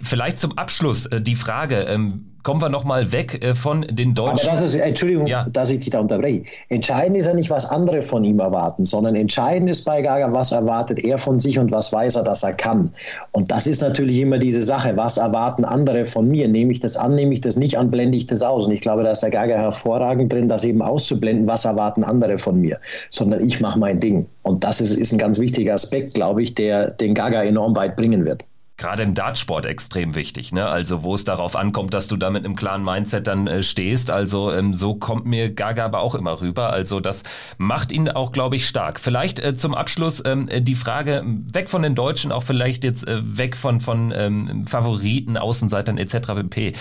Vielleicht 0.02 0.40
zum 0.40 0.58
Abschluss 0.58 1.06
äh, 1.06 1.22
die 1.22 1.36
Frage, 1.36 1.82
ähm, 1.84 2.26
kommen 2.44 2.62
wir 2.62 2.70
nochmal 2.70 3.12
weg 3.12 3.44
äh, 3.44 3.54
von 3.54 3.82
den 3.82 4.14
Deutschen. 4.14 4.48
Aber 4.48 4.60
das 4.60 4.62
ist, 4.62 4.76
Entschuldigung, 4.76 5.28
ja. 5.28 5.46
dass 5.52 5.72
ich 5.72 5.80
dich 5.80 5.90
da 5.90 6.00
unterbreche. 6.00 6.44
Entscheidend 6.70 7.18
ist 7.18 7.26
ja 7.26 7.34
nicht, 7.34 7.50
was 7.50 7.70
andere 7.70 8.02
von 8.02 8.24
ihm 8.24 8.40
erwarten, 8.40 8.86
sondern 8.86 9.16
entscheidend 9.16 9.70
ist 9.70 9.84
bei 9.86 10.02
Gaga, 10.02 10.34
was 10.34 10.52
erwartet 10.52 11.00
er 11.00 11.18
von 11.18 11.40
sich 11.40 11.60
und 11.60 11.72
was 11.72 11.92
weiß 11.92 12.16
er, 12.16 12.24
dass 12.24 12.44
er 12.44 12.54
kann. 12.54 12.92
Und 13.32 13.52
das 13.52 13.68
ist 13.68 13.82
natürlich 13.82 14.20
immer 14.20 14.38
diese 14.38 14.64
Sache, 14.64 14.96
was 14.96 15.18
erwarten 15.18 15.66
andere 15.66 16.06
von 16.06 16.28
mir? 16.28 16.48
Nehme 16.48 16.72
ich 16.72 16.80
das 16.80 16.96
an, 16.96 17.16
nehme 17.16 17.34
ich 17.34 17.42
das 17.42 17.58
nicht 17.58 17.78
an, 17.78 17.92
blende 17.92 18.18
ich 18.18 18.28
das 18.28 18.42
aus? 18.42 18.66
Und 18.66 18.72
ich 18.72 18.82
glaube, 18.82 19.04
da 19.04 19.12
ist 19.12 19.22
der 19.22 19.32
Gaga 19.32 19.56
hervorragend 19.56 20.32
drin, 20.32 20.48
das 20.48 20.64
eben 20.64 20.82
auszublenden, 20.82 21.48
was 21.48 21.66
erwarten 21.66 22.04
andere 22.04 22.38
von 22.38 22.60
mir, 22.60 22.80
sondern 23.12 23.46
ich 23.46 23.60
mache 23.60 23.78
mein 23.78 24.00
Ding. 24.00 24.26
Und 24.44 24.64
das 24.64 24.82
ist, 24.82 24.94
ist 24.98 25.12
ein 25.12 25.18
ganz 25.18 25.40
wichtiger 25.40 25.74
Aspekt, 25.74 26.14
glaube 26.14 26.42
ich, 26.42 26.56
der 26.56 26.92
den 26.92 27.14
Gaga 27.14 27.44
enorm 27.44 27.76
weit 27.76 27.96
bringen 27.96 28.26
wird 28.26 28.46
gerade 28.78 29.04
im 29.04 29.14
Dartsport 29.16 29.66
extrem 29.66 30.16
wichtig. 30.16 30.52
Ne? 30.52 30.68
Also 30.68 31.04
wo 31.04 31.16
es 31.16 31.26
darauf 31.26 31.56
ankommt, 31.56 31.94
dass 31.94 32.08
du 32.08 32.16
da 32.16 32.30
mit 32.30 32.46
einem 32.46 32.56
klaren 32.56 32.84
Mindset 32.84 33.28
dann 33.28 33.48
äh, 33.48 33.64
stehst. 33.64 34.12
Also 34.12 34.52
ähm, 34.52 34.74
so 34.74 34.96
kommt 34.96 35.26
mir 35.26 35.54
Gaga 35.54 35.86
aber 35.86 36.00
auch 36.00 36.16
immer 36.16 36.42
rüber. 36.42 36.72
Also 36.72 37.00
das 37.00 37.24
macht 37.58 37.92
ihn 37.92 38.08
auch, 38.08 38.32
glaube 38.32 38.56
ich, 38.56 38.68
stark. 38.68 39.00
Vielleicht 39.00 39.40
äh, 39.40 39.56
zum 39.56 39.74
Abschluss 39.74 40.22
ähm, 40.26 40.48
die 40.60 40.76
Frage, 40.76 41.24
weg 41.26 41.70
von 41.70 41.82
den 41.82 41.96
Deutschen, 41.96 42.32
auch 42.32 42.44
vielleicht 42.44 42.84
jetzt 42.84 43.08
äh, 43.08 43.20
weg 43.24 43.58
von, 43.58 43.82
von 43.82 44.14
ähm, 44.16 44.68
Favoriten, 44.68 45.38
Außenseitern 45.38 45.98
etc. 45.98 46.18
pp. 46.50 46.74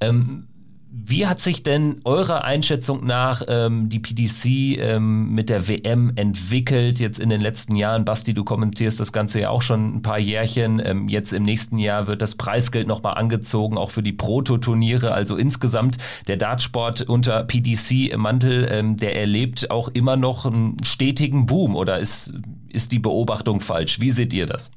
Ähm, 0.00 0.46
wie 0.94 1.26
hat 1.26 1.40
sich 1.40 1.62
denn 1.62 2.02
eurer 2.04 2.44
Einschätzung 2.44 3.06
nach 3.06 3.42
ähm, 3.48 3.88
die 3.88 3.98
PDC 3.98 4.78
ähm, 4.78 5.30
mit 5.32 5.48
der 5.48 5.66
WM 5.66 6.12
entwickelt 6.16 7.00
jetzt 7.00 7.18
in 7.18 7.30
den 7.30 7.40
letzten 7.40 7.76
Jahren? 7.76 8.04
Basti, 8.04 8.34
du 8.34 8.44
kommentierst 8.44 9.00
das 9.00 9.10
Ganze 9.10 9.40
ja 9.40 9.48
auch 9.48 9.62
schon 9.62 9.96
ein 9.96 10.02
paar 10.02 10.18
Jährchen. 10.18 10.82
Ähm, 10.84 11.08
jetzt 11.08 11.32
im 11.32 11.44
nächsten 11.44 11.78
Jahr 11.78 12.08
wird 12.08 12.20
das 12.20 12.34
Preisgeld 12.34 12.88
nochmal 12.88 13.14
angezogen, 13.14 13.78
auch 13.78 13.90
für 13.90 14.02
die 14.02 14.12
Proto-Turniere. 14.12 15.12
Also 15.12 15.36
insgesamt 15.36 15.96
der 16.26 16.36
Dartsport 16.36 17.00
unter 17.00 17.42
PDC-Mantel, 17.44 18.68
ähm, 18.70 18.96
der 18.98 19.16
erlebt 19.16 19.70
auch 19.70 19.88
immer 19.88 20.16
noch 20.16 20.44
einen 20.44 20.76
stetigen 20.84 21.46
Boom. 21.46 21.74
Oder 21.74 22.00
ist, 22.00 22.34
ist 22.68 22.92
die 22.92 22.98
Beobachtung 22.98 23.60
falsch? 23.60 23.98
Wie 24.00 24.10
seht 24.10 24.34
ihr 24.34 24.44
das? 24.44 24.70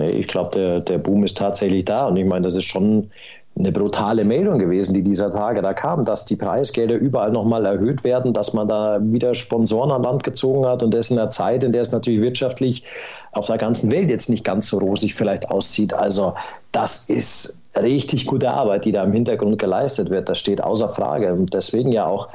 Ich 0.00 0.28
glaube, 0.28 0.50
der, 0.54 0.80
der 0.80 0.98
Boom 0.98 1.24
ist 1.24 1.36
tatsächlich 1.36 1.84
da. 1.84 2.06
Und 2.06 2.16
ich 2.16 2.24
meine, 2.24 2.46
das 2.46 2.54
ist 2.54 2.64
schon 2.64 3.10
eine 3.58 3.70
brutale 3.70 4.24
Meldung 4.24 4.58
gewesen, 4.58 4.94
die 4.94 5.02
dieser 5.02 5.30
Tage 5.30 5.60
da 5.60 5.74
kam, 5.74 6.04
dass 6.04 6.24
die 6.24 6.36
Preisgelder 6.36 6.94
überall 6.94 7.30
nochmal 7.30 7.66
erhöht 7.66 8.02
werden, 8.02 8.32
dass 8.32 8.54
man 8.54 8.66
da 8.66 8.98
wieder 9.02 9.34
Sponsoren 9.34 9.90
an 9.90 10.02
Land 10.02 10.24
gezogen 10.24 10.66
hat 10.66 10.82
und 10.82 10.94
das 10.94 11.10
in 11.10 11.18
einer 11.18 11.28
Zeit, 11.28 11.62
in 11.62 11.72
der 11.72 11.82
es 11.82 11.92
natürlich 11.92 12.22
wirtschaftlich 12.22 12.84
auf 13.32 13.46
der 13.46 13.58
ganzen 13.58 13.92
Welt 13.92 14.08
jetzt 14.08 14.30
nicht 14.30 14.44
ganz 14.44 14.68
so 14.68 14.78
rosig 14.78 15.14
vielleicht 15.14 15.50
aussieht. 15.50 15.92
Also 15.92 16.34
das 16.72 17.10
ist 17.10 17.62
richtig 17.76 18.26
gute 18.26 18.50
Arbeit, 18.50 18.86
die 18.86 18.92
da 18.92 19.04
im 19.04 19.12
Hintergrund 19.12 19.58
geleistet 19.58 20.08
wird. 20.08 20.28
Das 20.28 20.38
steht 20.38 20.62
außer 20.62 20.88
Frage. 20.88 21.32
Und 21.32 21.52
deswegen 21.52 21.92
ja 21.92 22.06
auch 22.06 22.28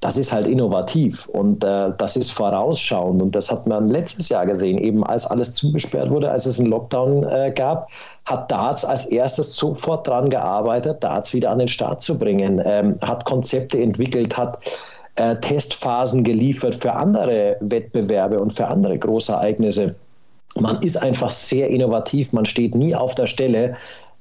das 0.00 0.16
ist 0.16 0.32
halt 0.32 0.46
innovativ 0.46 1.26
und 1.28 1.64
äh, 1.64 1.90
das 1.98 2.16
ist 2.16 2.30
vorausschauend. 2.30 3.20
Und 3.20 3.34
das 3.34 3.50
hat 3.50 3.66
man 3.66 3.88
letztes 3.88 4.28
Jahr 4.28 4.46
gesehen, 4.46 4.78
eben 4.78 5.04
als 5.04 5.26
alles 5.26 5.54
zugesperrt 5.54 6.10
wurde, 6.10 6.30
als 6.30 6.46
es 6.46 6.60
einen 6.60 6.68
Lockdown 6.68 7.24
äh, 7.24 7.52
gab, 7.54 7.88
hat 8.24 8.50
Darts 8.50 8.84
als 8.84 9.06
erstes 9.06 9.56
sofort 9.56 10.06
daran 10.06 10.30
gearbeitet, 10.30 11.02
Darts 11.02 11.34
wieder 11.34 11.50
an 11.50 11.58
den 11.58 11.68
Start 11.68 12.02
zu 12.02 12.16
bringen, 12.16 12.62
ähm, 12.64 12.96
hat 13.02 13.24
Konzepte 13.24 13.80
entwickelt, 13.80 14.36
hat 14.36 14.58
äh, 15.16 15.34
Testphasen 15.36 16.22
geliefert 16.22 16.76
für 16.76 16.94
andere 16.94 17.56
Wettbewerbe 17.60 18.38
und 18.38 18.52
für 18.52 18.68
andere 18.68 18.98
Großereignisse. 18.98 19.96
Man 20.54 20.80
ist 20.82 20.96
einfach 20.96 21.30
sehr 21.30 21.68
innovativ, 21.68 22.32
man 22.32 22.44
steht 22.44 22.74
nie 22.74 22.94
auf 22.94 23.14
der 23.14 23.26
Stelle. 23.26 23.76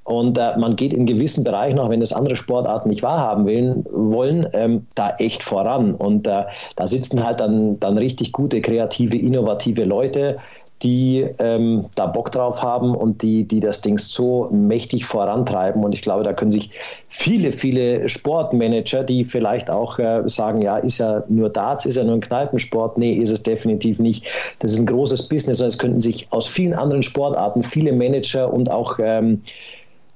Und 0.07 0.37
äh, 0.37 0.57
man 0.57 0.77
geht 0.77 0.93
in 0.93 1.05
gewissen 1.05 1.43
Bereichen, 1.43 1.79
auch 1.79 1.89
wenn 1.89 2.01
es 2.01 2.13
andere 2.13 2.37
Sportarten 2.37 2.87
nicht 2.87 3.03
wahrhaben 3.03 3.45
will, 3.45 3.83
wollen, 3.91 4.47
ähm, 4.53 4.87
da 4.95 5.13
echt 5.19 5.43
voran. 5.43 5.95
Und 5.95 6.25
äh, 6.27 6.45
da 6.77 6.87
sitzen 6.87 7.25
halt 7.25 7.41
dann, 7.41 7.77
dann 7.81 7.97
richtig 7.97 8.31
gute, 8.31 8.61
kreative, 8.61 9.17
innovative 9.17 9.83
Leute, 9.83 10.37
die 10.81 11.27
ähm, 11.39 11.87
da 11.95 12.05
Bock 12.05 12.31
drauf 12.31 12.63
haben 12.63 12.95
und 12.95 13.21
die, 13.21 13.45
die 13.45 13.59
das 13.59 13.81
Ding 13.81 13.97
so 13.97 14.47
mächtig 14.49 15.03
vorantreiben. 15.03 15.83
Und 15.83 15.91
ich 15.91 16.01
glaube, 16.01 16.23
da 16.23 16.31
können 16.31 16.51
sich 16.51 16.71
viele, 17.09 17.51
viele 17.51 18.07
Sportmanager, 18.07 19.03
die 19.03 19.25
vielleicht 19.25 19.69
auch 19.69 19.99
äh, 19.99 20.21
sagen, 20.27 20.61
ja, 20.61 20.77
ist 20.77 20.99
ja 20.99 21.25
nur 21.27 21.49
Darts, 21.49 21.85
ist 21.85 21.97
ja 21.97 22.05
nur 22.05 22.13
ein 22.13 22.21
Kneipensport. 22.21 22.97
Nee, 22.97 23.13
ist 23.15 23.31
es 23.31 23.43
definitiv 23.43 23.99
nicht. 23.99 24.25
Das 24.59 24.71
ist 24.71 24.79
ein 24.79 24.85
großes 24.85 25.27
Business 25.27 25.59
und 25.59 25.67
es 25.67 25.77
könnten 25.77 25.99
sich 25.99 26.27
aus 26.31 26.47
vielen 26.47 26.75
anderen 26.75 27.03
Sportarten 27.03 27.61
viele 27.61 27.91
Manager 27.91 28.53
und 28.53 28.71
auch 28.71 28.99
ähm, 29.01 29.41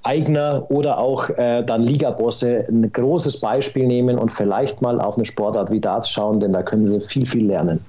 Eigner 0.03 0.65
oder 0.69 0.97
auch 0.97 1.29
äh, 1.29 1.63
dann 1.63 1.83
Ligabosse 1.83 2.65
ein 2.67 2.91
großes 2.91 3.39
Beispiel 3.39 3.85
nehmen 3.85 4.17
und 4.17 4.31
vielleicht 4.31 4.81
mal 4.81 4.99
auf 4.99 5.15
eine 5.15 5.25
Sportart 5.25 5.71
wie 5.71 5.79
Darts 5.79 6.09
schauen, 6.09 6.39
denn 6.39 6.53
da 6.53 6.63
können 6.63 6.85
sie 6.85 6.99
viel, 7.01 7.25
viel 7.25 7.45
lernen. 7.45 7.79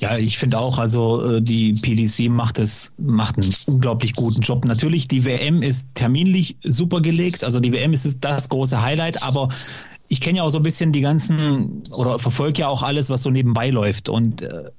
Ja, 0.00 0.16
ich 0.18 0.38
finde 0.38 0.58
auch, 0.58 0.78
also 0.78 1.36
äh, 1.36 1.42
die 1.42 1.74
PDC 1.74 2.30
macht 2.30 2.58
es, 2.58 2.92
macht 2.98 3.36
einen 3.38 3.54
unglaublich 3.66 4.14
guten 4.14 4.40
Job. 4.40 4.64
Natürlich, 4.64 5.08
die 5.08 5.24
WM 5.24 5.62
ist 5.62 5.88
terminlich 5.94 6.56
super 6.62 7.00
gelegt, 7.00 7.44
also 7.44 7.60
die 7.60 7.72
WM 7.72 7.92
ist 7.92 8.18
das 8.22 8.48
große 8.48 8.82
Highlight, 8.82 9.22
aber 9.22 9.48
ich 10.08 10.20
kenne 10.20 10.38
ja 10.38 10.44
auch 10.44 10.50
so 10.50 10.58
ein 10.58 10.64
bisschen 10.64 10.92
die 10.92 11.00
ganzen 11.00 11.82
oder 11.92 12.18
verfolge 12.18 12.60
ja 12.60 12.68
auch 12.68 12.82
alles, 12.82 13.08
was 13.08 13.22
so 13.22 13.30
nebenbei 13.30 13.70
läuft 13.70 14.08
und 14.08 14.42
äh, 14.42 14.70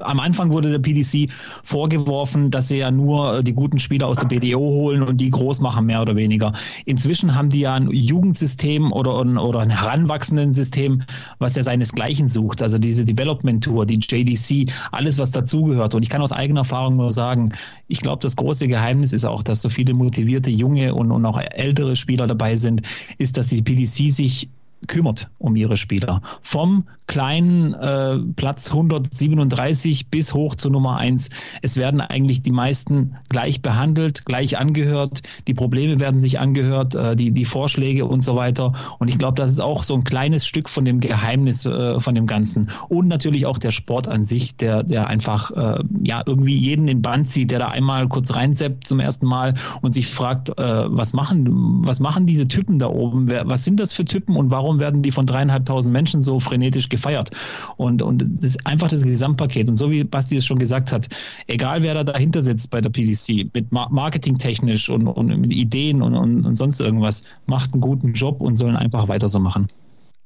am 0.00 0.20
Anfang 0.20 0.52
wurde 0.52 0.70
der 0.70 0.78
PDC 0.78 1.30
vorgeworfen, 1.64 2.50
dass 2.50 2.68
sie 2.68 2.78
ja 2.78 2.90
nur 2.90 3.42
die 3.42 3.52
guten 3.52 3.78
Spieler 3.78 4.06
aus 4.06 4.18
der 4.18 4.26
BDO 4.26 4.58
holen 4.58 5.02
und 5.02 5.20
die 5.20 5.30
groß 5.30 5.60
machen, 5.60 5.86
mehr 5.86 6.02
oder 6.02 6.16
weniger. 6.16 6.52
Inzwischen 6.84 7.34
haben 7.34 7.48
die 7.48 7.60
ja 7.60 7.74
ein 7.74 7.88
Jugendsystem 7.90 8.92
oder, 8.92 9.14
oder 9.18 9.60
ein 9.60 9.70
heranwachsenden 9.70 10.52
System, 10.52 11.02
was 11.38 11.56
ja 11.56 11.62
seinesgleichen 11.62 12.28
sucht. 12.28 12.62
Also 12.62 12.78
diese 12.78 13.04
Development 13.04 13.62
Tour, 13.62 13.86
die 13.86 13.98
JDC, 14.00 14.72
alles, 14.92 15.18
was 15.18 15.30
dazugehört. 15.30 15.94
Und 15.94 16.02
ich 16.02 16.10
kann 16.10 16.22
aus 16.22 16.32
eigener 16.32 16.60
Erfahrung 16.60 16.96
nur 16.96 17.12
sagen, 17.12 17.52
ich 17.88 18.00
glaube, 18.00 18.20
das 18.22 18.36
große 18.36 18.68
Geheimnis 18.68 19.12
ist 19.12 19.24
auch, 19.24 19.42
dass 19.42 19.60
so 19.60 19.68
viele 19.68 19.94
motivierte 19.94 20.50
junge 20.50 20.94
und, 20.94 21.10
und 21.10 21.24
auch 21.26 21.40
ältere 21.40 21.96
Spieler 21.96 22.26
dabei 22.26 22.56
sind, 22.56 22.82
ist, 23.18 23.36
dass 23.36 23.48
die 23.48 23.62
PDC 23.62 24.12
sich 24.12 24.48
kümmert 24.86 25.28
um 25.38 25.56
ihre 25.56 25.76
Spieler. 25.76 26.22
Vom 26.42 26.84
kleinen 27.08 27.74
äh, 27.74 28.18
Platz 28.36 28.68
137 28.70 30.08
bis 30.08 30.34
hoch 30.34 30.54
zu 30.54 30.70
Nummer 30.70 30.98
1. 30.98 31.30
Es 31.62 31.76
werden 31.76 32.00
eigentlich 32.00 32.42
die 32.42 32.52
meisten 32.52 33.16
gleich 33.30 33.62
behandelt, 33.62 34.24
gleich 34.26 34.58
angehört. 34.58 35.22
Die 35.48 35.54
Probleme 35.54 35.98
werden 35.98 36.20
sich 36.20 36.38
angehört, 36.38 36.94
äh, 36.94 37.16
die, 37.16 37.32
die 37.32 37.44
Vorschläge 37.44 38.04
und 38.04 38.22
so 38.22 38.36
weiter. 38.36 38.74
Und 38.98 39.08
ich 39.08 39.18
glaube, 39.18 39.34
das 39.34 39.50
ist 39.50 39.60
auch 39.60 39.82
so 39.82 39.94
ein 39.94 40.04
kleines 40.04 40.46
Stück 40.46 40.68
von 40.68 40.84
dem 40.84 41.00
Geheimnis 41.00 41.64
äh, 41.66 41.98
von 41.98 42.14
dem 42.14 42.26
Ganzen. 42.26 42.70
Und 42.88 43.08
natürlich 43.08 43.46
auch 43.46 43.58
der 43.58 43.70
Sport 43.70 44.06
an 44.06 44.22
sich, 44.22 44.56
der, 44.56 44.82
der 44.82 45.08
einfach 45.08 45.50
äh, 45.50 45.82
ja 46.04 46.22
irgendwie 46.24 46.56
jeden 46.56 46.88
in 46.88 47.00
Band 47.00 47.28
zieht, 47.28 47.50
der 47.50 47.58
da 47.58 47.68
einmal 47.68 48.06
kurz 48.08 48.34
reinseppt 48.34 48.86
zum 48.86 49.00
ersten 49.00 49.26
Mal 49.26 49.54
und 49.80 49.92
sich 49.92 50.06
fragt, 50.06 50.50
äh, 50.50 50.84
was 50.86 51.14
machen, 51.14 51.86
was 51.86 52.00
machen 52.00 52.26
diese 52.26 52.46
Typen 52.46 52.78
da 52.78 52.88
oben? 52.88 53.30
Was 53.30 53.64
sind 53.64 53.80
das 53.80 53.94
für 53.94 54.04
Typen 54.04 54.36
und 54.36 54.50
warum 54.50 54.67
werden 54.78 55.02
die 55.02 55.10
von 55.10 55.26
dreieinhalbtausend 55.26 55.92
Menschen 55.92 56.22
so 56.22 56.38
frenetisch 56.38 56.88
gefeiert. 56.88 57.30
Und, 57.76 58.02
und 58.02 58.24
das 58.38 58.50
ist 58.50 58.66
einfach 58.66 58.88
das 58.88 59.04
Gesamtpaket. 59.04 59.68
Und 59.68 59.76
so 59.76 59.90
wie 59.90 60.04
Basti 60.04 60.36
es 60.36 60.46
schon 60.46 60.58
gesagt 60.58 60.92
hat, 60.92 61.08
egal 61.46 61.82
wer 61.82 61.94
da 61.94 62.04
dahinter 62.04 62.42
sitzt 62.42 62.70
bei 62.70 62.80
der 62.80 62.90
PDC, 62.90 63.54
mit 63.54 63.72
marketingtechnisch 63.72 64.88
und, 64.90 65.06
und 65.06 65.26
mit 65.28 65.52
Ideen 65.52 66.02
und, 66.02 66.14
und, 66.14 66.44
und 66.44 66.56
sonst 66.56 66.80
irgendwas, 66.80 67.22
macht 67.46 67.72
einen 67.72 67.80
guten 67.80 68.12
Job 68.12 68.40
und 68.40 68.56
sollen 68.56 68.76
einfach 68.76 69.08
weiter 69.08 69.28
so 69.28 69.40
machen. 69.40 69.68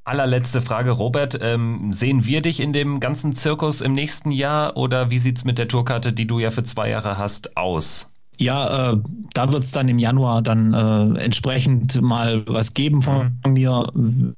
Allerletzte 0.05 0.63
Frage, 0.63 0.91
Robert. 0.91 1.39
Ähm, 1.41 1.93
sehen 1.93 2.27
wir 2.27 2.43
dich 2.43 2.59
in 2.59 2.73
dem 2.73 2.99
ganzen 2.99 3.33
Zirkus 3.35 3.81
im 3.81 3.93
nächsten 3.93 4.33
Jahr 4.33 4.77
oder 4.77 5.11
wie 5.11 5.19
sieht 5.19 5.39
es 5.39 5.45
mit 5.45 5.59
der 5.59 5.69
Tourkarte, 5.69 6.13
die 6.13 6.27
du 6.27 6.41
ja 6.41 6.51
für 6.51 6.65
zwei 6.65 6.91
Jahre 6.91 7.19
hast, 7.19 7.57
aus? 7.57 8.12
Ja, 8.43 8.93
äh, 8.93 8.97
da 9.35 9.53
wird 9.53 9.65
es 9.65 9.71
dann 9.71 9.89
im 9.89 9.99
Januar 9.99 10.43
dann 10.43 10.75
äh, 10.75 11.21
entsprechend 11.21 12.01
mal 12.03 12.43
was 12.47 12.75
geben 12.75 13.03
von 13.03 13.39
mhm. 13.45 13.53
mir. 13.53 13.87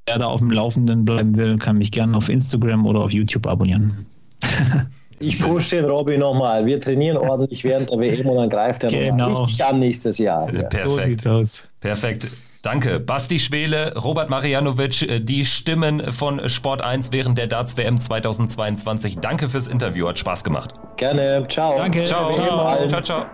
Wer 0.07 0.19
da 0.19 0.27
auf 0.27 0.41
dem 0.41 0.51
Laufenden 0.51 1.05
bleiben 1.05 1.37
will, 1.37 1.59
kann 1.59 1.79
mich 1.79 1.91
gerne 1.91 2.17
auf 2.17 2.29
Instagram 2.29 2.87
oder 2.87 3.01
auf 3.01 3.13
YouTube 3.13 3.47
abonnieren. 3.47 4.07
Ich 5.21 5.39
push 5.39 5.71
den 5.71 5.85
Robby 5.85 6.19
nochmal. 6.19 6.67
Wir 6.67 6.81
trainieren 6.81 7.17
ordentlich 7.17 7.65
während 7.65 7.89
der 7.89 7.99
WM 7.99 8.27
und 8.27 8.37
dann 8.37 8.49
greift 8.49 8.83
er 8.85 8.91
genau. 8.91 9.43
richtig 9.43 9.65
an 9.65 9.79
nächstes 9.79 10.19
Jahr. 10.19 10.53
Ja. 10.53 10.65
Perfekt. 10.65 10.89
So 10.89 10.99
sieht's 10.99 11.27
aus. 11.27 11.65
Perfekt. 11.81 12.27
Danke. 12.63 12.99
Basti 12.99 13.39
Schwele, 13.39 13.95
Robert 13.97 14.29
Marianovic, 14.31 15.03
äh, 15.03 15.21
die 15.21 15.45
Stimmen 15.45 16.13
von 16.13 16.49
Sport 16.49 16.83
1 16.83 17.13
während 17.13 17.39
der 17.39 17.47
Darts 17.47 17.77
WM 17.77 17.99
2022. 17.99 19.19
Danke 19.19 19.49
fürs 19.49 19.67
Interview. 19.67 20.09
Hat 20.09 20.19
Spaß 20.19 20.45
gemacht. 20.45 20.75
Gerne. 20.97 21.47
Ciao. 21.49 21.77
Danke. 21.77 22.05
Ciao. 22.05 22.33
Ciao. 22.33 22.89
ciao. 22.89 23.03
ciao. 23.03 23.27